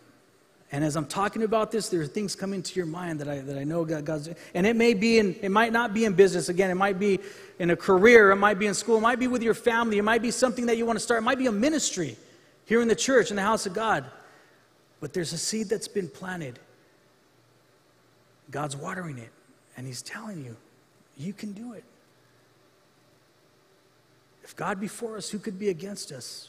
And 0.75 0.83
as 0.83 0.97
I'm 0.97 1.05
talking 1.05 1.43
about 1.43 1.71
this, 1.71 1.91
there 1.91 2.01
are 2.01 2.07
things 2.07 2.35
coming 2.35 2.63
to 2.63 2.75
your 2.75 2.87
mind 2.87 3.21
that 3.21 3.29
I, 3.29 3.41
that 3.41 3.59
I 3.59 3.65
know 3.65 3.85
God, 3.85 4.07
God's 4.07 4.31
And 4.55 4.67
it 4.67 4.75
may 4.75 4.95
be 4.95 5.19
in, 5.19 5.37
it 5.43 5.51
might 5.51 5.71
not 5.71 5.93
be 5.93 6.07
in 6.07 6.15
business. 6.15 6.49
Again, 6.49 6.71
it 6.71 6.77
might 6.77 6.99
be 6.99 7.21
in 7.59 7.69
a 7.69 7.77
career. 7.77 8.31
It 8.31 8.37
might 8.37 8.59
be 8.59 8.67
in 8.67 8.73
school. 8.73 8.97
It 8.97 9.03
might 9.03 9.19
be 9.19 9.29
with 9.29 9.43
your 9.43 9.53
family. 9.53 9.99
It 9.99 10.03
might 10.03 10.23
be 10.23 10.31
something 10.31 10.67
that 10.67 10.79
you 10.79 10.87
want 10.87 10.99
to 10.99 11.03
start. 11.03 11.19
It 11.19 11.25
might 11.25 11.37
be 11.37 11.47
a 11.47 11.53
ministry 11.53 12.17
here 12.65 12.81
in 12.81 12.89
the 12.89 12.97
church, 12.97 13.29
in 13.29 13.37
the 13.37 13.43
house 13.43 13.67
of 13.67 13.75
God. 13.75 14.07
But 14.99 15.13
there's 15.13 15.35
a 15.35 15.39
seed 15.39 15.69
that's 15.69 15.89
been 15.89 16.09
planted. 16.09 16.59
God's 18.51 18.75
watering 18.75 19.19
it. 19.19 19.31
And 19.77 19.87
He's 19.87 20.01
telling 20.01 20.43
you, 20.43 20.57
you 21.19 21.35
can 21.35 21.53
do 21.53 21.75
it. 21.75 21.85
If 24.43 24.57
God 24.57 24.81
be 24.81 24.89
for 24.89 25.19
us, 25.19 25.29
who 25.29 25.39
could 25.39 25.59
be 25.59 25.69
against 25.69 26.13
us? 26.13 26.49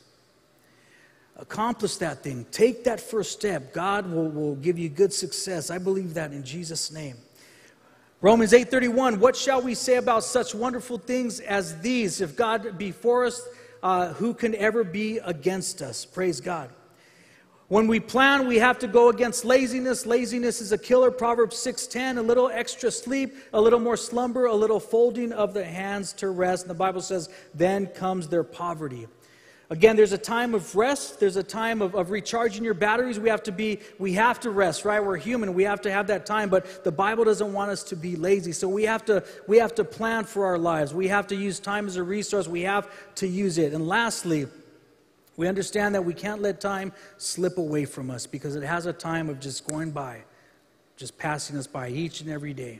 Accomplish 1.36 1.98
that 1.98 2.24
thing. 2.24 2.46
Take 2.52 2.84
that 2.84 3.00
first 3.00 3.32
step. 3.32 3.74
God 3.74 4.12
will, 4.12 4.30
will 4.30 4.56
give 4.56 4.78
you 4.78 4.89
good 4.89 5.13
success. 5.13 5.69
I 5.69 5.78
believe 5.78 6.13
that 6.13 6.32
in 6.32 6.43
jesus 6.43 6.91
name. 6.91 7.17
Romans 8.22 8.54
8.31 8.54 9.17
what 9.17 9.36
shall 9.36 9.62
we 9.62 9.76
say 9.76 9.96
about 9.96 10.24
such 10.24 10.56
wonderful 10.56 10.98
things 10.98 11.39
as 11.39 11.80
these? 11.82 12.22
If 12.22 12.36
god 12.36 12.78
be 12.78 12.91
for 12.91 13.26
us 13.26 13.41
uh, 13.82 14.13
who 14.13 14.34
can 14.34 14.56
ever 14.56 14.84
be 14.84 15.17
against 15.17 15.82
us? 15.82 16.06
Praise 16.06 16.39
god. 16.39 16.69
When 17.67 17.88
we 17.88 18.00
plan 18.00 18.48
we 18.48 18.60
have 18.60 18.78
to 18.80 18.88
go 18.88 19.10
against 19.10 19.43
laziness. 19.43 20.06
Laziness 20.06 20.62
is 20.62 20.72
a 20.72 20.78
killer. 20.78 21.10
Proverbs 21.10 21.56
6.10 21.58 22.19
a 22.19 22.22
little 22.22 22.50
extra 22.50 22.91
sleep 22.91 23.36
a 23.52 23.60
little 23.60 23.80
more 23.80 23.98
slumber 23.98 24.46
a 24.46 24.56
little 24.56 24.80
folding 24.80 25.34
of 25.34 25.56
the 25.56 25.65
hands 25.65 26.13
to 26.13 26.30
rest. 26.30 26.65
And 26.65 26.69
the 26.69 26.76
bible 26.76 27.02
says 27.02 27.30
then 27.56 27.88
comes 27.88 28.28
their 28.28 28.43
poverty 28.43 29.08
Again, 29.74 29.96
there's 29.96 30.12
a 30.12 30.20
time 30.20 30.54
of 30.54 30.76
rest. 30.76 31.20
There's 31.20 31.36
a 31.36 31.42
time 31.42 31.82
of, 31.82 31.96
of 31.96 32.12
recharging 32.12 32.64
your 32.64 32.76
batteries. 32.76 33.20
We 33.20 33.30
have 33.30 33.42
to 33.42 33.52
be, 33.52 33.80
we 33.98 34.14
have 34.14 34.40
to 34.42 34.52
rest, 34.52 34.86
right? 34.86 35.04
We're 35.04 35.18
human. 35.18 35.56
We 35.56 35.64
have 35.64 35.82
to 35.82 35.92
have 35.92 36.06
that 36.08 36.28
time, 36.28 36.50
but 36.50 36.84
the 36.84 36.92
Bible 36.92 37.24
doesn't 37.24 37.52
want 37.52 37.72
us 37.72 37.82
to 37.86 37.96
be 37.96 38.16
lazy. 38.16 38.52
So 38.52 38.70
we 38.70 38.84
have 38.84 39.04
to, 39.06 39.26
we 39.48 39.58
have 39.58 39.74
to 39.74 39.84
plan 39.84 40.26
for 40.26 40.46
our 40.46 40.60
lives. 40.60 40.94
We 40.94 41.08
have 41.08 41.26
to 41.26 41.36
use 41.36 41.60
time 41.60 41.88
as 41.88 41.96
a 41.96 42.04
resource. 42.04 42.48
We 42.48 42.62
have 42.62 42.88
to 43.16 43.28
use 43.28 43.58
it. 43.58 43.74
And 43.74 43.88
lastly, 43.88 44.46
we 45.38 45.48
understand 45.48 45.96
that 45.96 46.06
we 46.06 46.14
can't 46.14 46.40
let 46.40 46.62
time 46.62 46.94
slip 47.18 47.58
away 47.58 47.86
from 47.86 48.12
us 48.12 48.28
because 48.28 48.56
it 48.56 48.62
has 48.62 48.86
a 48.86 48.94
time 48.94 49.28
of 49.28 49.40
just 49.40 49.68
going 49.68 49.90
by, 49.90 50.22
just 50.98 51.18
passing 51.18 51.58
us 51.58 51.66
by 51.66 51.90
each 51.90 52.22
and 52.22 52.30
every 52.30 52.54
day. 52.54 52.80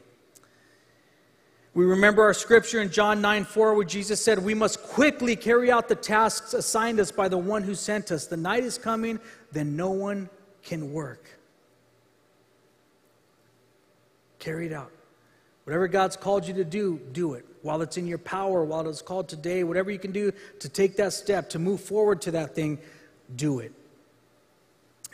We 1.76 1.86
remember 1.86 2.22
our 2.22 2.36
scripture 2.36 2.82
in 2.82 2.92
John 2.92 3.20
9 3.20 3.46
4, 3.46 3.74
where 3.74 3.86
Jesus 3.86 4.24
said, 4.24 4.38
We 4.38 4.54
must 4.54 4.84
quickly 4.84 5.36
carry 5.36 5.72
out 5.72 5.90
the 5.90 5.96
tasks 5.96 6.54
assigned 6.54 7.00
us 7.00 7.12
by 7.12 7.28
the 7.28 7.38
one 7.38 7.64
who 7.64 7.74
sent 7.74 8.12
us. 8.12 8.28
The 8.28 8.38
night 8.38 8.64
is 8.64 8.78
coming, 8.78 9.20
then 9.52 9.76
no 9.76 9.90
one 9.90 10.30
can 10.62 10.94
work. 10.94 11.30
Carry 14.38 14.68
it 14.68 14.74
out. 14.74 14.92
Whatever 15.64 15.88
God's 15.88 16.16
called 16.16 16.48
you 16.48 16.54
to 16.56 16.66
do, 16.66 17.00
do 17.12 17.34
it. 17.34 17.46
While 17.62 17.82
it's 17.82 17.98
in 17.98 18.06
your 18.06 18.18
power, 18.18 18.64
while 18.64 18.88
it's 18.88 19.02
called 19.02 19.30
today, 19.30 19.64
whatever 19.64 19.90
you 19.90 20.00
can 20.00 20.12
do 20.12 20.32
to 20.60 20.70
take 20.70 20.98
that 20.98 21.14
step, 21.14 21.50
to 21.52 21.60
move 21.60 21.80
forward 21.82 22.22
to 22.24 22.32
that 22.32 22.54
thing, 22.54 22.78
do 23.36 23.60
it. 23.60 23.72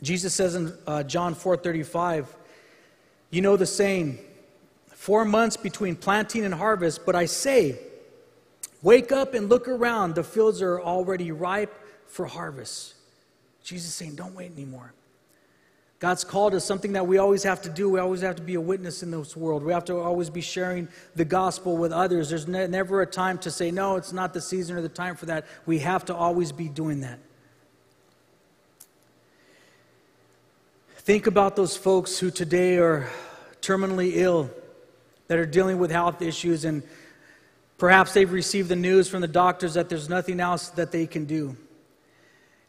Jesus 0.02 0.34
says 0.34 0.56
in 0.56 0.74
uh, 0.88 1.04
John 1.04 1.36
4 1.36 1.58
35, 1.58 2.36
you 3.30 3.42
know 3.42 3.56
the 3.56 3.66
saying, 3.66 4.18
four 5.00 5.24
months 5.24 5.56
between 5.56 5.96
planting 5.96 6.44
and 6.44 6.54
harvest, 6.54 7.06
but 7.06 7.16
I 7.16 7.24
say, 7.24 7.80
wake 8.82 9.14
up 9.14 9.34
and 9.34 9.48
look 9.48 9.70
around. 9.70 10.14
The 10.14 10.26
fields 10.26 10.62
are 10.62 10.82
already 10.82 11.32
ripe 11.32 11.74
for 12.08 12.26
harvest. 12.26 12.96
Jesus 13.64 13.88
is 13.88 13.96
saying, 13.96 14.16
don't 14.16 14.36
wait 14.36 14.52
anymore. 14.52 14.94
God's 16.00 16.26
called 16.26 16.54
us 16.54 16.66
something 16.66 16.92
that 16.94 17.08
we 17.08 17.18
always 17.18 17.44
have 17.44 17.62
to 17.62 17.70
do. 17.70 17.90
We 17.90 18.02
always 18.02 18.20
have 18.20 18.36
to 18.36 18.42
be 18.42 18.56
a 18.56 18.62
witness 18.62 19.02
in 19.02 19.10
this 19.10 19.38
world. 19.38 19.64
We 19.64 19.72
have 19.72 19.86
to 19.86 19.98
always 19.98 20.30
be 20.30 20.42
sharing 20.42 20.90
the 21.16 21.24
gospel 21.24 21.78
with 21.78 21.94
others. 21.94 22.30
There's 22.30 22.50
ne- 22.50 22.68
never 22.68 23.02
a 23.02 23.08
time 23.08 23.38
to 23.40 23.52
say, 23.52 23.72
no, 23.72 23.96
it's 23.96 24.12
not 24.12 24.34
the 24.34 24.42
season 24.42 24.76
or 24.76 24.82
the 24.82 24.90
time 24.90 25.16
for 25.16 25.28
that. 25.28 25.46
We 25.66 25.80
have 25.80 26.04
to 26.06 26.16
always 26.16 26.52
be 26.52 26.68
doing 26.68 27.00
that. 27.02 27.20
Think 30.98 31.26
about 31.26 31.56
those 31.56 31.78
folks 31.78 32.20
who 32.20 32.32
today 32.32 32.80
are 32.80 33.10
terminally 33.62 34.12
ill 34.16 34.50
that 35.30 35.38
are 35.38 35.46
dealing 35.46 35.78
with 35.78 35.92
health 35.92 36.22
issues, 36.22 36.66
and 36.66 36.84
perhaps 37.78 38.14
they've 38.14 38.32
received 38.32 38.68
the 38.68 38.76
news 38.76 39.08
from 39.08 39.22
the 39.22 39.28
doctors 39.28 39.76
that 39.76 39.88
there's 39.88 40.10
nothing 40.10 40.40
else 40.40 40.70
that 40.70 40.92
they 40.92 41.08
can 41.08 41.26
do. 41.26 41.56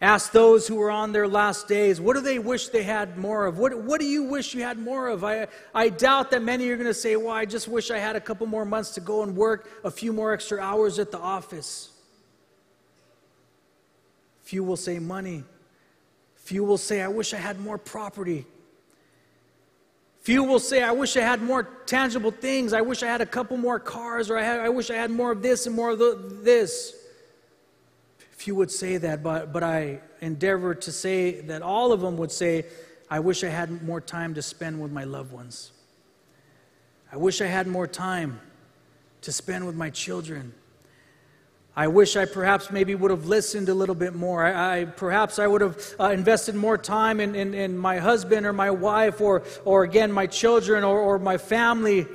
Ask 0.03 0.33
those 0.33 0.68
who 0.68 0.81
are 0.81 0.90
on 0.90 1.12
their 1.12 1.27
last 1.27 1.68
days, 1.68 2.01
what 2.01 2.16
do 2.16 2.23
they 2.23 2.38
wish 2.38 2.68
they 2.68 2.83
had 2.83 3.18
more 3.18 3.46
of? 3.46 3.59
What, 3.59 3.77
what 3.83 3.99
do 3.99 4.07
you 4.07 4.25
wish 4.25 4.55
you 4.55 4.62
had 4.62 4.79
more 4.79 5.09
of? 5.09 5.25
I, 5.25 5.49
I 5.75 5.88
doubt 5.88 6.31
that 6.31 6.42
many 6.42 6.68
are 6.68 6.77
going 6.77 6.87
to 6.87 6.94
say, 6.94 7.16
Well, 7.16 7.35
I 7.35 7.44
just 7.44 7.66
wish 7.66 7.90
I 7.90 7.99
had 7.99 8.16
a 8.16 8.20
couple 8.20 8.46
more 8.46 8.64
months 8.64 8.90
to 8.94 9.01
go 9.01 9.23
and 9.23 9.37
work 9.37 9.68
a 9.85 9.90
few 9.90 10.12
more 10.12 10.33
extra 10.33 10.59
hours 10.59 10.99
at 10.99 11.11
the 11.11 11.18
office. 11.18 11.90
Few 14.42 14.64
will 14.64 14.79
say 14.79 14.99
money. 14.99 15.44
Few 16.37 16.64
will 16.64 16.79
say, 16.79 17.03
I 17.03 17.09
wish 17.09 17.35
I 17.35 17.38
had 17.38 17.61
more 17.61 17.77
property. 17.77 18.46
Few 20.30 20.44
will 20.44 20.60
say, 20.60 20.80
I 20.80 20.92
wish 20.92 21.16
I 21.16 21.22
had 21.22 21.42
more 21.42 21.64
tangible 21.86 22.30
things. 22.30 22.72
I 22.72 22.82
wish 22.82 23.02
I 23.02 23.08
had 23.08 23.20
a 23.20 23.26
couple 23.26 23.56
more 23.56 23.80
cars, 23.80 24.30
or 24.30 24.38
I, 24.38 24.44
had, 24.44 24.60
I 24.60 24.68
wish 24.68 24.88
I 24.88 24.94
had 24.94 25.10
more 25.10 25.32
of 25.32 25.42
this 25.42 25.66
and 25.66 25.74
more 25.74 25.90
of 25.90 25.98
the, 25.98 26.38
this 26.44 26.94
few 28.30 28.54
would 28.54 28.70
say 28.70 28.96
that, 28.98 29.24
but, 29.24 29.52
but 29.52 29.64
I 29.64 29.98
endeavor 30.20 30.76
to 30.76 30.92
say 30.92 31.40
that 31.40 31.62
all 31.62 31.90
of 31.90 32.00
them 32.00 32.16
would 32.18 32.30
say, 32.30 32.66
I 33.10 33.18
wish 33.18 33.42
I 33.42 33.48
had 33.48 33.82
more 33.82 34.00
time 34.00 34.34
to 34.34 34.40
spend 34.40 34.80
with 34.80 34.92
my 34.92 35.02
loved 35.02 35.32
ones. 35.32 35.72
I 37.10 37.16
wish 37.16 37.40
I 37.40 37.46
had 37.46 37.66
more 37.66 37.88
time 37.88 38.40
to 39.22 39.32
spend 39.32 39.66
with 39.66 39.74
my 39.74 39.90
children. 39.90 40.54
I 41.80 41.86
wish 41.86 42.14
I 42.14 42.26
perhaps 42.26 42.70
maybe 42.70 42.94
would 42.94 43.10
have 43.10 43.24
listened 43.24 43.70
a 43.70 43.74
little 43.74 43.94
bit 43.94 44.14
more. 44.14 44.44
I, 44.44 44.80
I 44.80 44.84
perhaps 44.84 45.38
I 45.38 45.46
would 45.46 45.62
have 45.62 45.94
uh, 45.98 46.10
invested 46.10 46.54
more 46.54 46.76
time 46.76 47.20
in, 47.20 47.34
in, 47.34 47.54
in, 47.54 47.78
my 47.78 47.96
husband 47.96 48.44
or 48.44 48.52
my 48.52 48.70
wife 48.70 49.22
or, 49.22 49.44
or 49.64 49.84
again, 49.84 50.12
my 50.12 50.26
children 50.26 50.84
or, 50.84 50.98
or 50.98 51.18
my 51.18 51.38
family. 51.38 52.06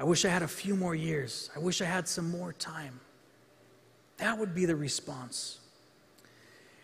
I 0.00 0.04
wish 0.04 0.24
I 0.24 0.30
had 0.30 0.42
a 0.42 0.48
few 0.48 0.74
more 0.74 0.94
years. 0.94 1.50
I 1.54 1.58
wish 1.58 1.82
I 1.82 1.84
had 1.84 2.08
some 2.08 2.30
more 2.30 2.54
time. 2.54 2.98
That 4.16 4.38
would 4.38 4.54
be 4.54 4.64
the 4.64 4.74
response. 4.74 5.58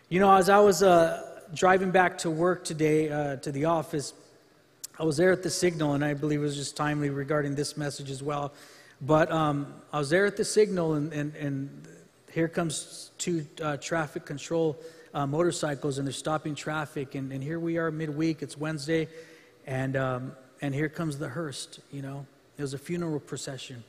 You 0.09 0.19
know, 0.19 0.31
as 0.31 0.47
I 0.47 0.59
was 0.59 0.83
uh, 0.83 1.41
driving 1.55 1.89
back 1.89 2.19
to 2.19 2.29
work 2.29 2.63
today, 2.63 3.09
uh, 3.09 3.37
to 3.37 3.51
the 3.51 3.65
office, 3.65 4.13
I 4.99 5.05
was 5.05 5.17
there 5.17 5.31
at 5.31 5.41
the 5.41 5.49
signal, 5.49 5.93
and 5.93 6.05
I 6.05 6.13
believe 6.13 6.39
it 6.39 6.43
was 6.43 6.55
just 6.55 6.77
timely 6.77 7.09
regarding 7.09 7.55
this 7.55 7.75
message 7.75 8.11
as 8.11 8.21
well. 8.21 8.53
But 9.05 9.29
um, 9.31 9.73
I 9.91 9.99
was 9.99 10.09
there 10.09 10.25
at 10.25 10.37
the 10.37 10.45
signal, 10.45 10.93
and, 10.93 11.11
and, 11.11 11.35
and 11.35 11.87
here 12.31 12.47
comes 12.47 13.11
two 13.17 13.45
uh, 13.61 13.75
traffic 13.77 14.25
control 14.25 14.79
uh, 15.13 15.27
motorcycles, 15.27 15.97
and 15.97 16.07
they're 16.07 16.13
stopping 16.13 16.55
traffic. 16.55 17.13
And, 17.15 17.33
and, 17.33 17.43
here 17.43 17.59
we 17.59 17.77
are 17.77 17.91
midweek, 17.91 18.41
it's 18.41 18.57
Wednesday, 18.57 19.09
and, 19.67 19.97
um, 19.97 20.31
and 20.61 20.73
here 20.73 20.87
comes 20.87 21.17
the 21.17 21.27
hearse, 21.27 21.81
you 21.91 22.01
know. 22.01 22.25
It 22.57 22.61
was 22.61 22.73
a 22.73 22.77
funeral 22.77 23.19
procession. 23.19 23.83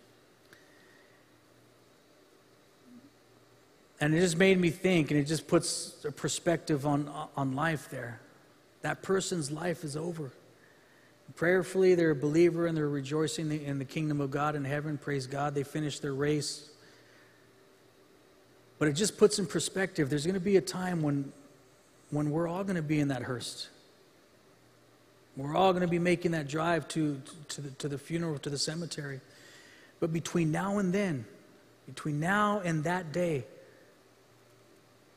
And 4.01 4.15
it 4.15 4.21
just 4.21 4.37
made 4.37 4.59
me 4.59 4.71
think, 4.71 5.13
and 5.13 5.21
it 5.21 5.25
just 5.25 5.47
puts 5.47 6.05
a 6.05 6.11
perspective 6.11 6.87
on, 6.87 7.09
on 7.37 7.55
life 7.55 7.89
there. 7.89 8.21
That 8.83 9.03
person's 9.03 9.53
life 9.53 9.85
is 9.85 9.97
over. 9.97 10.33
Prayerfully, 11.37 11.95
they're 11.95 12.11
a 12.11 12.17
believer 12.17 12.67
and 12.67 12.77
they're 12.77 12.89
rejoicing 12.89 13.51
in 13.51 13.79
the 13.79 13.85
kingdom 13.85 14.21
of 14.21 14.31
God 14.31 14.55
in 14.55 14.65
heaven. 14.65 14.99
Praise 14.99 15.27
God. 15.27 15.55
They 15.55 15.65
finished 15.65 16.01
their 16.01 16.15
race. 16.15 16.71
But 18.79 18.89
it 18.89 18.93
just 18.93 19.19
puts 19.19 19.39
in 19.39 19.47
perspective 19.47 20.11
there's 20.11 20.27
going 20.27 20.35
to 20.35 20.41
be 20.41 20.57
a 20.57 20.61
time 20.61 21.03
when, 21.03 21.33
when 22.11 22.31
we're 22.31 22.47
all 22.47 22.63
going 22.63 22.77
to 22.77 22.83
be 22.83 23.01
in 23.01 23.09
that 23.09 23.23
hearse. 23.23 23.69
We're 25.37 25.57
all 25.57 25.73
going 25.73 25.83
to 25.83 25.89
be 25.89 25.99
making 25.99 26.33
that 26.33 26.47
drive 26.47 26.87
to, 26.89 27.21
to, 27.49 27.61
the, 27.61 27.71
to 27.71 27.89
the 27.89 27.99
funeral, 27.99 28.39
to 28.39 28.51
the 28.51 28.59
cemetery. 28.59 29.21
But 29.99 30.13
between 30.13 30.53
now 30.53 30.79
and 30.79 30.93
then, 30.93 31.25
between 31.87 32.21
now 32.21 32.61
and 32.61 32.85
that 32.85 33.13
day, 33.13 33.45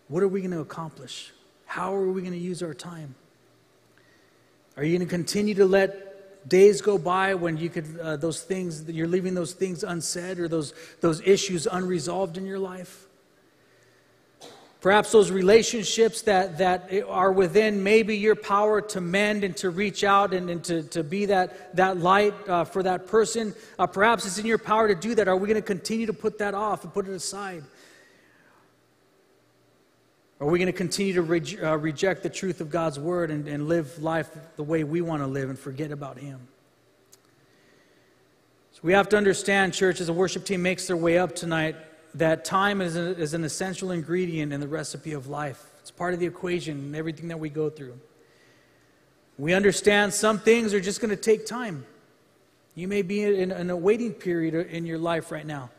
what 0.08 0.24
are 0.24 0.28
we 0.28 0.42
going 0.42 0.52
to 0.52 0.62
accomplish? 0.62 1.32
How 1.66 1.94
are 1.94 2.08
we 2.08 2.22
going 2.22 2.34
to 2.34 2.40
use 2.40 2.64
our 2.64 2.74
time? 2.74 3.16
Are 4.78 4.84
you 4.84 4.96
going 4.96 5.08
to 5.08 5.12
continue 5.12 5.56
to 5.56 5.66
let 5.66 6.48
days 6.48 6.82
go 6.82 7.00
by 7.00 7.34
when 7.34 7.58
you 7.58 7.68
could 7.68 8.00
uh, 8.00 8.16
those 8.16 8.42
things 8.42 8.88
you're 8.88 9.08
leaving 9.08 9.34
those 9.34 9.54
things 9.54 9.84
unsaid 9.84 10.40
or 10.40 10.48
those 10.48 10.74
those 11.02 11.20
issues 11.22 11.66
unresolved 11.66 12.38
in 12.38 12.46
your 12.46 12.60
life? 12.60 13.08
Perhaps 14.80 15.12
those 15.12 15.32
relationships 15.32 16.22
that, 16.22 16.60
that 16.60 16.92
are 17.08 17.32
within 17.32 17.82
maybe 17.82 18.16
your 18.16 18.36
power 18.36 18.80
to 18.80 19.02
mend 19.02 19.44
and 19.44 19.58
to 19.58 19.72
reach 19.72 20.04
out 20.04 20.36
and, 20.36 20.52
and 20.52 20.64
to, 20.66 20.84
to 20.84 21.04
be 21.04 21.26
that, 21.26 21.76
that 21.76 21.98
light 21.98 22.36
uh, 22.48 22.64
for 22.64 22.84
that 22.84 23.08
person. 23.08 23.56
Uh, 23.80 23.88
perhaps 23.88 24.28
it's 24.28 24.38
in 24.38 24.46
your 24.46 24.60
power 24.60 24.88
to 24.88 24.94
do 24.94 25.16
that. 25.16 25.28
Are 25.28 25.36
we 25.36 25.48
going 25.48 25.60
to 25.60 25.66
continue 25.66 26.06
to 26.06 26.14
put 26.14 26.38
that 26.38 26.54
off 26.54 26.84
and 26.84 26.94
put 26.94 27.08
it 27.08 27.12
aside? 27.12 27.64
Are 30.40 30.48
we 30.48 30.60
going 30.60 30.68
to 30.68 30.74
continue 30.74 31.14
to 31.14 31.22
re- 31.24 31.60
uh, 31.62 31.78
reject 31.78 32.22
the 32.22 32.30
truth 32.30 32.62
of 32.62 32.70
God's 32.70 33.00
word 33.00 33.32
and, 33.32 33.48
and 33.48 33.68
live 33.68 34.02
life 34.02 34.30
the 34.56 34.64
way 34.64 34.84
we 34.84 35.02
want 35.02 35.24
to 35.24 35.28
live 35.28 35.50
and 35.50 35.58
forget 35.58 35.92
about 35.92 36.20
Him? 36.20 36.48
So 38.74 38.82
we 38.84 38.94
have 38.94 39.10
to 39.10 39.18
understand, 39.18 39.74
church, 39.74 40.00
as 40.00 40.08
the 40.08 40.14
worship 40.14 40.46
team 40.46 40.62
makes 40.62 40.86
their 40.86 40.98
way 40.98 41.18
up 41.18 41.36
tonight, 41.36 41.76
that 42.14 42.46
time 42.46 42.82
is, 42.82 42.96
a, 42.96 43.18
is 43.18 43.34
an 43.34 43.44
essential 43.44 43.90
ingredient 43.90 44.54
in 44.54 44.60
the 44.60 44.68
recipe 44.68 45.14
of 45.14 45.28
life. 45.28 45.66
It's 45.80 45.90
part 45.90 46.14
of 46.14 46.20
the 46.20 46.28
equation 46.28 46.78
in 46.78 46.96
everything 46.96 47.30
that 47.30 47.40
we 47.40 47.50
go 47.50 47.72
through. 47.72 48.00
We 49.40 49.54
understand 49.54 50.14
some 50.14 50.40
things 50.40 50.74
are 50.74 50.80
just 50.80 51.02
going 51.02 51.10
to 51.10 51.16
take 51.16 51.48
time. 51.48 51.86
You 52.76 52.88
may 52.88 53.02
be 53.02 53.24
in, 53.24 53.52
in 53.52 53.70
a 53.72 53.76
waiting 53.76 54.14
period 54.14 54.54
in 54.54 54.86
your 54.86 55.00
life 55.00 55.32
right 55.32 55.46
now. 55.46 55.72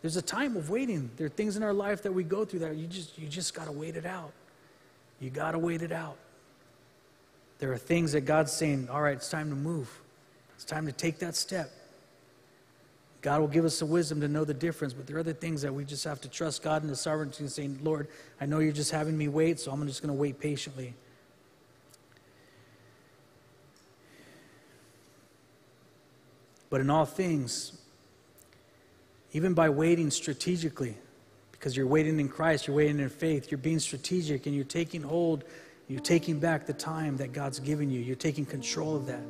There's 0.00 0.16
a 0.16 0.22
time 0.22 0.56
of 0.56 0.70
waiting. 0.70 1.10
There 1.16 1.26
are 1.26 1.30
things 1.30 1.56
in 1.56 1.62
our 1.62 1.72
life 1.72 2.02
that 2.02 2.12
we 2.12 2.22
go 2.22 2.44
through 2.44 2.60
that 2.60 2.76
you 2.76 2.86
just, 2.86 3.18
you 3.18 3.28
just 3.28 3.54
got 3.54 3.66
to 3.66 3.72
wait 3.72 3.96
it 3.96 4.06
out. 4.06 4.32
You 5.20 5.30
got 5.30 5.52
to 5.52 5.58
wait 5.58 5.82
it 5.82 5.92
out. 5.92 6.16
There 7.58 7.72
are 7.72 7.78
things 7.78 8.12
that 8.12 8.20
God's 8.20 8.52
saying, 8.52 8.88
all 8.90 9.02
right, 9.02 9.16
it's 9.16 9.28
time 9.28 9.50
to 9.50 9.56
move. 9.56 9.90
It's 10.54 10.64
time 10.64 10.86
to 10.86 10.92
take 10.92 11.18
that 11.18 11.34
step. 11.34 11.70
God 13.20 13.40
will 13.40 13.48
give 13.48 13.64
us 13.64 13.80
the 13.80 13.86
wisdom 13.86 14.20
to 14.20 14.28
know 14.28 14.44
the 14.44 14.54
difference, 14.54 14.92
but 14.92 15.08
there 15.08 15.16
are 15.16 15.20
other 15.20 15.32
things 15.32 15.62
that 15.62 15.74
we 15.74 15.84
just 15.84 16.04
have 16.04 16.20
to 16.20 16.28
trust 16.28 16.62
God 16.62 16.82
in 16.82 16.88
the 16.88 16.94
sovereignty 16.96 17.42
and 17.42 17.50
saying, 17.50 17.80
Lord, 17.82 18.06
I 18.40 18.46
know 18.46 18.60
you're 18.60 18.70
just 18.70 18.92
having 18.92 19.18
me 19.18 19.26
wait, 19.26 19.58
so 19.58 19.72
I'm 19.72 19.84
just 19.88 20.02
going 20.02 20.14
to 20.14 20.20
wait 20.20 20.38
patiently. 20.38 20.94
But 26.70 26.80
in 26.80 26.90
all 26.90 27.06
things, 27.06 27.77
even 29.38 29.54
by 29.54 29.68
waiting 29.68 30.10
strategically, 30.10 30.96
because 31.52 31.76
you're 31.76 31.86
waiting 31.86 32.18
in 32.18 32.28
Christ, 32.28 32.66
you're 32.66 32.74
waiting 32.74 32.98
in 32.98 33.08
faith, 33.08 33.52
you're 33.52 33.58
being 33.58 33.78
strategic 33.78 34.46
and 34.46 34.54
you're 34.56 34.64
taking 34.64 35.00
hold, 35.00 35.44
you're 35.86 36.00
taking 36.00 36.40
back 36.40 36.66
the 36.66 36.72
time 36.72 37.16
that 37.18 37.32
God's 37.32 37.60
given 37.60 37.88
you, 37.88 38.00
you're 38.00 38.16
taking 38.16 38.44
control 38.44 38.96
of 38.96 39.06
that. 39.06 39.22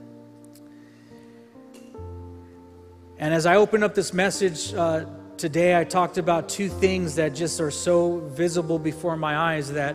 And 3.19 3.35
as 3.35 3.45
I 3.45 3.57
open 3.57 3.83
up 3.83 3.95
this 3.95 4.15
message 4.15 4.73
uh, 4.73 5.05
today, 5.37 5.79
I 5.79 5.85
talked 5.85 6.17
about 6.17 6.49
two 6.49 6.71
things 6.71 7.17
that 7.17 7.35
just 7.35 7.61
are 7.61 7.71
so 7.71 8.21
visible 8.29 8.79
before 8.79 9.15
my 9.15 9.37
eyes 9.37 9.71
that 9.73 9.95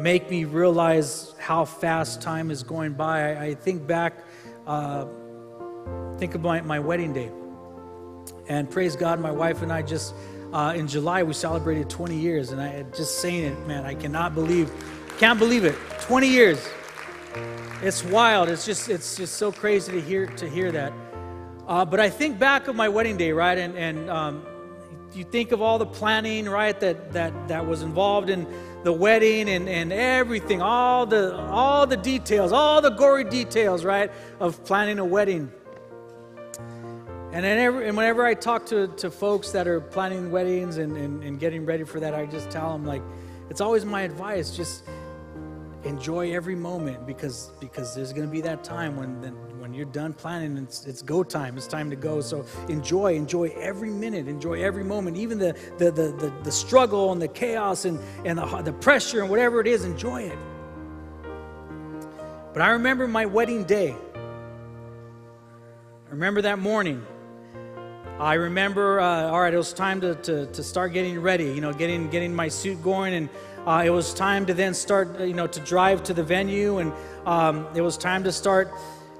make 0.00 0.28
me 0.28 0.42
realize 0.42 1.36
how 1.38 1.64
fast 1.64 2.20
time 2.20 2.50
is 2.50 2.64
going 2.64 2.94
by. 2.94 3.32
I, 3.32 3.44
I 3.44 3.54
think 3.54 3.86
back, 3.86 4.24
uh, 4.66 5.06
think 6.18 6.34
about 6.34 6.66
my 6.66 6.80
wedding 6.80 7.12
day. 7.12 7.30
And 8.48 8.70
praise 8.70 8.94
God, 8.94 9.20
my 9.20 9.30
wife 9.30 9.62
and 9.62 9.72
I 9.72 9.82
just, 9.82 10.14
uh, 10.52 10.72
in 10.76 10.86
July, 10.86 11.22
we 11.22 11.32
celebrated 11.34 11.90
20 11.90 12.16
years. 12.16 12.52
And 12.52 12.60
I 12.60 12.84
just 12.96 13.20
saying 13.20 13.44
it, 13.44 13.66
man, 13.66 13.84
I 13.84 13.94
cannot 13.94 14.34
believe, 14.34 14.70
can't 15.18 15.38
believe 15.38 15.64
it. 15.64 15.74
20 16.00 16.28
years. 16.28 16.68
It's 17.82 18.04
wild. 18.04 18.48
It's 18.48 18.64
just, 18.64 18.88
it's 18.88 19.16
just 19.16 19.34
so 19.34 19.50
crazy 19.50 19.92
to 19.92 20.00
hear, 20.00 20.26
to 20.26 20.48
hear 20.48 20.70
that. 20.72 20.92
Uh, 21.66 21.84
but 21.84 21.98
I 21.98 22.08
think 22.08 22.38
back 22.38 22.68
of 22.68 22.76
my 22.76 22.88
wedding 22.88 23.16
day, 23.16 23.32
right? 23.32 23.58
And, 23.58 23.76
and 23.76 24.08
um, 24.08 24.46
you 25.12 25.24
think 25.24 25.50
of 25.50 25.60
all 25.60 25.78
the 25.78 25.86
planning, 25.86 26.48
right, 26.48 26.78
that, 26.80 27.12
that, 27.12 27.48
that 27.48 27.66
was 27.66 27.82
involved 27.82 28.30
in 28.30 28.46
the 28.84 28.92
wedding 28.92 29.48
and, 29.48 29.68
and 29.68 29.92
everything, 29.92 30.62
all 30.62 31.06
the, 31.06 31.36
all 31.36 31.86
the 31.86 31.96
details, 31.96 32.52
all 32.52 32.80
the 32.80 32.90
gory 32.90 33.24
details, 33.24 33.84
right, 33.84 34.12
of 34.38 34.64
planning 34.64 35.00
a 35.00 35.04
wedding. 35.04 35.50
And, 37.32 37.44
whenever, 37.44 37.82
and 37.82 37.96
whenever 37.96 38.24
I 38.24 38.34
talk 38.34 38.66
to, 38.66 38.86
to 38.88 39.10
folks 39.10 39.50
that 39.50 39.66
are 39.66 39.80
planning 39.80 40.30
weddings 40.30 40.78
and, 40.78 40.96
and, 40.96 41.22
and 41.22 41.38
getting 41.38 41.66
ready 41.66 41.84
for 41.84 42.00
that, 42.00 42.14
I 42.14 42.24
just 42.26 42.50
tell 42.50 42.72
them, 42.72 42.86
like, 42.86 43.02
it's 43.50 43.60
always 43.60 43.84
my 43.84 44.02
advice 44.02 44.56
just 44.56 44.84
enjoy 45.84 46.32
every 46.32 46.54
moment 46.54 47.06
because, 47.06 47.50
because 47.60 47.94
there's 47.94 48.12
going 48.12 48.26
to 48.26 48.32
be 48.32 48.40
that 48.40 48.64
time 48.64 48.96
when, 48.96 49.20
when 49.60 49.74
you're 49.74 49.84
done 49.86 50.12
planning, 50.12 50.56
it's, 50.56 50.84
it's 50.86 51.02
go 51.02 51.22
time, 51.22 51.56
it's 51.56 51.66
time 51.66 51.90
to 51.90 51.96
go. 51.96 52.20
So 52.20 52.44
enjoy, 52.68 53.14
enjoy 53.14 53.52
every 53.56 53.90
minute, 53.90 54.28
enjoy 54.28 54.62
every 54.62 54.84
moment, 54.84 55.16
even 55.16 55.38
the, 55.38 55.56
the, 55.78 55.90
the, 55.90 56.12
the, 56.12 56.32
the 56.42 56.52
struggle 56.52 57.12
and 57.12 57.20
the 57.20 57.28
chaos 57.28 57.84
and, 57.84 58.00
and 58.24 58.38
the, 58.38 58.62
the 58.62 58.72
pressure 58.72 59.20
and 59.20 59.30
whatever 59.30 59.60
it 59.60 59.66
is, 59.66 59.84
enjoy 59.84 60.22
it. 60.22 60.38
But 62.52 62.62
I 62.62 62.70
remember 62.70 63.06
my 63.06 63.26
wedding 63.26 63.64
day 63.64 63.94
I 66.06 66.10
remember 66.10 66.42
that 66.42 66.60
morning. 66.60 67.04
I 68.18 68.34
remember, 68.34 68.98
uh, 68.98 69.30
all 69.30 69.42
right, 69.42 69.52
it 69.52 69.58
was 69.58 69.74
time 69.74 70.00
to, 70.00 70.14
to, 70.14 70.46
to 70.46 70.62
start 70.62 70.94
getting 70.94 71.20
ready, 71.20 71.44
you 71.44 71.60
know, 71.60 71.74
getting, 71.74 72.08
getting 72.08 72.34
my 72.34 72.48
suit 72.48 72.82
going. 72.82 73.12
And 73.12 73.28
uh, 73.66 73.82
it 73.84 73.90
was 73.90 74.14
time 74.14 74.46
to 74.46 74.54
then 74.54 74.72
start, 74.72 75.20
you 75.20 75.34
know, 75.34 75.46
to 75.46 75.60
drive 75.60 76.02
to 76.04 76.14
the 76.14 76.22
venue. 76.22 76.78
And 76.78 76.94
um, 77.26 77.66
it 77.74 77.82
was 77.82 77.98
time 77.98 78.24
to 78.24 78.32
start 78.32 78.72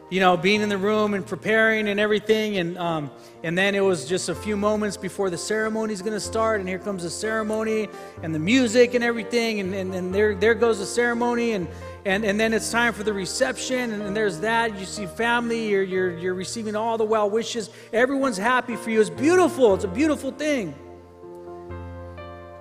you 0.08 0.20
know, 0.20 0.36
being 0.36 0.60
in 0.60 0.68
the 0.68 0.78
room 0.78 1.14
and 1.14 1.26
preparing 1.26 1.88
and 1.88 1.98
everything. 1.98 2.58
And, 2.58 2.78
um, 2.78 3.10
and 3.42 3.58
then 3.58 3.74
it 3.74 3.80
was 3.80 4.08
just 4.08 4.28
a 4.28 4.34
few 4.36 4.56
moments 4.56 4.96
before 4.96 5.30
the 5.30 5.36
ceremony 5.36 5.92
is 5.92 6.00
going 6.00 6.12
to 6.12 6.20
start. 6.20 6.60
And 6.60 6.68
here 6.68 6.78
comes 6.78 7.02
the 7.02 7.10
ceremony 7.10 7.88
and 8.22 8.32
the 8.32 8.38
music 8.38 8.94
and 8.94 9.02
everything. 9.02 9.58
And, 9.58 9.74
and, 9.74 9.92
and 9.92 10.14
there, 10.14 10.36
there 10.36 10.54
goes 10.54 10.78
the 10.78 10.86
ceremony. 10.86 11.52
And, 11.52 11.66
and, 12.06 12.24
and 12.24 12.38
then 12.38 12.54
it's 12.54 12.70
time 12.70 12.92
for 12.92 13.02
the 13.02 13.12
reception. 13.12 13.92
And, 13.92 14.00
and 14.00 14.16
there's 14.16 14.38
that. 14.40 14.78
You 14.78 14.86
see 14.86 15.06
family, 15.06 15.68
you're, 15.68 15.82
you're, 15.82 16.16
you're 16.16 16.34
receiving 16.34 16.76
all 16.76 16.96
the 16.96 17.04
well 17.04 17.28
wishes. 17.28 17.68
Everyone's 17.92 18.38
happy 18.38 18.76
for 18.76 18.90
you. 18.90 19.00
It's 19.00 19.10
beautiful. 19.10 19.74
It's 19.74 19.82
a 19.84 19.88
beautiful 19.88 20.30
thing. 20.30 20.72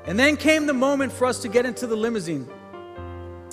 And 0.07 0.17
then 0.19 0.35
came 0.35 0.65
the 0.65 0.73
moment 0.73 1.11
for 1.13 1.25
us 1.25 1.39
to 1.43 1.47
get 1.47 1.65
into 1.65 1.85
the 1.85 1.95
limousine. 1.95 2.49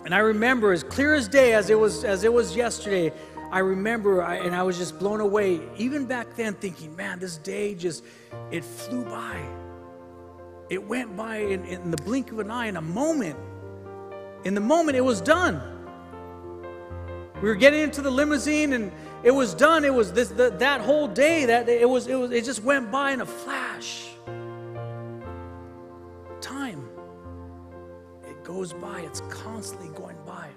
And 0.06 0.14
I 0.14 0.18
remember 0.20 0.72
as 0.72 0.82
clear 0.82 1.12
as 1.14 1.28
day 1.28 1.52
as 1.52 1.68
it 1.68 1.78
was 1.78 2.04
as 2.04 2.24
it 2.24 2.32
was 2.32 2.56
yesterday, 2.56 3.12
I 3.50 3.58
remember, 3.58 4.22
I, 4.22 4.36
and 4.36 4.54
I 4.54 4.62
was 4.62 4.78
just 4.78 4.98
blown 4.98 5.20
away, 5.20 5.60
even 5.76 6.06
back 6.06 6.36
then, 6.36 6.54
thinking, 6.54 6.96
man, 6.96 7.18
this 7.18 7.36
day 7.36 7.74
just, 7.74 8.02
it 8.50 8.64
flew 8.64 9.04
by. 9.04 9.38
It 10.70 10.82
went 10.82 11.14
by 11.18 11.36
in, 11.36 11.66
in 11.66 11.90
the 11.90 11.98
blink 11.98 12.32
of 12.32 12.38
an 12.38 12.50
eye, 12.50 12.68
in 12.68 12.78
a 12.78 12.82
moment. 12.82 13.38
In 14.44 14.54
the 14.54 14.60
moment, 14.60 14.96
it 14.96 15.02
was 15.02 15.20
done. 15.20 15.71
We 17.42 17.48
were 17.48 17.56
getting 17.56 17.80
into 17.80 18.00
the 18.00 18.10
limousine, 18.10 18.72
and 18.72 18.92
it 19.24 19.32
was 19.32 19.52
done. 19.52 19.84
It 19.84 19.92
was 19.92 20.12
this, 20.12 20.28
the, 20.28 20.50
that 20.58 20.80
whole 20.80 21.08
day. 21.08 21.44
That 21.44 21.68
it 21.68 21.88
was, 21.88 22.06
it 22.06 22.14
was, 22.14 22.30
it 22.30 22.44
just 22.44 22.62
went 22.62 22.92
by 22.92 23.10
in 23.10 23.20
a 23.20 23.26
flash. 23.26 24.06
Time. 26.40 26.88
It 28.28 28.44
goes 28.44 28.72
by. 28.72 29.00
It's 29.00 29.22
constantly 29.22 29.88
going 29.88 30.16
by. 30.24 30.48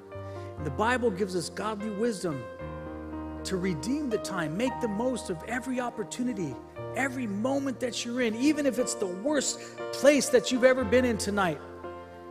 And 0.57 0.65
the 0.65 0.71
Bible 0.71 1.09
gives 1.09 1.35
us 1.35 1.49
godly 1.49 1.89
wisdom 1.89 2.43
to 3.45 3.57
redeem 3.57 4.11
the 4.11 4.19
time. 4.19 4.55
Make 4.55 4.79
the 4.79 4.87
most 4.87 5.31
of 5.31 5.43
every 5.47 5.79
opportunity, 5.79 6.55
every 6.95 7.25
moment 7.25 7.79
that 7.79 8.05
you're 8.05 8.21
in, 8.21 8.35
even 8.35 8.67
if 8.67 8.77
it's 8.77 8.93
the 8.93 9.07
worst 9.07 9.59
place 9.91 10.29
that 10.29 10.51
you've 10.51 10.63
ever 10.63 10.83
been 10.83 11.05
in 11.05 11.17
tonight. 11.17 11.59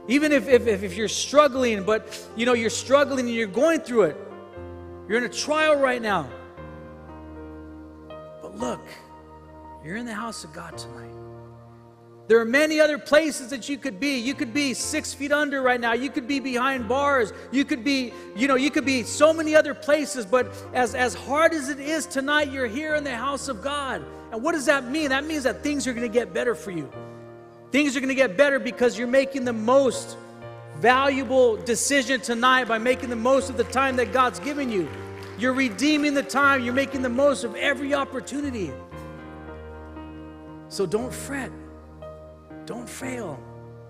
Even 0.07 0.31
if, 0.33 0.49
if, 0.49 0.67
if 0.67 0.97
you're 0.97 1.09
struggling, 1.09 1.83
but 1.83 2.25
you 2.37 2.47
know, 2.47 2.53
you're 2.53 2.71
struggling 2.71 3.27
and 3.27 3.35
you're 3.35 3.47
going 3.47 3.81
through 3.81 4.03
it. 4.03 4.17
You're 5.09 5.19
in 5.19 5.25
a 5.25 5.29
trial 5.29 5.77
right 5.77 6.01
now. 6.01 6.29
But 8.41 8.57
look, 8.57 8.81
you're 9.85 9.97
in 9.97 10.07
the 10.07 10.15
house 10.15 10.45
of 10.45 10.53
God 10.53 10.79
tonight. 10.79 11.15
There 12.27 12.41
are 12.41 12.47
many 12.47 12.81
other 12.81 12.97
places 12.97 13.51
that 13.51 13.69
you 13.69 13.77
could 13.77 14.01
be. 14.01 14.19
You 14.19 14.33
could 14.33 14.55
be 14.55 14.73
six 14.73 15.13
feet 15.13 15.31
under 15.31 15.61
right 15.61 15.79
now. 15.79 15.93
You 15.93 16.09
could 16.09 16.27
be 16.27 16.41
behind 16.41 16.89
bars. 16.89 17.35
You 17.53 17.67
could 17.67 17.85
be, 17.85 18.15
you 18.35 18.49
know, 18.49 18.55
you 18.55 18.71
could 18.71 18.87
be 18.87 19.03
so 19.03 19.35
many 19.35 19.55
other 19.55 19.75
places. 19.75 20.25
But 20.25 20.47
as, 20.73 20.95
as 20.95 21.13
hard 21.13 21.53
as 21.53 21.69
it 21.69 21.81
is 21.81 22.07
tonight, 22.07 22.51
you're 22.51 22.67
here 22.67 22.95
in 22.95 23.05
the 23.05 23.15
house 23.15 23.49
of 23.49 23.61
God. 23.61 24.03
And 24.33 24.43
what 24.43 24.53
does 24.53 24.65
that 24.67 24.91
mean? 24.91 25.11
That 25.11 25.27
means 25.27 25.43
that 25.43 25.63
things 25.63 25.87
are 25.87 25.93
going 25.93 26.11
to 26.11 26.13
get 26.13 26.33
better 26.33 26.55
for 26.55 26.71
you. 26.71 26.91
Things 27.71 27.95
are 27.95 28.01
going 28.01 28.09
to 28.09 28.15
get 28.15 28.39
better 28.39 28.59
because 28.59 28.97
you're 28.97 29.07
making 29.07 29.45
the 29.45 29.53
most 29.53 30.17
valuable 30.77 31.57
decision 31.57 32.20
tonight 32.20 32.64
by 32.64 32.79
making 32.79 33.11
the 33.11 33.16
most 33.16 33.51
of 33.51 33.57
the 33.57 33.64
time 33.64 33.97
that 33.97 34.12
God's 34.12 34.41
given 34.41 34.70
you. 34.70 34.89
You're 35.39 35.53
redeeming 35.53 36.14
the 36.14 36.22
time. 36.22 36.64
You're 36.64 36.75
making 36.75 37.03
the 37.03 37.09
most 37.09 37.45
of 37.45 37.55
every 37.57 37.95
opportunity. 37.95 38.72
So 40.68 40.87
don't 40.87 41.12
fret. 41.12 41.51
Don't 42.66 42.89
fail. 42.89 43.39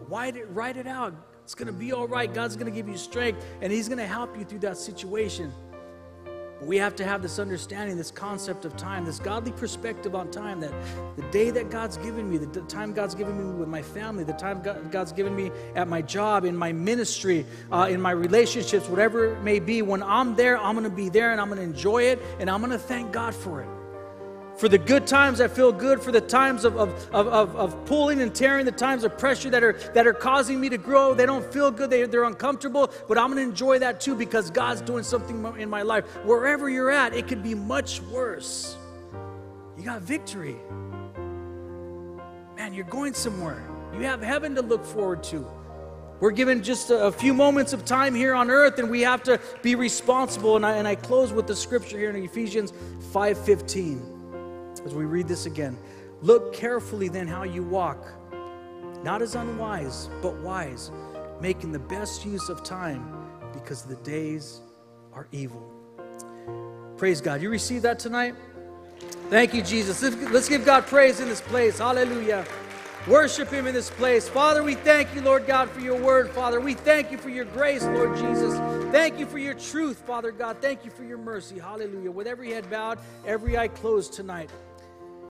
Write 0.09 0.37
it, 0.37 0.47
write 0.51 0.77
it 0.77 0.87
out. 0.87 1.15
It's 1.43 1.55
going 1.55 1.67
to 1.67 1.73
be 1.73 1.93
all 1.93 2.09
right. 2.09 2.33
God's 2.33 2.57
going 2.57 2.71
to 2.71 2.73
give 2.73 2.89
you 2.89 2.97
strength, 2.97 3.45
and 3.61 3.71
He's 3.71 3.89
going 3.89 3.99
to 3.99 4.07
help 4.07 4.37
you 4.39 4.45
through 4.45 4.61
that 4.61 4.79
situation. 4.79 5.53
We 6.61 6.77
have 6.79 6.95
to 6.97 7.05
have 7.05 7.21
this 7.21 7.39
understanding, 7.39 7.97
this 7.97 8.11
concept 8.11 8.65
of 8.65 8.77
time, 8.77 9.05
this 9.05 9.19
godly 9.19 9.53
perspective 9.53 10.15
on 10.15 10.31
time 10.31 10.61
that 10.61 10.73
the 11.17 11.23
day 11.31 11.51
that 11.51 11.71
God's 11.71 11.97
given 11.99 12.31
me, 12.31 12.39
the 12.39 12.61
time 12.63 12.93
God's 12.93 13.15
given 13.15 13.37
me 13.37 13.59
with 13.59 13.69
my 13.69 13.83
family, 13.83 14.25
the 14.25 14.33
time 14.33 14.63
God's 14.91 15.13
given 15.13 15.35
me 15.35 15.51
at 15.75 15.89
my 15.89 16.01
job, 16.01 16.45
in 16.45 16.57
my 16.57 16.73
ministry, 16.73 17.45
uh, 17.71 17.89
in 17.91 18.01
my 18.01 18.13
relationships, 18.13 18.89
whatever 18.89 19.35
it 19.35 19.43
may 19.43 19.59
be, 19.59 19.83
when 19.83 20.03
I'm 20.03 20.37
there, 20.37 20.57
I'm 20.59 20.75
going 20.75 20.89
to 20.89 20.97
be 20.97 21.09
there 21.09 21.33
and 21.33 21.41
I'm 21.41 21.49
going 21.49 21.59
to 21.59 21.65
enjoy 21.65 22.05
it 22.05 22.23
and 22.39 22.49
I'm 22.49 22.61
going 22.61 22.73
to 22.73 22.79
thank 22.79 23.13
God 23.13 23.35
for 23.35 23.61
it. 23.61 23.69
For 24.57 24.69
the 24.69 24.79
good 24.79 25.07
times 25.07 25.39
that 25.39 25.51
feel 25.51 25.73
good, 25.73 26.01
for 26.01 26.13
the 26.13 26.21
times 26.21 26.65
of, 26.65 26.77
of, 26.77 26.91
of, 27.13 27.57
of, 27.57 27.87
pulling 27.87 28.21
and 28.21 28.33
tearing, 28.33 28.65
the 28.65 28.73
times 28.73 29.03
of 29.03 29.19
pressure 29.19 29.51
that 29.51 29.65
are, 29.65 29.73
that 29.95 30.07
are 30.07 30.13
causing 30.13 30.61
me 30.61 30.69
to 30.69 30.79
grow. 30.79 31.13
They 31.13 31.27
don't 31.27 31.45
feel 31.53 31.73
good, 31.73 31.91
they, 31.91 32.05
they're 32.05 32.25
uncomfortable, 32.25 32.93
but 33.09 33.19
I'm 33.19 33.35
to 33.35 33.41
enjoy 33.41 33.81
that 33.81 34.01
too 34.01 34.15
because 34.15 34.51
God's 34.51 34.81
doing 34.81 35.03
something 35.03 35.45
in 35.59 35.69
my 35.69 35.83
life. 35.83 36.05
Wherever 36.25 36.71
you're 36.71 36.91
at, 36.91 37.15
it 37.15 37.27
could 37.27 37.43
be 37.43 37.55
much 37.55 38.01
worse. 38.03 38.77
You 39.77 39.83
got 39.83 40.03
victory. 40.03 40.57
Man, 42.57 42.73
you're 42.73 42.85
going 42.85 43.15
somewhere. 43.15 43.69
You 43.93 44.05
have 44.05 44.23
heaven 44.23 44.55
to 44.55 44.63
look 44.63 44.85
forward 44.85 45.25
to. 45.25 45.45
We're 46.21 46.31
given 46.31 46.63
just 46.63 46.91
a, 46.91 47.11
few 47.11 47.35
moments 47.35 47.73
of 47.73 47.85
time 47.85 48.15
here 48.15 48.35
on 48.35 48.51
earth, 48.51 48.79
and 48.79 48.89
we 48.89 49.01
have 49.01 49.25
to 49.25 49.41
be 49.63 49.75
responsible. 49.75 50.55
And 50.55 50.65
I, 50.65 50.77
and 50.77 50.87
I 50.87 50.95
close 50.95 51.33
with 51.33 51.49
the 51.49 51.57
scripture 51.57 51.99
here 51.99 52.11
in 52.11 52.17
Ephesians 52.17 52.73
5:15 53.13 54.14
as 54.85 54.95
we 54.95 55.05
read 55.05 55.29
this 55.29 55.47
again. 55.47 55.79
Look 56.23 56.55
carefully 56.55 57.09
then 57.09 57.27
how 57.27 57.43
you 57.43 57.63
walk, 57.63 58.07
not 59.03 59.23
as 59.23 59.35
unwise, 59.35 60.09
but 60.23 60.35
wise, 60.39 60.91
making 61.41 61.73
the 61.73 61.79
best 61.79 62.25
use 62.25 62.49
of 62.49 62.63
time 62.63 63.07
because 63.53 63.83
the 63.83 63.97
days 63.97 64.61
are 65.13 65.29
evil. 65.33 65.71
Praise 66.97 67.21
God. 67.21 67.43
You 67.43 67.51
receive 67.51 67.83
that 67.83 67.99
tonight? 67.99 68.35
Thank 69.29 69.53
you, 69.53 69.63
Jesus. 69.63 70.03
Let's 70.31 70.49
give 70.49 70.65
God 70.65 70.87
praise 70.87 71.21
in 71.21 71.29
this 71.29 71.41
place. 71.41 71.79
Hallelujah. 71.79 72.45
Worship 73.07 73.51
Him 73.51 73.67
in 73.67 73.75
this 73.75 73.91
place. 73.91 74.29
Father, 74.29 74.63
we 74.63 74.77
thank 74.77 75.15
you, 75.15 75.21
Lord 75.21 75.47
God, 75.47 75.69
for 75.71 75.81
your 75.81 76.01
word, 76.01 76.31
Father. 76.31 76.61
We 76.61 76.73
thank 76.75 77.11
you 77.11 77.19
for 77.19 77.29
your 77.29 77.45
grace, 77.45 77.85
Lord 77.85 78.17
Jesus. 78.17 78.55
Thank 78.93 79.19
you 79.19 79.27
for 79.27 79.39
your 79.39 79.55
truth, 79.55 79.99
Father 80.07 80.33
God. 80.33 80.59
Thank 80.63 80.85
you 80.85 80.91
for 80.91 81.05
your 81.05 81.19
mercy. 81.19 81.59
Hallelujah. 81.59 82.11
With 82.11 82.27
every 82.27 82.53
head 82.53 82.71
bowed, 82.71 82.99
every 83.27 83.59
eye 83.59 83.69
closed 83.69 84.15
tonight. 84.15 84.49